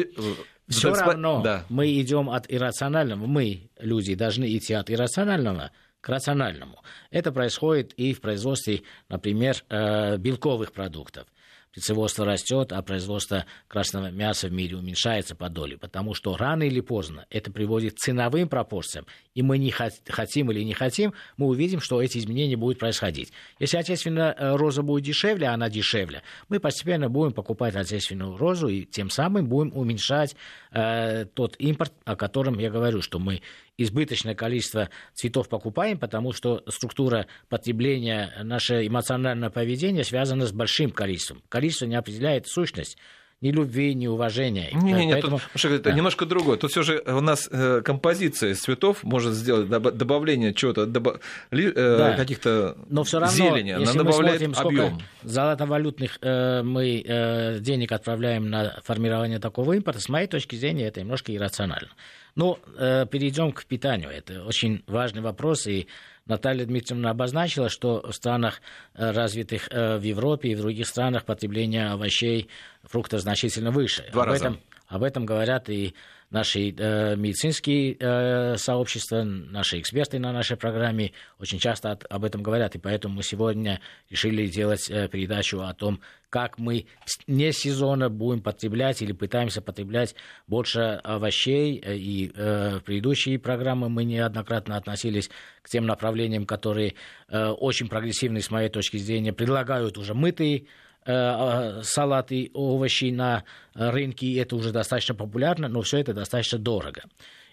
Все 0.67 0.93
равно 0.93 1.41
да. 1.41 1.65
мы 1.69 1.91
идем 1.99 2.29
от 2.29 2.45
иррационального, 2.47 3.25
мы, 3.25 3.71
люди, 3.79 4.13
должны 4.13 4.55
идти 4.55 4.75
от 4.75 4.91
иррационального 4.91 5.71
к 6.01 6.09
рациональному. 6.09 6.81
Это 7.11 7.31
происходит 7.31 7.93
и 7.93 8.13
в 8.13 8.21
производстве, 8.21 8.83
например, 9.09 9.63
э, 9.69 10.17
белковых 10.17 10.71
продуктов. 10.71 11.27
Птицеводство 11.71 12.25
растет, 12.25 12.73
а 12.73 12.81
производство 12.81 13.45
красного 13.67 14.09
мяса 14.09 14.47
в 14.47 14.51
мире 14.51 14.75
уменьшается 14.75 15.35
по 15.35 15.49
доле, 15.49 15.77
потому 15.77 16.15
что 16.15 16.35
рано 16.35 16.63
или 16.63 16.79
поздно 16.79 17.27
это 17.29 17.51
приводит 17.51 17.93
к 17.93 17.97
ценовым 17.97 18.49
пропорциям, 18.49 19.05
и 19.35 19.43
мы 19.43 19.59
не 19.59 19.69
хотим 19.69 20.49
или 20.49 20.63
не 20.63 20.73
хотим, 20.73 21.13
мы 21.37 21.45
увидим, 21.45 21.79
что 21.79 22.01
эти 22.01 22.17
изменения 22.17 22.57
будут 22.57 22.79
происходить. 22.79 23.31
Если 23.59 23.77
отечественная 23.77 24.33
э, 24.33 24.55
роза 24.55 24.81
будет 24.81 25.03
дешевле, 25.05 25.47
а 25.47 25.53
она 25.53 25.69
дешевле, 25.69 26.23
мы 26.47 26.59
постепенно 26.59 27.07
будем 27.07 27.33
покупать 27.33 27.75
отечественную 27.75 28.35
розу, 28.35 28.67
и 28.67 28.85
тем 28.85 29.11
самым 29.11 29.47
будем 29.47 29.71
уменьшать 29.77 30.35
э, 30.71 31.25
тот 31.25 31.55
импорт, 31.59 31.93
о 32.03 32.15
котором 32.15 32.57
я 32.57 32.71
говорю, 32.71 33.03
что 33.03 33.19
мы 33.19 33.43
избыточное 33.81 34.35
количество 34.35 34.89
цветов 35.13 35.49
покупаем, 35.49 35.97
потому 35.97 36.33
что 36.33 36.63
структура 36.67 37.27
потребления, 37.47 38.31
наше 38.43 38.85
эмоциональное 38.85 39.49
поведение 39.49 40.03
связано 40.03 40.45
с 40.45 40.51
большим 40.51 40.91
количеством. 40.91 41.41
Количество 41.49 41.85
не 41.85 41.95
определяет 41.95 42.47
сущность 42.47 42.97
ни 43.41 43.51
любви, 43.51 43.93
ни 43.93 44.07
уважения. 44.07 44.69
Не, 44.73 44.91
не, 44.91 45.05
не, 45.05 45.13
Поэтому... 45.13 45.39
тут, 45.39 45.65
это 45.65 45.89
да. 45.89 45.91
немножко 45.93 46.25
другое. 46.25 46.57
Тут 46.57 46.71
все 46.71 46.83
же 46.83 47.01
у 47.05 47.21
нас 47.21 47.47
э, 47.49 47.81
композиция 47.83 48.51
из 48.51 48.59
цветов 48.59 49.03
может 49.03 49.33
сделать 49.33 49.69
добавление 49.69 50.53
чего-то, 50.53 50.85
добав... 50.85 51.21
э, 51.51 51.71
да. 51.73 52.15
каких-то 52.17 52.77
Но 52.89 53.03
все 53.03 53.19
равно, 53.19 53.33
зелени, 53.33 53.69
если 53.69 53.83
она 53.83 54.03
добавляет 54.03 54.41
мы 54.45 54.53
смотрим, 54.53 54.81
объем. 54.81 55.01
Золотовалютных 55.23 56.17
э, 56.21 56.63
мы 56.63 57.01
э, 57.05 57.59
денег 57.59 57.93
отправляем 57.93 58.49
на 58.49 58.81
формирование 58.83 59.39
такого 59.39 59.73
импорта, 59.73 60.01
с 60.01 60.09
моей 60.09 60.27
точки 60.27 60.57
зрения, 60.57 60.87
это 60.87 60.99
немножко 60.99 61.33
иррационально. 61.33 61.89
Ну, 62.35 62.59
э, 62.77 63.05
перейдем 63.09 63.51
к 63.51 63.65
питанию. 63.65 64.09
Это 64.09 64.43
очень 64.45 64.83
важный 64.87 65.21
вопрос, 65.21 65.67
и 65.67 65.87
Наталья 66.25 66.65
Дмитриевна 66.65 67.09
обозначила, 67.09 67.69
что 67.69 68.01
в 68.07 68.13
странах 68.13 68.61
э, 68.93 69.11
развитых 69.11 69.67
э, 69.71 69.97
в 69.97 70.03
Европе 70.03 70.49
и 70.49 70.55
в 70.55 70.61
других 70.61 70.87
странах 70.87 71.25
потребление 71.25 71.89
овощей, 71.89 72.47
фруктов 72.83 73.21
значительно 73.21 73.71
выше. 73.71 74.07
Два 74.11 74.23
об 74.23 74.29
раза. 74.29 74.45
Этом, 74.45 74.59
Об 74.87 75.03
этом 75.03 75.25
говорят 75.25 75.69
и 75.69 75.95
наши 76.29 76.73
э, 76.77 77.15
медицинские 77.15 77.97
э, 77.99 78.57
сообщества, 78.57 79.23
наши 79.23 79.79
эксперты 79.79 80.19
на 80.19 80.31
нашей 80.31 80.57
программе 80.57 81.11
очень 81.39 81.59
часто 81.59 81.91
от, 81.91 82.05
об 82.09 82.23
этом 82.23 82.43
говорят. 82.43 82.75
И 82.75 82.79
поэтому 82.79 83.15
мы 83.15 83.23
сегодня 83.23 83.79
решили 84.09 84.47
делать 84.47 84.89
э, 84.89 85.07
передачу 85.07 85.61
о 85.61 85.73
том, 85.73 86.01
как 86.29 86.59
мы 86.59 86.85
не 87.25 87.51
сезонно 87.51 88.09
будем 88.09 88.41
потреблять 88.41 89.01
или 89.01 89.11
пытаемся 89.11 89.61
потреблять 89.61 90.15
больше 90.47 90.99
овощей. 91.03 91.81
И 91.83 92.31
э, 92.35 92.77
в 92.77 92.83
предыдущие 92.83 93.39
программы 93.39 93.89
мы 93.89 94.03
неоднократно 94.03 94.77
относились 94.77 95.29
к 95.63 95.69
тем 95.69 95.87
направлениям, 95.87 96.45
которые 96.45 96.93
э, 97.27 97.47
очень 97.47 97.87
прогрессивны, 97.87 98.41
с 98.41 98.51
моей 98.51 98.69
точки 98.69 98.97
зрения, 98.97 99.33
предлагают 99.33 99.97
уже 99.97 100.13
мытые 100.13 100.65
Э, 101.09 101.11
а, 101.11 101.81
салаты, 101.81 102.51
овощи 102.53 103.05
на 103.05 103.43
рынке, 103.73 104.27
и 104.27 104.35
это 104.35 104.55
уже 104.55 104.71
достаточно 104.71 105.15
популярно, 105.15 105.67
но 105.67 105.81
все 105.81 105.97
это 105.97 106.13
достаточно 106.13 106.59
дорого. 106.59 107.01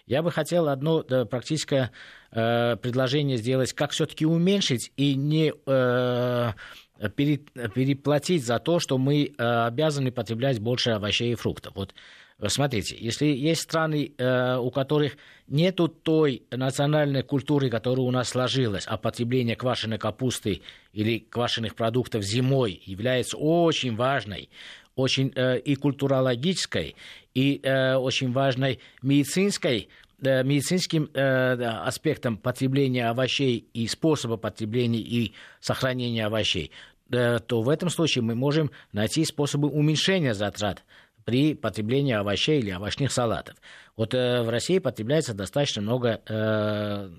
Я 0.05 0.21
бы 0.21 0.31
хотел 0.31 0.69
одно 0.69 1.01
практическое 1.01 1.91
э, 2.31 2.75
предложение 2.75 3.37
сделать, 3.37 3.73
как 3.73 3.91
все-таки 3.91 4.27
уменьшить 4.27 4.91
и 4.95 5.15
не 5.15 5.53
э, 5.65 6.51
переплатить 7.15 8.45
за 8.45 8.59
то, 8.59 8.79
что 8.79 8.99
мы 8.99 9.33
обязаны 9.37 10.11
потреблять 10.11 10.59
больше 10.59 10.91
овощей 10.91 11.31
и 11.31 11.35
фруктов. 11.35 11.73
Вот 11.75 11.95
Смотрите, 12.45 12.95
если 12.99 13.25
есть 13.25 13.61
страны, 13.61 14.11
э, 14.15 14.57
у 14.57 14.69
которых 14.69 15.17
нету 15.47 15.87
той 15.87 16.43
национальной 16.51 17.23
культуры, 17.23 17.71
которая 17.71 18.05
у 18.05 18.11
нас 18.11 18.29
сложилась, 18.29 18.85
а 18.85 18.97
потребление 18.97 19.55
квашеной 19.55 19.97
капусты 19.97 20.61
или 20.93 21.17
квашеных 21.17 21.73
продуктов 21.73 22.21
зимой 22.23 22.79
является 22.85 23.37
очень 23.37 23.95
важной, 23.95 24.49
очень 24.95 25.31
э, 25.35 25.57
и 25.57 25.73
культурологической, 25.73 26.95
и 27.33 27.59
э, 27.63 27.95
очень 27.95 28.31
важной 28.31 28.79
медицинской 29.01 29.89
медицинским 30.19 31.11
аспектом 31.13 32.37
потребления 32.37 33.07
овощей 33.07 33.67
и 33.75 33.85
способа 33.85 34.35
потребления 34.37 34.97
и 34.97 35.33
сохранения 35.59 36.25
овощей, 36.25 36.71
то 37.07 37.61
в 37.61 37.69
этом 37.69 37.89
случае 37.89 38.23
мы 38.23 38.33
можем 38.33 38.71
найти 38.93 39.23
способы 39.25 39.67
уменьшения 39.67 40.33
затрат 40.33 40.83
при 41.27 41.55
потреблении 41.55 42.13
овощей 42.13 42.59
или 42.59 42.71
овощных 42.71 43.11
салатов. 43.11 43.57
Вот 43.97 44.13
э, 44.13 44.43
в 44.43 44.49
России 44.49 44.79
потребляется 44.79 45.33
достаточно 45.33 45.81
много 45.81 46.21
э, 46.25 47.09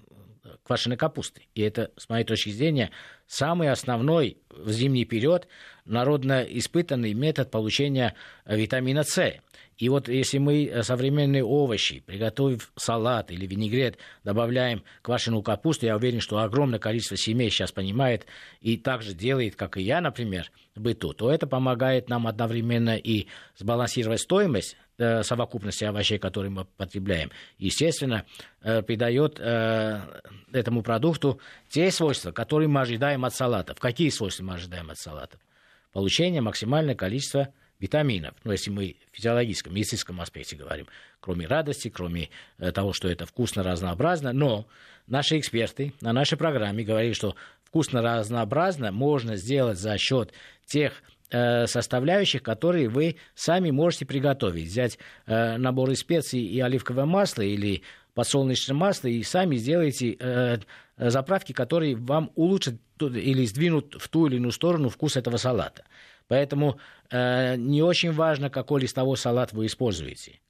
квашеной 0.63 0.97
капусты. 0.97 1.43
И 1.55 1.61
это, 1.61 1.91
с 1.99 2.09
моей 2.09 2.25
точки 2.25 2.49
зрения, 2.49 2.91
самый 3.27 3.71
основной 3.71 4.39
в 4.49 4.71
зимний 4.71 5.05
период 5.05 5.47
народно 5.85 6.41
испытанный 6.41 7.13
метод 7.13 7.51
получения 7.51 8.15
витамина 8.47 9.05
С. 9.05 9.35
И 9.79 9.89
вот 9.89 10.09
если 10.09 10.39
мы 10.39 10.67
э, 10.67 10.83
современные 10.83 11.45
овощи, 11.45 12.01
приготовив 12.01 12.73
салат 12.77 13.31
или 13.31 13.47
винегрет, 13.47 13.97
добавляем 14.25 14.83
квашеную 15.03 15.43
капусту, 15.43 15.87
я 15.87 15.97
уверен, 15.97 16.21
что 16.21 16.39
огромное 16.39 16.81
количество 16.81 17.17
семей 17.17 17.49
сейчас 17.49 17.71
понимает 17.71 18.27
и 18.61 18.77
также 18.77 19.15
делает, 19.15 19.55
как 19.55 19.77
и 19.77 19.83
я, 19.83 20.01
например, 20.01 20.51
в 20.75 20.81
быту, 20.81 21.13
то 21.13 21.31
это 21.31 21.47
помогает 21.47 22.09
нам 22.09 22.27
одновременно 22.27 22.97
и 22.97 23.29
сбалансировать 23.57 24.21
стоимость 24.21 24.77
э, 24.99 25.23
совокупности 25.23 25.85
овощей, 25.85 26.19
которые 26.19 26.51
мы 26.51 26.65
потребляем. 26.65 27.31
Естественно, 27.59 28.25
э, 28.63 28.83
придает 28.83 29.39
этому 29.39 30.83
продукту 30.83 31.41
те 31.69 31.93
свойства, 31.93 32.33
которые 32.33 32.69
мы 32.69 32.81
ожидаем 32.81 33.25
от 33.25 33.35
салатов. 33.35 33.79
Какие 33.79 34.09
свойства 34.09 34.43
мы 34.43 34.55
ожидаем 34.55 34.91
от 34.91 34.99
салатов? 34.99 35.41
Получение 35.93 36.41
максимального 36.41 36.97
количества 36.97 37.53
витаминов, 37.81 38.35
ну, 38.45 38.53
если 38.53 38.71
мы 38.71 38.97
в 39.13 39.17
физиологическом, 39.17 39.75
медицинском 39.75 40.21
аспекте 40.21 40.57
говорим, 40.57 40.87
кроме 41.21 41.47
радости, 41.47 41.89
кроме 41.89 42.31
э, 42.59 42.73
того, 42.73 42.93
что 42.93 43.09
это 43.09 43.27
вкусно, 43.27 43.63
разнообразно, 43.63 44.33
но 44.33 44.67
наши 45.07 45.39
эксперты 45.39 45.93
на 46.01 46.13
нашей 46.13 46.37
программе 46.37 46.85
говорили, 46.85 47.13
что 47.13 47.37
вкусно, 47.65 48.03
разнообразно 48.03 48.91
можно 48.93 49.37
сделать 49.37 49.79
за 49.79 49.97
счет 49.97 50.33
тех 50.67 50.93
э, 51.31 51.67
составляющих, 51.67 52.43
которые 52.43 52.89
вы 52.89 53.17
сами 53.35 53.71
можете 53.71 54.07
приготовить. 54.07 54.69
Взять 54.69 54.99
э, 55.27 55.57
набор 55.57 55.91
из 55.91 56.01
специй 56.01 56.41
и 56.41 56.61
оливковое 56.61 57.05
масло 57.05 57.43
или 57.43 57.83
подсолнечное 58.15 58.77
масло 58.77 59.07
и 59.07 59.23
сами 59.23 59.55
сделайте 59.57 60.65
заправки, 60.97 61.53
которые 61.53 61.95
вам 61.95 62.33
улучшат 62.35 62.75
или 63.01 63.45
сдвинут 63.45 63.95
в 63.95 64.09
ту 64.09 64.27
или 64.27 64.37
иную 64.37 64.51
сторону 64.51 64.89
вкус 64.89 65.17
этого 65.17 65.37
салата. 65.37 65.85
Поэтому 66.29 66.79
э, 67.11 67.57
не 67.57 67.83
очень 67.83 68.13
важно, 68.13 68.51
какой 68.51 68.83
листовой 68.83 69.17
салат 69.17 69.53
вы 69.53 69.67
используете. 69.67 70.41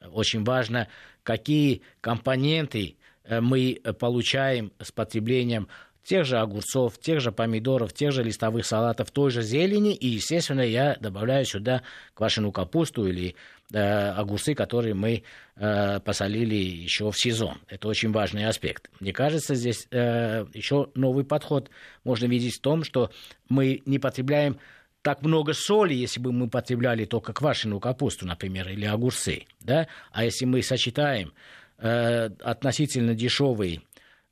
Очень 0.00 0.44
важно, 0.44 0.88
какие 1.22 1.82
компоненты 2.00 2.96
э, 3.24 3.40
мы 3.40 3.80
получаем 3.98 4.72
с 4.80 4.92
потреблением 4.92 5.68
тех 6.04 6.24
же 6.24 6.38
огурцов, 6.38 6.98
тех 6.98 7.20
же 7.20 7.32
помидоров, 7.32 7.92
тех 7.92 8.12
же 8.12 8.22
листовых 8.22 8.66
салатов, 8.66 9.10
той 9.10 9.30
же 9.30 9.42
зелени. 9.42 9.94
И, 9.94 10.08
естественно, 10.08 10.60
я 10.60 10.96
добавляю 11.00 11.44
сюда 11.44 11.82
квашеную 12.14 12.52
капусту 12.52 13.06
или 13.06 13.36
э, 13.72 14.10
огурцы, 14.10 14.54
которые 14.54 14.94
мы 14.94 15.22
э, 15.56 16.00
посолили 16.00 16.56
еще 16.56 17.10
в 17.10 17.18
сезон. 17.18 17.58
Это 17.68 17.88
очень 17.88 18.10
важный 18.10 18.46
аспект. 18.46 18.90
Мне 19.00 19.12
кажется, 19.12 19.54
здесь 19.54 19.86
э, 19.90 20.44
еще 20.52 20.90
новый 20.94 21.24
подход 21.24 21.70
можно 22.04 22.26
видеть 22.26 22.56
в 22.56 22.60
том, 22.60 22.82
что 22.82 23.10
мы 23.48 23.82
не 23.86 23.98
потребляем 23.98 24.58
так 25.02 25.22
много 25.22 25.52
соли, 25.52 25.94
если 25.94 26.20
бы 26.20 26.32
мы 26.32 26.48
потребляли 26.48 27.04
только 27.04 27.32
квашеную 27.32 27.80
капусту, 27.80 28.26
например, 28.26 28.68
или 28.68 28.84
огурцы, 28.84 29.46
да? 29.60 29.88
А 30.12 30.24
если 30.24 30.44
мы 30.44 30.62
сочетаем 30.62 31.32
э, 31.78 32.30
относительно 32.40 33.14
дешевые 33.14 33.82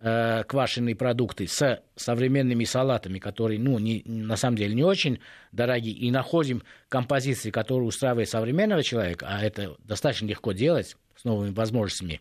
э, 0.01 0.45
квашеные 0.45 0.95
продукты 0.95 1.49
с 1.49 1.83
современными 1.97 2.65
салатами, 2.65 3.19
которые, 3.19 3.59
ну, 3.59 3.79
не, 3.79 4.03
на 4.07 4.37
самом 4.37 4.57
деле 4.57 4.75
не 4.75 4.85
очень 4.85 5.19
дорогие, 5.51 5.95
и 5.95 6.11
находим 6.11 6.63
композиции, 6.89 7.51
которые 7.51 7.87
устраивают 7.89 8.29
современного 8.29 8.85
человека, 8.85 9.27
а 9.29 9.43
это 9.43 9.77
достаточно 9.85 10.27
легко 10.27 10.53
делать 10.53 10.97
с 11.17 11.25
новыми 11.25 11.51
возможностями 11.51 12.21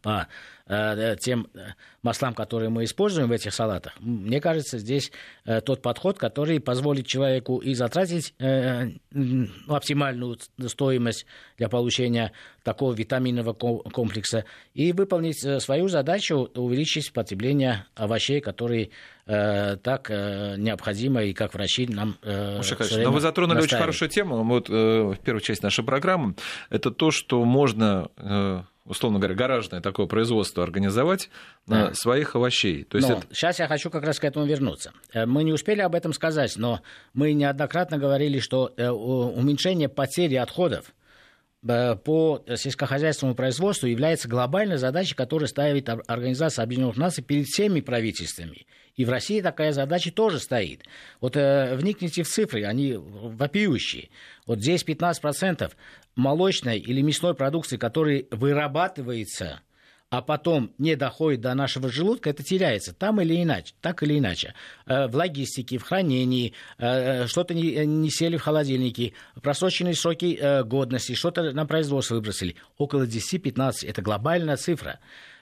по 0.00 0.28
Э, 0.72 1.16
тем 1.18 1.48
э, 1.54 1.72
маслам, 2.02 2.34
которые 2.34 2.70
мы 2.70 2.84
используем 2.84 3.28
в 3.28 3.32
этих 3.32 3.52
салатах, 3.52 3.94
мне 4.00 4.40
кажется, 4.40 4.78
здесь 4.78 5.12
э, 5.44 5.60
тот 5.60 5.82
подход, 5.82 6.18
который 6.18 6.60
позволит 6.60 7.06
человеку 7.06 7.58
и 7.58 7.74
затратить 7.74 8.34
ну, 8.38 9.48
оптимальную 9.68 10.38
стоимость 10.66 11.26
для 11.58 11.68
получения 11.68 12.32
такого 12.62 12.94
витаминного 12.94 13.52
комплекса 13.52 14.44
и 14.72 14.92
выполнить 14.92 15.62
свою 15.62 15.88
задачу, 15.88 16.50
увеличить 16.54 17.12
потребление 17.12 17.86
овощей, 17.94 18.40
которые 18.40 18.90
так 19.26 20.10
необходимо 20.10 21.22
и 21.22 21.32
как 21.32 21.54
врачи 21.54 21.86
нам 21.86 22.16
э, 22.22 22.60
Но 22.96 23.12
вы 23.12 23.20
затронули 23.20 23.56
настаивают. 23.56 23.72
очень 23.72 23.78
хорошую 23.78 24.08
тему 24.08 24.44
вот, 24.44 24.68
в 24.68 25.16
первой 25.24 25.40
части 25.40 25.62
нашей 25.62 25.84
программы. 25.84 26.34
Это 26.70 26.90
то, 26.90 27.10
что 27.10 27.44
можно 27.44 28.66
условно 28.84 29.18
говоря, 29.18 29.34
гаражное 29.34 29.80
такое 29.80 30.06
производство 30.06 30.62
организовать 30.62 31.30
да. 31.66 31.94
своих 31.94 32.34
овощей. 32.34 32.84
То 32.84 32.98
есть 32.98 33.08
но, 33.08 33.18
это... 33.18 33.26
Сейчас 33.32 33.58
я 33.58 33.68
хочу 33.68 33.90
как 33.90 34.04
раз 34.04 34.18
к 34.18 34.24
этому 34.24 34.46
вернуться. 34.46 34.92
Э, 35.12 35.26
мы 35.26 35.44
не 35.44 35.52
успели 35.52 35.80
об 35.80 35.94
этом 35.94 36.12
сказать, 36.12 36.56
но 36.56 36.80
мы 37.14 37.32
неоднократно 37.32 37.98
говорили, 37.98 38.40
что 38.40 38.72
э, 38.76 38.88
уменьшение 38.88 39.88
потери 39.88 40.36
отходов 40.36 40.92
по 41.64 42.44
сельскохозяйственному 42.56 43.36
производству 43.36 43.86
является 43.86 44.28
глобальной 44.28 44.78
задачей, 44.78 45.14
которую 45.14 45.48
ставит 45.48 45.88
Организация 45.88 46.64
Объединенных 46.64 46.96
Наций 46.96 47.22
перед 47.22 47.46
всеми 47.46 47.80
правительствами. 47.80 48.66
И 48.96 49.04
в 49.04 49.10
России 49.10 49.40
такая 49.40 49.72
задача 49.72 50.12
тоже 50.12 50.38
стоит. 50.38 50.84
Вот 51.20 51.36
э, 51.36 51.74
вникните 51.76 52.24
в 52.24 52.28
цифры, 52.28 52.64
они 52.64 52.94
вопиющие. 52.94 54.10
Вот 54.46 54.58
здесь 54.58 54.84
15% 54.84 55.72
молочной 56.14 56.78
или 56.78 57.00
мясной 57.00 57.34
продукции, 57.34 57.78
которая 57.78 58.24
вырабатывается, 58.30 59.60
а 60.12 60.20
потом 60.20 60.74
не 60.76 60.94
доходит 60.94 61.40
до 61.40 61.54
нашего 61.54 61.88
желудка, 61.88 62.28
это 62.28 62.42
теряется 62.42 62.92
там 62.92 63.22
или 63.22 63.42
иначе, 63.42 63.72
так 63.80 64.02
или 64.02 64.18
иначе. 64.18 64.52
Э, 64.84 65.06
в 65.06 65.16
логистике, 65.16 65.78
в 65.78 65.84
хранении, 65.84 66.52
э, 66.76 67.26
что-то 67.28 67.54
не, 67.54 68.10
сели 68.10 68.36
в 68.36 68.42
холодильнике, 68.42 69.14
просроченные 69.40 69.94
сроки 69.94 70.38
э, 70.38 70.64
годности, 70.64 71.14
что-то 71.14 71.52
на 71.52 71.64
производство 71.64 72.16
выбросили. 72.16 72.56
Около 72.76 73.06
10-15, 73.06 73.86
это 73.86 74.02
глобальная 74.02 74.58
цифра. 74.58 75.00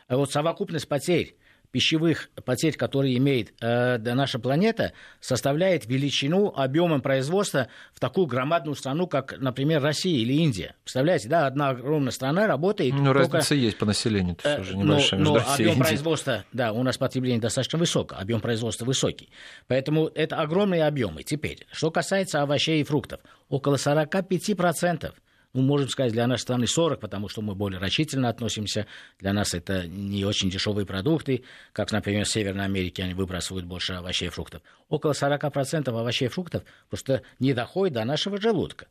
Вот 0.08 0.30
совокупность 0.30 0.86
потерь 0.86 1.34
пищевых 1.70 2.30
потерь, 2.44 2.76
которые 2.76 3.16
имеет 3.18 3.52
э, 3.60 3.98
наша 3.98 4.38
планета, 4.38 4.92
составляет 5.20 5.86
величину 5.86 6.52
объемом 6.54 7.00
производства 7.00 7.68
в 7.94 8.00
такую 8.00 8.26
громадную 8.26 8.74
страну, 8.74 9.06
как, 9.06 9.38
например, 9.38 9.82
Россия 9.82 10.18
или 10.18 10.34
Индия. 10.34 10.74
Представляете, 10.84 11.28
да, 11.28 11.46
одна 11.46 11.70
огромная 11.70 12.12
страна 12.12 12.46
работает. 12.46 12.94
Ну, 12.94 13.04
только... 13.12 13.18
разница 13.18 13.54
есть 13.54 13.78
по 13.78 13.86
населению, 13.86 14.36
это 14.38 14.48
э, 14.48 14.62
все 14.62 14.64
же 14.64 14.76
небольшая 14.76 15.20
но, 15.20 15.34
но 15.34 15.52
объем 15.54 15.78
производства, 15.78 16.44
да, 16.52 16.72
у 16.72 16.82
нас 16.82 16.98
потребление 16.98 17.40
достаточно 17.40 17.78
высоко, 17.78 18.16
объем 18.18 18.40
производства 18.40 18.84
высокий. 18.84 19.30
Поэтому 19.66 20.10
это 20.14 20.36
огромные 20.36 20.86
объемы. 20.86 21.22
Теперь, 21.22 21.66
что 21.72 21.90
касается 21.90 22.42
овощей 22.42 22.80
и 22.80 22.84
фруктов, 22.84 23.20
около 23.48 23.76
45% 23.76 25.12
ну, 25.52 25.62
можем 25.62 25.88
сказать, 25.88 26.12
для 26.12 26.26
нашей 26.26 26.42
страны 26.42 26.66
40, 26.66 27.00
потому 27.00 27.28
что 27.28 27.42
мы 27.42 27.54
более 27.54 27.80
рачительно 27.80 28.28
относимся. 28.28 28.86
Для 29.18 29.32
нас 29.32 29.54
это 29.54 29.86
не 29.86 30.24
очень 30.24 30.50
дешевые 30.50 30.86
продукты, 30.86 31.42
как, 31.72 31.90
например, 31.90 32.24
в 32.24 32.30
Северной 32.30 32.66
Америке 32.66 33.02
они 33.02 33.14
выбрасывают 33.14 33.66
больше 33.66 33.94
овощей 33.94 34.28
и 34.28 34.30
фруктов. 34.30 34.62
Около 34.88 35.12
40% 35.12 35.88
овощей 35.88 36.26
и 36.26 36.28
фруктов 36.28 36.62
просто 36.88 37.22
не 37.38 37.52
доходит 37.52 37.94
до 37.94 38.04
нашего 38.04 38.40
желудка. 38.40 38.86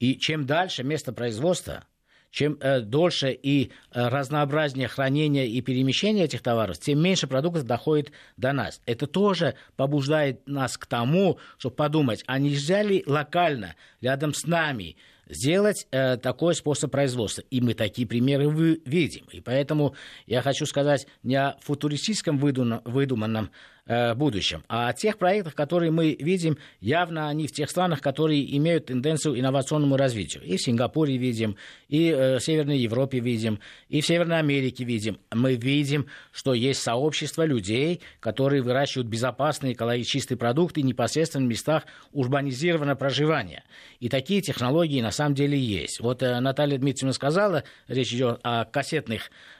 И 0.00 0.16
чем 0.16 0.46
дальше 0.46 0.82
место 0.82 1.12
производства, 1.12 1.84
чем 2.30 2.56
э, 2.60 2.80
дольше 2.80 3.32
и 3.32 3.70
э, 3.92 4.08
разнообразнее 4.08 4.88
хранение 4.88 5.46
и 5.46 5.60
перемещение 5.60 6.24
этих 6.24 6.42
товаров, 6.42 6.78
тем 6.78 7.00
меньше 7.00 7.26
продуктов 7.26 7.64
доходит 7.64 8.12
до 8.36 8.52
нас. 8.52 8.80
Это 8.86 9.06
тоже 9.06 9.54
побуждает 9.76 10.46
нас 10.46 10.76
к 10.76 10.86
тому, 10.86 11.38
чтобы 11.58 11.76
подумать, 11.76 12.22
а 12.26 12.38
нельзя 12.38 12.82
ли 12.82 13.02
локально, 13.06 13.74
рядом 14.00 14.32
с 14.32 14.46
нами, 14.46 14.96
сделать 15.30 15.86
э, 15.90 16.16
такой 16.16 16.54
способ 16.54 16.90
производства. 16.90 17.42
И 17.50 17.60
мы 17.60 17.74
такие 17.74 18.06
примеры 18.06 18.48
вы, 18.48 18.82
видим. 18.84 19.26
И 19.32 19.40
поэтому 19.40 19.94
я 20.26 20.42
хочу 20.42 20.66
сказать 20.66 21.06
не 21.22 21.36
о 21.36 21.56
футуристическом 21.60 22.38
выдуманном 22.38 23.50
будущем. 23.86 24.62
А 24.68 24.92
тех 25.00 25.18
проектах, 25.18 25.54
которые 25.54 25.90
мы 25.90 26.16
видим, 26.18 26.58
явно 26.80 27.28
они 27.28 27.46
в 27.46 27.52
тех 27.52 27.70
странах, 27.70 28.00
которые 28.00 28.56
имеют 28.56 28.86
тенденцию 28.86 29.38
инновационному 29.40 29.96
развитию. 29.96 30.42
И 30.44 30.56
в 30.56 30.62
Сингапуре 30.62 31.16
видим, 31.16 31.56
и 31.88 32.08
э, 32.08 32.38
в 32.38 32.40
Северной 32.40 32.78
Европе 32.78 33.18
видим, 33.18 33.58
и 33.88 34.00
в 34.00 34.06
Северной 34.06 34.38
Америке 34.38 34.84
видим. 34.84 35.18
Мы 35.32 35.54
видим, 35.54 36.06
что 36.32 36.54
есть 36.54 36.82
сообщество 36.82 37.44
людей, 37.44 38.00
которые 38.20 38.62
выращивают 38.62 39.08
безопасные 39.08 39.72
экологически 39.72 40.10
чистые 40.10 40.38
продукты 40.38 40.82
непосредственно 40.82 41.46
в 41.46 41.48
местах 41.48 41.84
урбанизированного 42.12 42.96
проживания. 42.96 43.64
И 44.00 44.08
такие 44.08 44.42
технологии 44.42 45.00
на 45.00 45.12
самом 45.12 45.34
деле 45.34 45.58
есть. 45.58 46.00
Вот 46.00 46.22
э, 46.22 46.40
Наталья 46.40 46.78
Дмитриевна 46.78 47.12
сказала, 47.12 47.64
речь 47.88 48.12
идет 48.12 48.40
о 48.42 48.64
кассетных 48.64 49.30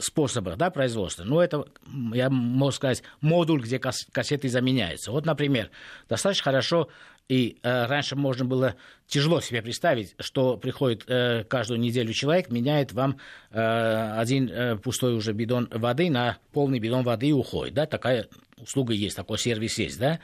способах 0.00 0.58
да, 0.58 0.70
производства. 0.70 1.24
Ну, 1.24 1.40
это, 1.40 1.64
я 2.12 2.28
могу 2.28 2.72
сказать, 2.72 3.02
модуль, 3.22 3.62
где 3.62 3.78
кассеты 3.78 4.48
заменяются. 4.48 5.12
Вот, 5.12 5.24
например, 5.24 5.70
достаточно 6.08 6.44
хорошо 6.44 6.88
и 7.28 7.58
э, 7.62 7.86
раньше 7.86 8.16
можно 8.16 8.44
было 8.44 8.76
тяжело 9.06 9.40
себе 9.40 9.62
представить, 9.62 10.14
что 10.18 10.56
приходит 10.56 11.04
э, 11.06 11.44
каждую 11.44 11.80
неделю 11.80 12.12
человек, 12.12 12.50
меняет 12.50 12.92
вам 12.92 13.16
э, 13.50 14.12
один 14.18 14.50
э, 14.50 14.76
пустой 14.76 15.14
уже 15.14 15.32
бидон 15.32 15.68
воды 15.70 16.10
на 16.10 16.36
полный 16.52 16.78
бидон 16.78 17.04
воды 17.04 17.28
и 17.28 17.32
уходит. 17.32 17.74
Да? 17.74 17.86
Такая 17.86 18.26
услуга 18.58 18.92
есть, 18.92 19.16
такой 19.16 19.38
сервис 19.38 19.78
есть. 19.78 19.98
Да? 19.98 20.20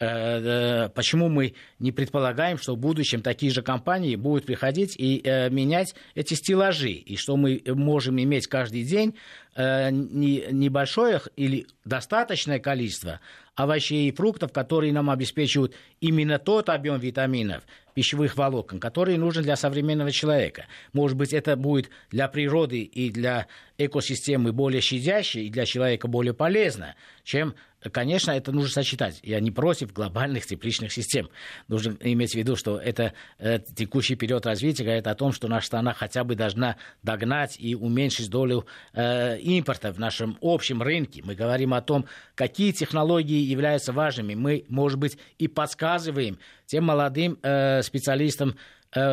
Э, 0.00 0.88
почему 0.88 1.28
мы 1.28 1.54
не 1.78 1.92
предполагаем, 1.92 2.58
что 2.58 2.74
в 2.74 2.78
будущем 2.78 3.22
такие 3.22 3.52
же 3.52 3.62
компании 3.62 4.16
будут 4.16 4.44
приходить 4.44 4.96
и 4.98 5.20
э, 5.22 5.50
менять 5.50 5.94
эти 6.16 6.34
стеллажи, 6.34 6.90
и 6.90 7.16
что 7.16 7.36
мы 7.36 7.62
можем 7.64 8.20
иметь 8.20 8.48
каждый 8.48 8.82
день 8.82 9.14
э, 9.54 9.90
небольшое 9.92 11.20
или 11.36 11.68
достаточное 11.84 12.58
количество 12.58 13.20
овощей 13.54 14.08
и 14.08 14.12
фруктов, 14.12 14.52
которые 14.52 14.92
нам 14.92 15.10
обеспечивают 15.10 15.74
именно 16.00 16.38
тот 16.38 16.68
объем 16.68 16.98
витаминов, 16.98 17.62
пищевых 17.94 18.36
волокон, 18.36 18.80
который 18.80 19.16
нужен 19.16 19.42
для 19.42 19.56
современного 19.56 20.10
человека. 20.10 20.66
Может 20.92 21.16
быть, 21.16 21.32
это 21.32 21.56
будет 21.56 21.90
для 22.10 22.28
природы 22.28 22.82
и 22.82 23.10
для 23.10 23.46
экосистемы 23.78 24.52
более 24.52 24.80
щадяще, 24.80 25.42
и 25.42 25.50
для 25.50 25.66
человека 25.66 26.08
более 26.08 26.34
полезно, 26.34 26.94
чем 27.22 27.54
Конечно, 27.92 28.30
это 28.30 28.52
нужно 28.52 28.70
сочетать. 28.70 29.20
Я 29.22 29.40
не 29.40 29.50
против 29.50 29.92
глобальных 29.92 30.46
тепличных 30.46 30.92
систем. 30.92 31.28
Нужно 31.68 31.96
иметь 32.00 32.32
в 32.32 32.34
виду, 32.34 32.56
что 32.56 32.78
это 32.78 33.12
э, 33.38 33.58
текущий 33.58 34.14
период 34.14 34.46
развития 34.46 34.84
говорит 34.84 35.06
о 35.06 35.14
том, 35.14 35.32
что 35.32 35.48
наша 35.48 35.66
страна 35.66 35.92
хотя 35.92 36.24
бы 36.24 36.34
должна 36.34 36.76
догнать 37.02 37.56
и 37.58 37.74
уменьшить 37.74 38.30
долю 38.30 38.66
э, 38.94 39.38
импорта 39.38 39.92
в 39.92 39.98
нашем 39.98 40.38
общем 40.40 40.82
рынке. 40.82 41.22
Мы 41.24 41.34
говорим 41.34 41.74
о 41.74 41.82
том, 41.82 42.06
какие 42.34 42.72
технологии 42.72 43.43
являются 43.44 43.92
важными. 43.92 44.34
Мы, 44.34 44.64
может 44.68 44.98
быть, 44.98 45.18
и 45.38 45.48
подсказываем 45.48 46.38
тем 46.66 46.84
молодым 46.84 47.38
э, 47.42 47.82
специалистам, 47.82 48.56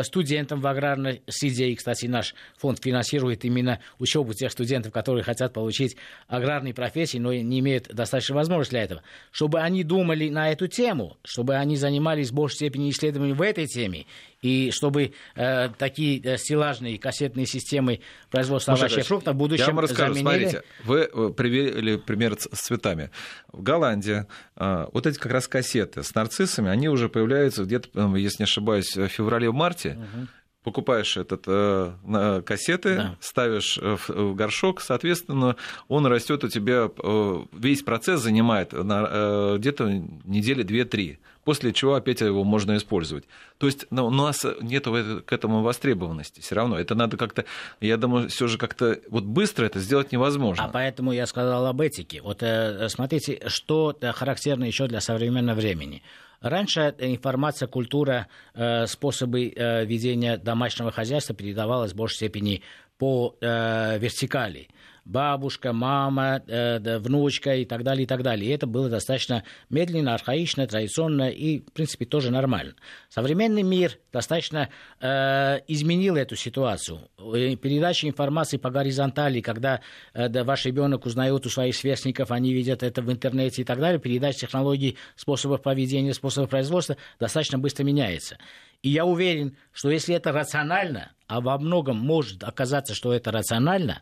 студентам 0.03 0.61
в 0.61 0.67
аграрной 0.67 1.21
среде. 1.27 1.69
И, 1.69 1.75
кстати, 1.75 2.05
наш 2.05 2.35
фонд 2.57 2.79
финансирует 2.83 3.45
именно 3.45 3.79
учебу 3.99 4.33
тех 4.33 4.51
студентов, 4.51 4.91
которые 4.91 5.23
хотят 5.23 5.53
получить 5.53 5.97
аграрные 6.27 6.73
профессии, 6.73 7.17
но 7.17 7.33
не 7.33 7.59
имеют 7.59 7.87
достаточной 7.87 8.35
возможности 8.35 8.71
для 8.71 8.83
этого. 8.83 9.03
Чтобы 9.31 9.59
они 9.61 9.83
думали 9.83 10.29
на 10.29 10.51
эту 10.51 10.67
тему, 10.67 11.17
чтобы 11.23 11.55
они 11.55 11.75
занимались 11.75 12.29
в 12.29 12.33
большей 12.33 12.55
степени 12.55 12.89
исследованиями 12.89 13.37
в 13.37 13.41
этой 13.41 13.67
теме 13.67 14.05
и 14.41 14.71
чтобы 14.71 15.13
э, 15.35 15.69
такие 15.77 16.19
э, 16.21 16.37
стеллажные 16.37 16.97
кассетные 16.97 17.45
системы 17.45 18.01
производства 18.31 18.71
Маша, 18.71 18.85
овощей 18.85 19.01
и 19.01 19.03
фруктов 19.03 19.35
в 19.35 19.37
будущем 19.37 19.65
я 19.65 19.67
вам 19.67 19.79
расскажу, 19.79 20.13
заменили... 20.13 20.49
Смотрите, 20.49 20.63
вы 20.83 21.33
привели 21.33 21.97
пример 21.97 22.35
с 22.39 22.57
цветами. 22.57 23.11
В 23.51 23.61
Голландии 23.61 24.25
э, 24.55 24.85
вот 24.91 25.05
эти 25.05 25.19
как 25.19 25.31
раз 25.31 25.47
кассеты 25.47 26.03
с 26.03 26.15
нарциссами, 26.15 26.69
они 26.69 26.89
уже 26.89 27.07
появляются 27.07 27.65
где-то, 27.65 27.89
э, 27.93 28.19
если 28.19 28.43
не 28.43 28.45
ошибаюсь, 28.45 28.95
в 28.95 29.07
феврале-марте. 29.07 29.70
Угу 29.91 30.27
покупаешь 30.63 31.17
этот 31.17 31.45
э, 31.47 32.41
кассеты, 32.45 32.95
да. 32.95 33.15
ставишь 33.19 33.77
в, 33.77 34.09
в 34.09 34.35
горшок, 34.35 34.81
соответственно, 34.81 35.55
он 35.87 36.05
растет 36.05 36.43
у 36.43 36.49
тебя, 36.49 36.87
э, 36.95 37.45
весь 37.51 37.81
процесс 37.81 38.21
занимает 38.21 38.71
на, 38.71 39.07
э, 39.09 39.55
где-то 39.57 39.89
недели 40.23 40.63
две-три 40.63 41.19
после 41.43 41.73
чего 41.73 41.95
опять 41.95 42.21
его 42.21 42.43
можно 42.43 42.77
использовать. 42.77 43.25
То 43.57 43.65
есть 43.65 43.87
ну, 43.89 44.05
у 44.05 44.11
нас 44.11 44.45
нет 44.61 44.85
к 44.85 45.33
этому 45.33 45.61
востребованности 45.61 46.39
все 46.39 46.55
равно. 46.55 46.79
Это 46.79 46.95
надо 46.95 47.17
как-то, 47.17 47.45
я 47.79 47.97
думаю, 47.97 48.29
все 48.29 48.47
же 48.47 48.57
как-то 48.57 48.99
вот 49.09 49.23
быстро 49.23 49.65
это 49.65 49.79
сделать 49.79 50.11
невозможно. 50.11 50.63
А 50.63 50.69
поэтому 50.69 51.11
я 51.11 51.25
сказал 51.25 51.65
об 51.65 51.81
этике. 51.81 52.21
Вот 52.21 52.43
э, 52.43 52.87
смотрите, 52.89 53.41
что 53.47 53.97
характерно 54.13 54.65
еще 54.65 54.87
для 54.87 55.01
современного 55.01 55.55
времени. 55.55 56.03
Раньше 56.41 56.95
информация, 56.97 57.67
культура, 57.67 58.27
э, 58.53 58.87
способы 58.87 59.53
э, 59.55 59.85
ведения 59.85 60.37
домашнего 60.37 60.91
хозяйства 60.91 61.35
передавалась 61.35 61.93
в 61.93 61.95
большей 61.95 62.15
степени 62.15 62.61
по 62.97 63.35
вертикали 63.41 64.67
бабушка, 65.05 65.73
мама, 65.73 66.41
э, 66.47 66.99
внучка 66.99 67.55
и 67.55 67.65
так 67.65 67.83
далее, 67.83 68.03
и 68.03 68.07
так 68.07 68.23
далее. 68.23 68.49
И 68.49 68.53
это 68.53 68.67
было 68.67 68.89
достаточно 68.89 69.43
медленно, 69.69 70.13
архаично, 70.13 70.67
традиционно 70.67 71.29
и, 71.29 71.59
в 71.59 71.71
принципе, 71.71 72.05
тоже 72.05 72.31
нормально. 72.31 72.73
Современный 73.09 73.63
мир 73.63 73.97
достаточно 74.13 74.69
э, 74.99 75.59
изменил 75.67 76.15
эту 76.15 76.35
ситуацию. 76.35 77.09
Передача 77.17 78.07
информации 78.07 78.57
по 78.57 78.69
горизонтали, 78.69 79.41
когда 79.41 79.81
э, 80.13 80.29
да, 80.29 80.43
ваш 80.43 80.65
ребенок 80.65 81.05
узнает 81.05 81.45
у 81.45 81.49
своих 81.49 81.75
сверстников, 81.75 82.31
они 82.31 82.53
видят 82.53 82.83
это 82.83 83.01
в 83.01 83.11
интернете 83.11 83.63
и 83.63 83.65
так 83.65 83.79
далее, 83.79 83.99
передача 83.99 84.41
технологий, 84.41 84.97
способов 85.15 85.61
поведения, 85.61 86.13
способов 86.13 86.49
производства 86.49 86.97
достаточно 87.19 87.57
быстро 87.57 87.83
меняется. 87.83 88.37
И 88.81 88.89
я 88.89 89.05
уверен, 89.05 89.55
что 89.71 89.91
если 89.91 90.15
это 90.15 90.31
рационально, 90.31 91.11
а 91.27 91.39
во 91.39 91.57
многом 91.57 91.97
может 91.97 92.43
оказаться, 92.43 92.95
что 92.95 93.13
это 93.13 93.31
рационально, 93.31 94.01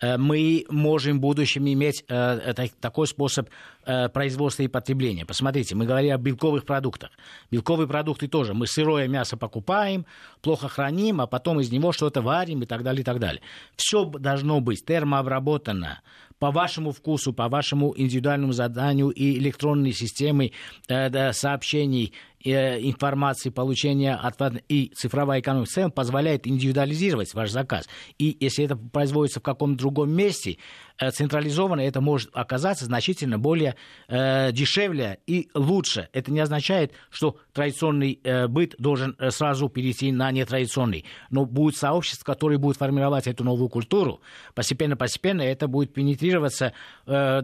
мы 0.00 0.64
можем 0.68 1.18
в 1.18 1.20
будущем 1.20 1.66
иметь 1.68 2.04
э, 2.08 2.54
такой 2.80 3.06
способ 3.06 3.48
э, 3.86 4.08
производства 4.08 4.62
и 4.62 4.68
потребления. 4.68 5.24
Посмотрите, 5.24 5.74
мы 5.74 5.86
говорим 5.86 6.14
о 6.14 6.18
белковых 6.18 6.64
продуктах. 6.64 7.10
Белковые 7.50 7.88
продукты 7.88 8.28
тоже. 8.28 8.54
Мы 8.54 8.66
сырое 8.66 9.08
мясо 9.08 9.36
покупаем, 9.36 10.06
плохо 10.42 10.68
храним, 10.68 11.20
а 11.20 11.26
потом 11.26 11.60
из 11.60 11.70
него 11.70 11.92
что-то 11.92 12.22
варим 12.22 12.62
и 12.62 12.66
так 12.66 12.82
далее, 12.82 13.02
и 13.02 13.04
так 13.04 13.18
далее. 13.18 13.42
Все 13.76 14.04
должно 14.04 14.60
быть 14.60 14.84
термообработано 14.84 16.00
по 16.44 16.50
вашему 16.50 16.92
вкусу, 16.92 17.32
по 17.32 17.48
вашему 17.48 17.94
индивидуальному 17.96 18.52
заданию 18.52 19.08
и 19.08 19.38
электронной 19.38 19.92
системы 19.92 20.52
сообщений 20.86 22.12
Э, 22.44 22.78
информации, 22.78 23.48
получения 23.48 24.14
от, 24.14 24.36
и 24.68 24.92
цифровая 24.94 25.40
экономика 25.40 25.70
в 25.70 25.72
целом 25.72 25.90
позволяет 25.90 26.46
индивидуализировать 26.46 27.32
ваш 27.32 27.50
заказ. 27.50 27.88
И 28.18 28.36
если 28.38 28.66
это 28.66 28.76
производится 28.76 29.40
в 29.40 29.42
каком-то 29.42 29.78
другом 29.78 30.12
месте, 30.12 30.58
Э, 30.98 31.10
централизованно 31.10 31.80
это 31.80 32.00
может 32.00 32.30
оказаться 32.32 32.84
значительно 32.84 33.38
более 33.38 33.74
э, 34.06 34.52
дешевле 34.52 35.18
и 35.26 35.48
лучше. 35.54 36.08
Это 36.12 36.30
не 36.30 36.38
означает, 36.38 36.92
что 37.10 37.36
традиционный 37.54 38.20
э, 38.22 38.48
быт 38.48 38.74
должен 38.78 39.16
э, 39.18 39.30
сразу 39.30 39.68
перейти 39.68 40.12
на 40.12 40.30
нетрадиционный. 40.32 41.04
Но 41.30 41.46
будет 41.46 41.76
сообщество, 41.76 42.24
которое 42.24 42.58
будет 42.58 42.76
формировать 42.76 43.26
эту 43.26 43.44
новую 43.44 43.68
культуру. 43.68 44.20
Постепенно-постепенно 44.54 45.42
это 45.42 45.68
будет 45.68 45.94
пенетрироваться 45.94 46.72
э, 47.06 47.40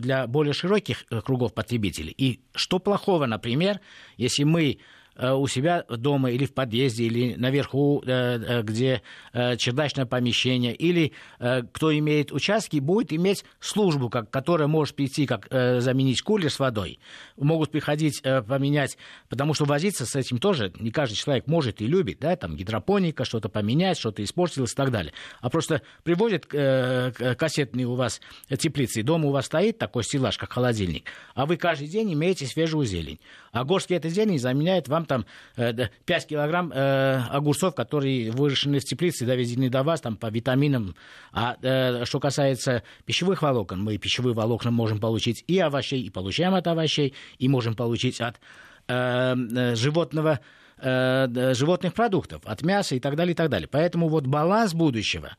для 0.00 0.26
более 0.26 0.54
широких 0.54 1.04
кругов 1.24 1.52
потребителей. 1.52 2.14
И 2.16 2.40
что 2.54 2.78
плохого, 2.78 3.26
например, 3.26 3.80
если 4.16 4.44
мы 4.44 4.70
э, 4.70 4.76
у 5.16 5.46
себя 5.46 5.84
дома 5.88 6.30
или 6.30 6.46
в 6.46 6.54
подъезде, 6.54 7.04
или 7.04 7.34
наверху, 7.34 8.02
где 8.02 9.02
чердачное 9.32 10.06
помещение, 10.06 10.74
или 10.74 11.12
кто 11.38 11.96
имеет 11.96 12.32
участки, 12.32 12.78
будет 12.78 13.12
иметь 13.12 13.44
службу, 13.60 14.08
как, 14.08 14.30
которая 14.30 14.68
может 14.68 14.96
прийти, 14.96 15.26
как 15.26 15.48
заменить 15.50 16.22
кулер 16.22 16.50
с 16.50 16.58
водой. 16.58 16.98
Могут 17.36 17.70
приходить 17.70 18.22
поменять, 18.22 18.96
потому 19.28 19.54
что 19.54 19.64
возиться 19.64 20.06
с 20.06 20.16
этим 20.16 20.38
тоже 20.38 20.72
не 20.78 20.90
каждый 20.90 21.14
человек 21.16 21.46
может 21.46 21.80
и 21.80 21.86
любит, 21.86 22.18
да, 22.20 22.36
там 22.36 22.56
гидропоника, 22.56 23.24
что-то 23.24 23.48
поменять, 23.48 23.98
что-то 23.98 24.24
испортилось 24.24 24.72
и 24.72 24.76
так 24.76 24.90
далее. 24.90 25.12
А 25.40 25.50
просто 25.50 25.82
приводят 26.04 26.46
кассетные 26.46 27.86
у 27.86 27.94
вас 27.94 28.20
теплицы, 28.58 29.00
и 29.00 29.02
дома 29.02 29.28
у 29.28 29.32
вас 29.32 29.46
стоит 29.46 29.78
такой 29.78 30.04
стеллаж, 30.04 30.38
как 30.38 30.52
холодильник, 30.52 31.10
а 31.34 31.46
вы 31.46 31.56
каждый 31.56 31.88
день 31.88 32.12
имеете 32.14 32.46
свежую 32.46 32.86
зелень. 32.86 33.20
А 33.52 33.64
горские 33.64 33.98
этой 33.98 34.10
зелень 34.10 34.38
заменяет 34.38 34.88
вам 34.88 35.01
там 35.06 35.26
5 35.56 35.90
э, 36.06 36.28
килограмм 36.28 36.72
э, 36.72 37.22
огурцов, 37.30 37.74
которые 37.74 38.30
выращены 38.30 38.78
в 38.78 38.84
теплице, 38.84 39.26
доведены 39.26 39.70
до 39.70 39.82
вас 39.82 40.00
там, 40.00 40.16
по 40.16 40.26
витаминам. 40.30 40.94
А 41.32 41.56
э, 41.62 42.04
что 42.04 42.20
касается 42.20 42.82
пищевых 43.04 43.42
волокон, 43.42 43.82
мы 43.82 43.98
пищевые 43.98 44.34
волокна 44.34 44.70
можем 44.70 45.00
получить 45.00 45.44
и 45.46 45.58
овощей, 45.58 46.02
и 46.02 46.10
получаем 46.10 46.54
от 46.54 46.66
овощей, 46.66 47.14
и 47.38 47.48
можем 47.48 47.74
получить 47.74 48.20
от 48.20 48.40
животного 48.88 50.40
животных 50.76 51.94
продуктов, 51.94 52.42
от 52.44 52.62
мяса 52.62 52.96
и 52.96 53.00
так 53.00 53.14
далее, 53.14 53.32
и 53.32 53.36
так 53.36 53.48
далее. 53.48 53.68
Поэтому 53.68 54.08
вот 54.08 54.26
баланс 54.26 54.74
будущего 54.74 55.36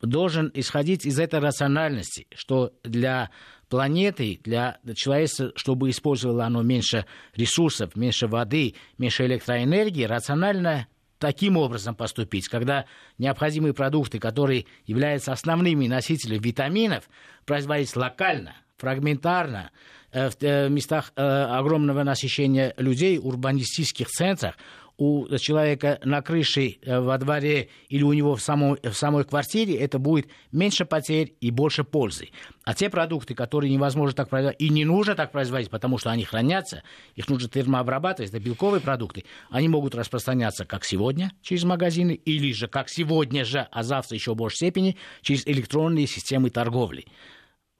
должен 0.00 0.52
исходить 0.54 1.04
из 1.04 1.18
этой 1.18 1.40
рациональности, 1.40 2.28
что 2.36 2.72
для 2.84 3.30
планеты, 3.74 4.38
для 4.44 4.78
человечества, 4.94 5.50
чтобы 5.56 5.90
использовало 5.90 6.44
оно 6.44 6.62
меньше 6.62 7.06
ресурсов, 7.34 7.96
меньше 7.96 8.28
воды, 8.28 8.76
меньше 8.98 9.26
электроэнергии, 9.26 10.04
рационально 10.04 10.86
таким 11.18 11.56
образом 11.56 11.96
поступить, 11.96 12.46
когда 12.46 12.84
необходимые 13.18 13.74
продукты, 13.74 14.20
которые 14.20 14.66
являются 14.86 15.32
основными 15.32 15.88
носителями 15.88 16.38
витаминов, 16.38 17.10
производить 17.46 17.96
локально, 17.96 18.54
фрагментарно, 18.76 19.72
э, 20.12 20.30
в 20.30 20.36
э, 20.40 20.68
местах 20.68 21.12
э, 21.16 21.22
огромного 21.24 22.04
насыщения 22.04 22.74
людей, 22.76 23.18
урбанистических 23.18 24.06
центрах, 24.06 24.54
у 24.96 25.26
человека 25.38 25.98
на 26.04 26.22
крыше 26.22 26.76
э, 26.80 27.00
во 27.00 27.18
дворе 27.18 27.68
или 27.88 28.02
у 28.02 28.12
него 28.12 28.36
в 28.36 28.42
самой, 28.42 28.78
в 28.82 28.92
самой 28.92 29.24
квартире, 29.24 29.76
это 29.76 29.98
будет 29.98 30.28
меньше 30.52 30.84
потерь 30.84 31.34
и 31.40 31.50
больше 31.50 31.82
пользы. 31.84 32.28
А 32.64 32.74
те 32.74 32.88
продукты, 32.88 33.34
которые 33.34 33.72
невозможно 33.72 34.14
так 34.14 34.28
производить, 34.28 34.60
и 34.60 34.68
не 34.68 34.84
нужно 34.84 35.14
так 35.14 35.32
производить, 35.32 35.70
потому 35.70 35.98
что 35.98 36.10
они 36.10 36.24
хранятся, 36.24 36.82
их 37.16 37.28
нужно 37.28 37.48
термообрабатывать, 37.48 38.30
это 38.30 38.40
белковые 38.40 38.80
продукты, 38.80 39.24
они 39.50 39.68
могут 39.68 39.94
распространяться 39.94 40.64
как 40.64 40.84
сегодня 40.84 41.32
через 41.42 41.64
магазины, 41.64 42.12
или 42.12 42.52
же 42.52 42.68
как 42.68 42.88
сегодня 42.88 43.44
же, 43.44 43.66
а 43.70 43.82
завтра 43.82 44.14
еще 44.14 44.32
в 44.32 44.36
большей 44.36 44.56
степени, 44.56 44.96
через 45.22 45.46
электронные 45.46 46.06
системы 46.06 46.50
торговли. 46.50 47.06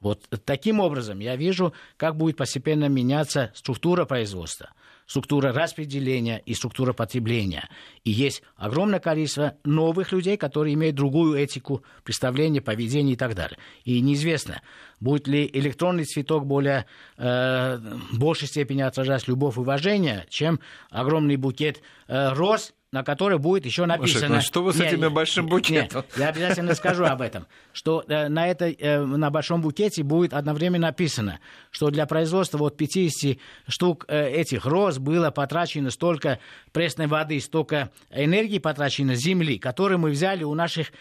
Вот 0.00 0.28
таким 0.44 0.80
образом 0.80 1.20
я 1.20 1.36
вижу, 1.36 1.72
как 1.96 2.16
будет 2.16 2.36
постепенно 2.36 2.88
меняться 2.88 3.52
структура 3.54 4.04
производства– 4.04 4.70
структура 5.06 5.52
распределения 5.52 6.42
и 6.44 6.54
структура 6.54 6.92
потребления. 6.92 7.68
И 8.04 8.10
есть 8.10 8.42
огромное 8.56 9.00
количество 9.00 9.56
новых 9.64 10.12
людей, 10.12 10.36
которые 10.36 10.74
имеют 10.74 10.96
другую 10.96 11.38
этику, 11.38 11.82
представление, 12.04 12.62
поведение 12.62 13.14
и 13.14 13.16
так 13.16 13.34
далее. 13.34 13.58
И 13.84 14.00
неизвестно, 14.00 14.62
будет 15.00 15.28
ли 15.28 15.48
электронный 15.52 16.04
цветок 16.04 16.46
более, 16.46 16.86
э, 17.16 17.78
в 18.12 18.18
большей 18.18 18.48
степени 18.48 18.82
отражать 18.82 19.28
любовь 19.28 19.56
и 19.56 19.60
уважение, 19.60 20.26
чем 20.28 20.60
огромный 20.90 21.36
букет 21.36 21.82
э, 22.08 22.32
роз, 22.32 22.72
на 22.94 23.02
которой 23.02 23.40
будет 23.40 23.66
еще 23.66 23.86
написано... 23.86 24.36
Ну 24.36 24.40
что 24.40 24.62
вы 24.62 24.72
с 24.72 24.80
этим 24.80 25.12
большим 25.12 25.48
букетом? 25.48 26.04
Нет, 26.06 26.16
я 26.16 26.28
обязательно 26.28 26.76
скажу 26.76 27.04
об 27.04 27.22
этом, 27.22 27.46
что 27.72 28.04
э, 28.06 28.28
на, 28.28 28.46
этой, 28.46 28.72
э, 28.78 29.04
на 29.04 29.30
большом 29.30 29.62
букете 29.62 30.04
будет 30.04 30.32
одновременно 30.32 30.86
написано, 30.86 31.40
что 31.72 31.90
для 31.90 32.06
производства 32.06 32.56
вот 32.56 32.76
50 32.76 33.36
штук 33.66 34.04
э, 34.06 34.30
этих 34.30 34.64
роз 34.64 34.98
было 34.98 35.32
потрачено 35.32 35.90
столько 35.90 36.38
пресной 36.70 37.08
воды, 37.08 37.40
столько 37.40 37.90
энергии 38.10 38.58
потрачено 38.58 39.16
земли, 39.16 39.58
которые 39.58 39.98
мы 39.98 40.10
взяли 40.10 40.44
у 40.44 40.54
наших 40.54 40.92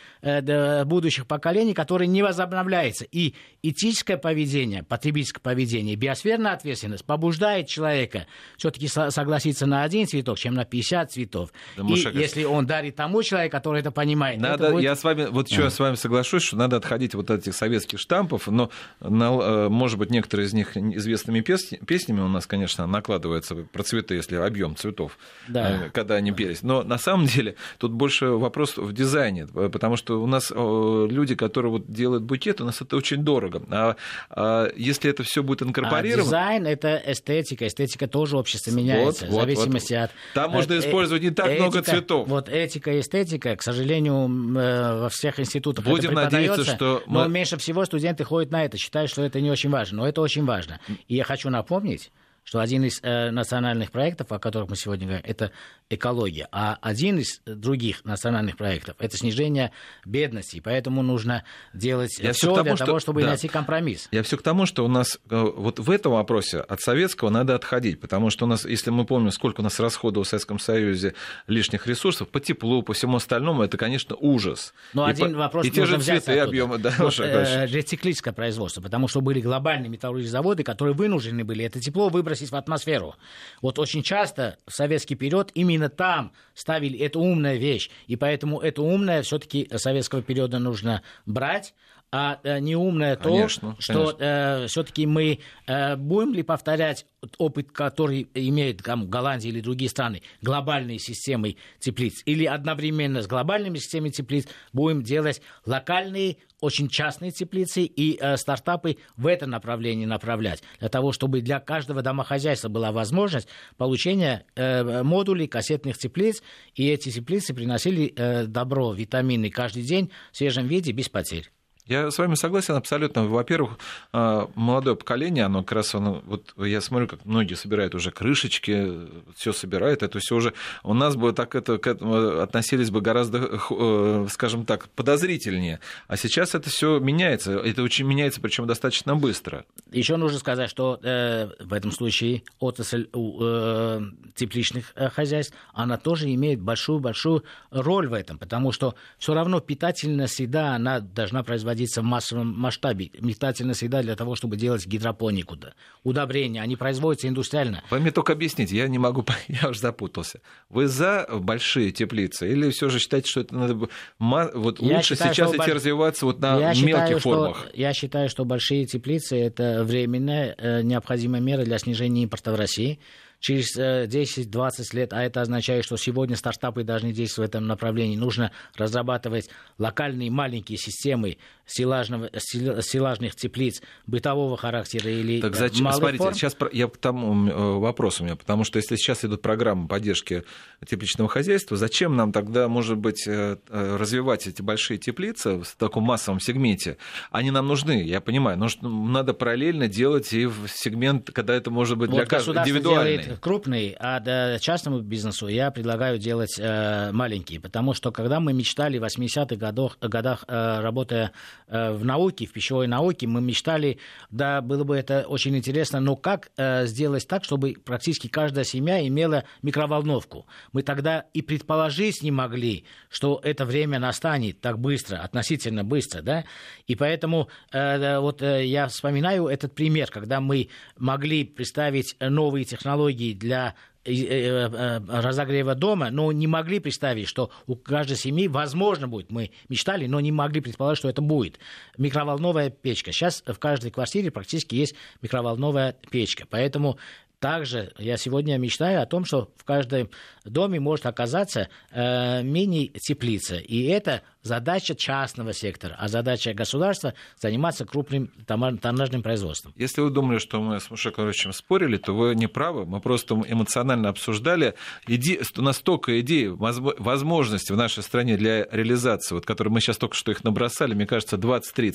будущих 0.85 1.27
поколений, 1.27 1.75
которые 1.75 2.07
не 2.07 2.23
возобновляются. 2.23 3.05
И 3.11 3.35
этическое 3.61 4.17
поведение, 4.17 4.81
потребительское 4.81 5.41
поведение, 5.41 5.95
биосферная 5.95 6.53
ответственность 6.53 7.05
побуждает 7.05 7.67
человека 7.67 8.25
все-таки 8.57 8.87
согласиться 8.87 9.67
на 9.67 9.83
один 9.83 10.07
цветок, 10.07 10.39
чем 10.39 10.55
на 10.55 10.65
50 10.65 11.11
цветов. 11.11 11.51
Да 11.77 11.82
и 11.87 12.17
если 12.19 12.43
он 12.43 12.65
дарит 12.65 12.95
тому 12.95 13.23
человеку, 13.23 13.51
который 13.51 13.81
это 13.81 13.91
понимает, 13.91 14.39
надо, 14.39 14.65
это 14.65 14.73
будет... 14.73 14.83
я 14.83 14.95
с 14.95 15.03
вами, 15.03 15.27
вот 15.29 15.49
еще 15.49 15.61
а. 15.61 15.65
я 15.65 15.69
с 15.69 15.79
вами 15.79 15.95
соглашусь, 15.95 16.43
что 16.43 16.57
надо 16.57 16.77
отходить 16.77 17.15
вот 17.15 17.29
от 17.29 17.41
этих 17.41 17.55
советских 17.55 17.99
штампов, 17.99 18.47
но, 18.47 18.69
на, 18.99 19.69
может 19.69 19.97
быть, 19.97 20.09
некоторые 20.09 20.47
из 20.47 20.53
них 20.53 20.75
известными 20.75 21.41
песнями 21.41 22.21
у 22.21 22.27
нас, 22.27 22.47
конечно, 22.47 22.87
накладываются 22.87 23.55
про 23.55 23.83
цветы, 23.83 24.15
если 24.15 24.35
объем 24.35 24.75
цветов, 24.75 25.17
да. 25.47 25.85
Э, 25.85 25.89
когда 25.91 26.15
они 26.15 26.31
пелись. 26.31 26.63
Но 26.63 26.83
на 26.83 26.97
самом 26.97 27.25
деле 27.27 27.55
тут 27.77 27.91
больше 27.91 28.27
вопрос 28.27 28.77
в 28.77 28.93
дизайне, 28.93 29.47
потому 29.47 29.95
что 29.97 30.21
у 30.21 30.27
нас 30.27 30.51
люди, 30.51 31.35
которые 31.35 31.71
вот 31.71 31.91
делают 31.91 32.23
букет, 32.23 32.61
у 32.61 32.65
нас 32.65 32.81
это 32.81 32.95
очень 32.95 33.23
дорого. 33.23 33.61
А, 33.69 33.95
а 34.29 34.71
если 34.75 35.09
это 35.09 35.23
все 35.23 35.43
будет 35.43 35.63
инкорпорировано... 35.63 36.23
А 36.23 36.25
дизайн— 36.25 36.67
это 36.67 37.01
эстетика. 37.05 37.67
Эстетика 37.67 38.07
тоже 38.07 38.37
общество 38.37 38.71
меняется, 38.71 39.25
вот, 39.25 39.31
в 39.31 39.39
зависимости 39.39 39.93
вот. 39.93 40.03
от... 40.03 40.11
Там 40.33 40.51
можно 40.51 40.73
э, 40.73 40.79
использовать 40.79 41.23
не 41.23 41.31
так 41.31 41.59
много 41.59 41.72
цветов. 41.81 42.27
Вот 42.27 42.49
этика 42.49 42.91
и 42.91 42.99
эстетика, 42.99 43.55
к 43.55 43.61
сожалению, 43.61 44.27
э, 44.57 44.99
во 45.01 45.09
всех 45.09 45.39
институтах 45.39 45.85
Будем 45.85 46.17
это 46.17 46.31
надеяться, 46.31 46.65
что... 46.65 47.03
Но 47.07 47.27
меньше 47.27 47.57
всего 47.57 47.85
студенты 47.85 48.23
ходят 48.23 48.51
на 48.51 48.65
это, 48.65 48.77
считают, 48.77 49.09
что 49.09 49.23
это 49.23 49.41
не 49.41 49.51
очень 49.51 49.69
важно. 49.69 49.97
Но 49.97 50.07
это 50.07 50.21
очень 50.21 50.45
важно. 50.45 50.79
И 51.07 51.15
я 51.15 51.23
хочу 51.23 51.49
напомнить, 51.49 52.11
что 52.43 52.59
один 52.59 52.83
из 52.83 52.99
э, 53.01 53.31
национальных 53.31 53.91
проектов, 53.91 54.31
о 54.31 54.39
которых 54.39 54.69
мы 54.69 54.75
сегодня 54.75 55.07
говорим, 55.07 55.25
это 55.25 55.51
экология, 55.89 56.47
а 56.51 56.77
один 56.81 57.19
из 57.19 57.41
других 57.45 58.03
национальных 58.05 58.57
проектов 58.57 58.95
это 58.99 59.17
снижение 59.17 59.71
бедности, 60.05 60.59
поэтому 60.59 61.01
нужно 61.01 61.43
делать 61.73 62.11
все 62.11 62.21
для 62.21 62.33
что, 62.33 62.85
того, 62.85 62.99
чтобы 62.99 63.21
да, 63.21 63.29
найти 63.29 63.47
компромисс. 63.47 64.07
Я 64.11 64.23
все 64.23 64.37
к 64.37 64.41
тому, 64.41 64.65
что 64.65 64.85
у 64.85 64.87
нас 64.87 65.19
э, 65.29 65.35
вот 65.35 65.79
в 65.79 65.89
этом 65.89 66.13
вопросе 66.13 66.59
от 66.59 66.81
советского 66.81 67.29
надо 67.29 67.55
отходить, 67.55 67.99
потому 67.99 68.29
что 68.29 68.45
у 68.45 68.47
нас, 68.47 68.65
если 68.65 68.89
мы 68.89 69.05
помним, 69.05 69.31
сколько 69.31 69.61
у 69.61 69.63
нас 69.63 69.79
расходовало 69.79 70.25
в 70.25 70.27
Советском 70.27 70.59
Союзе 70.59 71.15
лишних 71.47 71.87
ресурсов 71.87 72.27
по 72.29 72.39
теплу, 72.39 72.83
по 72.83 72.93
всему 72.93 73.17
остальному, 73.17 73.63
это, 73.63 73.77
конечно, 73.77 74.15
ужас. 74.15 74.73
Но 74.93 75.07
и 75.07 75.11
один 75.11 75.33
по, 75.33 75.39
вопрос 75.39 75.65
и 75.65 75.71
те 75.71 75.85
же 75.85 75.99
цветы 75.99 76.33
и 76.33 76.37
объемы, 76.37 76.77
да, 76.77 76.93
вот, 76.99 77.19
э, 77.19 77.65
рециклическое 77.67 78.33
производство, 78.33 78.81
потому 78.81 79.07
что 79.07 79.21
были 79.21 79.39
глобальные 79.39 79.89
металлургические 79.89 80.31
заводы, 80.31 80.63
которые 80.63 80.93
вынуждены 80.93 81.43
были 81.43 81.63
это 81.63 81.79
тепло 81.79 82.09
выбрать 82.09 82.32
выбросить 82.33 82.51
в 82.51 82.55
атмосферу. 82.55 83.15
Вот 83.61 83.79
очень 83.79 84.01
часто 84.01 84.57
в 84.67 84.73
советский 84.73 85.15
период 85.15 85.51
именно 85.53 85.89
там 85.89 86.31
ставили 86.55 86.97
эту 86.99 87.19
умную 87.19 87.59
вещь, 87.59 87.89
и 88.07 88.15
поэтому 88.15 88.59
эту 88.59 88.83
умное 88.83 89.21
все-таки 89.21 89.69
советского 89.75 90.23
периода 90.23 90.57
нужно 90.59 91.03
брать, 91.25 91.73
а 92.15 92.39
э, 92.43 92.59
неумное 92.59 93.15
конечно, 93.15 93.73
то, 93.73 93.81
что 93.81 94.15
э, 94.19 94.67
все-таки 94.67 95.07
мы 95.07 95.39
э, 95.65 95.95
будем 95.95 96.35
ли 96.35 96.43
повторять 96.43 97.07
опыт, 97.39 97.71
который 97.71 98.29
имеет 98.35 98.83
там, 98.83 99.09
Голландия 99.09 99.49
или 99.49 99.61
другие 99.61 99.89
страны, 99.89 100.21
глобальной 100.43 100.99
системой 100.99 101.57
теплиц, 101.79 102.21
или 102.25 102.45
одновременно 102.45 103.23
с 103.23 103.27
глобальными 103.27 103.79
системами 103.79 104.11
теплиц 104.11 104.47
будем 104.73 105.01
делать 105.01 105.41
локальные, 105.65 106.37
очень 106.61 106.87
частные 106.87 107.31
теплицы 107.31 107.81
и 107.81 108.19
э, 108.21 108.37
стартапы 108.37 108.97
в 109.17 109.25
это 109.25 109.47
направление 109.47 110.05
направлять, 110.05 110.61
для 110.79 110.89
того, 110.89 111.13
чтобы 111.13 111.41
для 111.41 111.59
каждого 111.59 112.03
домохозяйства 112.03 112.69
была 112.69 112.91
возможность 112.91 113.47
получения 113.75 114.45
э, 114.53 115.01
модулей 115.01 115.47
кассетных 115.47 115.97
теплиц, 115.97 116.43
и 116.75 116.87
эти 116.87 117.09
теплицы 117.09 117.55
приносили 117.55 118.13
э, 118.15 118.45
добро, 118.45 118.93
витамины 118.93 119.49
каждый 119.49 119.81
день 119.81 120.11
в 120.31 120.37
свежем 120.37 120.67
виде 120.67 120.91
без 120.91 121.09
потерь. 121.09 121.49
Я 121.85 122.11
с 122.11 122.17
вами 122.17 122.35
согласен 122.35 122.75
абсолютно. 122.75 123.25
Во-первых, 123.27 123.77
а, 124.13 124.49
молодое 124.55 124.95
поколение, 124.95 125.43
оно 125.43 125.63
как 125.63 125.73
раз, 125.73 125.93
оно, 125.93 126.21
вот 126.25 126.53
я 126.57 126.79
смотрю, 126.79 127.09
как 127.09 127.25
многие 127.25 127.55
собирают 127.55 127.93
уже 127.93 128.09
крышечки, 128.11 129.09
все 129.35 129.51
собирают, 129.51 130.01
это 130.01 130.19
все 130.19 130.35
уже 130.35 130.53
у 130.83 130.93
нас 130.93 131.17
бы 131.17 131.33
так 131.33 131.55
это, 131.55 131.77
к 131.77 131.85
этому 131.85 132.39
относились 132.39 132.89
бы 132.89 133.01
гораздо, 133.01 133.59
э, 133.69 134.27
скажем 134.29 134.65
так, 134.65 134.87
подозрительнее. 134.91 135.81
А 136.07 136.15
сейчас 136.15 136.55
это 136.55 136.69
все 136.69 136.99
меняется, 136.99 137.51
это 137.51 137.83
очень 137.83 138.05
меняется, 138.05 138.39
причем 138.39 138.65
достаточно 138.65 139.17
быстро. 139.17 139.65
Еще 139.91 140.15
нужно 140.15 140.39
сказать, 140.39 140.69
что 140.69 141.01
э, 141.03 141.49
в 141.59 141.73
этом 141.73 141.91
случае 141.91 142.43
отрасль 142.59 143.09
э, 143.13 144.01
тепличных 144.35 144.93
э, 144.95 145.09
хозяйств, 145.09 145.53
она 145.73 145.97
тоже 145.97 146.33
имеет 146.33 146.61
большую-большую 146.61 147.43
роль 147.71 148.07
в 148.07 148.13
этом, 148.13 148.37
потому 148.37 148.71
что 148.71 148.95
все 149.17 149.33
равно 149.33 149.59
питательная 149.59 150.27
среда, 150.27 150.75
она 150.75 151.01
должна 151.01 151.43
производить 151.43 151.72
производиться 151.73 152.01
в 152.01 152.05
массовом 152.05 152.47
масштабе. 152.59 153.09
Метательная 153.19 153.73
среда 153.73 154.01
для 154.01 154.15
того, 154.15 154.35
чтобы 154.35 154.57
делать 154.57 154.85
гидропонику. 154.85 155.55
Да. 155.55 155.73
Удобрения, 156.03 156.61
они 156.61 156.75
производятся 156.75 157.27
индустриально. 157.27 157.83
Вы 157.89 157.99
мне 157.99 158.11
только 158.11 158.33
объясните, 158.33 158.77
я 158.77 158.87
не 158.87 158.99
могу, 158.99 159.25
я 159.47 159.69
уже 159.69 159.79
запутался. 159.79 160.39
Вы 160.69 160.87
за 160.87 161.27
большие 161.31 161.91
теплицы 161.91 162.51
или 162.51 162.69
все 162.69 162.89
же 162.89 162.99
считаете, 162.99 163.29
что 163.29 163.41
это 163.41 163.55
надо 163.55 163.89
вот 164.19 164.79
я 164.79 164.97
лучше 164.97 165.15
считаю, 165.15 165.33
сейчас 165.33 165.49
идти 165.49 165.57
больш... 165.57 165.73
развиваться 165.73 166.25
вот 166.25 166.39
на 166.39 166.59
я 166.59 166.69
мелких 166.69 166.77
считаю, 166.77 167.19
формах? 167.19 167.57
Что, 167.57 167.69
я 167.73 167.93
считаю, 167.93 168.29
что 168.29 168.45
большие 168.45 168.85
теплицы 168.85 169.37
это 169.37 169.83
временная 169.83 170.55
э, 170.57 170.81
необходимая 170.83 171.41
мера 171.41 171.63
для 171.63 171.79
снижения 171.79 172.23
импорта 172.23 172.51
в 172.51 172.55
России 172.55 172.99
через 173.43 173.77
10-20 173.77 174.47
э, 174.93 174.97
лет, 174.97 175.11
а 175.11 175.21
это 175.21 175.41
означает, 175.41 175.83
что 175.83 175.97
сегодня 175.97 176.37
стартапы 176.37 176.83
должны 176.83 177.11
действовать 177.11 177.51
в 177.51 177.55
этом 177.55 177.67
направлении. 177.67 178.15
Нужно 178.15 178.53
разрабатывать 178.77 179.49
локальные 179.77 180.31
маленькие 180.31 180.77
системы 180.77 181.37
силажного, 181.65 182.29
силажных 182.37 183.35
теплиц 183.35 183.81
бытового 184.05 184.57
характера 184.57 185.09
или 185.09 185.41
так 185.41 185.55
зачем, 185.55 185.85
малых 185.85 185.97
смотрите, 185.97 186.23
форм. 186.23 186.33
сейчас 186.33 186.55
я 186.71 186.87
к 186.87 186.97
тому 186.97 187.49
э, 187.49 187.79
вопросу 187.79 188.23
у 188.23 188.25
меня, 188.25 188.35
потому 188.35 188.63
что 188.63 188.77
если 188.77 188.95
сейчас 188.95 189.23
идут 189.25 189.41
программы 189.41 189.87
поддержки 189.87 190.43
тепличного 190.85 191.29
хозяйства, 191.29 191.77
зачем 191.77 192.15
нам 192.15 192.31
тогда, 192.31 192.67
может 192.67 192.97
быть, 192.97 193.27
э, 193.27 193.57
развивать 193.69 194.47
эти 194.47 194.61
большие 194.61 194.97
теплицы 194.97 195.61
в 195.61 195.75
таком 195.77 196.03
массовом 196.03 196.39
сегменте? 196.39 196.97
Они 197.31 197.51
нам 197.51 197.67
нужны, 197.67 198.03
я 198.03 198.21
понимаю, 198.21 198.57
но 198.57 198.67
надо 198.81 199.33
параллельно 199.33 199.87
делать 199.87 200.33
и 200.33 200.45
в 200.45 200.67
сегмент, 200.67 201.31
когда 201.31 201.55
это 201.55 201.71
может 201.71 201.97
быть 201.97 202.09
вот 202.09 202.17
для 202.17 202.25
каждого 202.25 202.59
индивидуальный 202.59 203.37
крупный, 203.39 203.95
а 203.99 204.59
частному 204.59 204.99
бизнесу 204.99 205.47
я 205.47 205.71
предлагаю 205.71 206.17
делать 206.17 206.55
э, 206.59 207.11
маленький, 207.11 207.59
потому 207.59 207.93
что 207.93 208.11
когда 208.11 208.39
мы 208.39 208.53
мечтали 208.53 208.97
в 208.97 209.03
80-х 209.03 209.55
годах, 209.55 209.97
годах 210.01 210.45
э, 210.47 210.79
работая 210.81 211.27
э, 211.27 211.52
в 211.67 212.05
науке, 212.05 212.45
в 212.45 212.51
пищевой 212.51 212.87
науке, 212.87 213.27
мы 213.27 213.41
мечтали, 213.41 213.97
да, 214.29 214.61
было 214.61 214.83
бы 214.83 214.95
это 214.95 215.25
очень 215.27 215.55
интересно, 215.57 215.99
но 215.99 216.15
как 216.15 216.51
э, 216.57 216.85
сделать 216.85 217.27
так, 217.27 217.43
чтобы 217.43 217.75
практически 217.83 218.27
каждая 218.27 218.63
семья 218.63 219.05
имела 219.07 219.43
микроволновку? 219.61 220.45
Мы 220.71 220.83
тогда 220.83 221.25
и 221.33 221.41
предположить 221.41 222.21
не 222.21 222.31
могли, 222.31 222.85
что 223.09 223.39
это 223.43 223.65
время 223.65 223.99
настанет 223.99 224.61
так 224.61 224.79
быстро, 224.79 225.17
относительно 225.17 225.83
быстро, 225.83 226.21
да, 226.21 226.45
и 226.87 226.95
поэтому 226.95 227.49
э, 227.71 228.19
вот 228.19 228.41
э, 228.41 228.65
я 228.65 228.87
вспоминаю 228.87 229.47
этот 229.47 229.73
пример, 229.73 230.09
когда 230.11 230.39
мы 230.41 230.69
могли 230.97 231.43
представить 231.43 232.15
новые 232.19 232.65
технологии 232.65 233.33
для 233.33 233.69
э, 233.69 233.71
э, 233.73 233.73
э, 233.73 233.92
разогрева 234.05 235.75
дома, 235.75 236.09
но 236.11 236.31
не 236.31 236.47
могли 236.47 236.79
представить, 236.79 237.27
что 237.27 237.51
у 237.67 237.75
каждой 237.75 238.17
семьи, 238.17 238.47
возможно, 238.47 239.07
будет. 239.07 239.31
Мы 239.31 239.51
мечтали, 239.69 240.07
но 240.07 240.19
не 240.19 240.31
могли 240.31 240.61
предположить, 240.61 240.99
что 240.99 241.09
это 241.09 241.21
будет. 241.21 241.59
Микроволновая 241.97 242.69
печка. 242.69 243.11
Сейчас 243.11 243.43
в 243.45 243.57
каждой 243.59 243.91
квартире 243.91 244.31
практически 244.31 244.75
есть 244.75 244.95
микроволновая 245.21 245.95
печка. 246.09 246.45
Поэтому 246.49 246.97
также 247.39 247.91
я 247.97 248.15
сегодня 248.15 248.57
мечтаю 248.57 249.01
о 249.01 249.05
том, 249.05 249.25
что 249.25 249.49
в 249.57 249.65
каждом 249.65 250.09
доме 250.45 250.79
может 250.79 251.05
оказаться 251.05 251.67
э, 251.91 252.41
мини-теплица. 252.41 253.57
И 253.57 253.83
это 253.83 254.21
задача 254.43 254.93
частного 254.93 255.53
сектора, 255.53 255.95
а 255.97 256.07
задача 256.07 256.53
государства 256.53 257.13
заниматься 257.39 257.85
крупным 257.85 258.27
тоннажным 258.45 259.23
производством. 259.23 259.73
Если 259.75 260.01
вы 260.01 260.09
думали, 260.09 260.37
что 260.37 260.61
мы 260.61 260.79
с 260.79 260.89
Мушек 260.89 261.15
Коровичем 261.15 261.53
спорили, 261.53 261.97
то 261.97 262.13
вы 262.13 262.35
не 262.35 262.47
правы. 262.47 262.85
Мы 262.85 262.99
просто 262.99 263.35
эмоционально 263.35 264.09
обсуждали 264.09 264.75
иде... 265.07 265.41
настолько 265.55 266.19
идей, 266.19 266.49
возможности 266.49 267.71
в 267.71 267.77
нашей 267.77 268.03
стране 268.03 268.37
для 268.37 268.65
реализации, 268.71 269.35
вот, 269.35 269.45
которые 269.45 269.71
мы 269.71 269.79
сейчас 269.79 269.97
только 269.97 270.15
что 270.15 270.31
их 270.31 270.43
набросали, 270.43 270.93
мне 270.93 271.07
кажется, 271.07 271.37
20-30. 271.37 271.93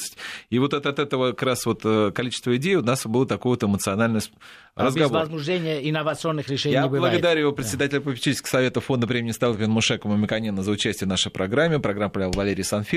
И 0.50 0.58
вот 0.58 0.74
от, 0.74 0.86
от 0.86 0.98
этого 0.98 1.32
как 1.32 1.42
раз 1.42 1.66
вот 1.66 1.82
э, 1.84 2.12
количество 2.14 2.56
идей 2.56 2.76
у 2.76 2.82
нас 2.82 3.06
было 3.06 3.26
такой 3.26 3.50
вот 3.50 3.64
эмоциональный 3.64 4.20
а 4.74 4.84
разговор. 4.84 5.10
Без 5.10 5.20
возбуждения 5.20 5.90
инновационных 5.90 6.48
решений 6.48 6.74
Я 6.74 6.82
не 6.82 6.88
бывает. 6.88 7.12
благодарю 7.12 7.52
председателя 7.52 8.00
попечительского 8.00 8.48
совета 8.48 8.80
фонда 8.80 9.06
премии 9.06 9.32
Сталкин 9.32 9.70
Мушека 9.70 10.08
Мамиканина 10.08 10.62
за 10.62 10.70
участие 10.70 11.06
в 11.06 11.10
нашей 11.10 11.30
программе. 11.30 11.78
Программа 11.78 12.10
Валерий 12.38 12.62
Санфир. 12.62 12.96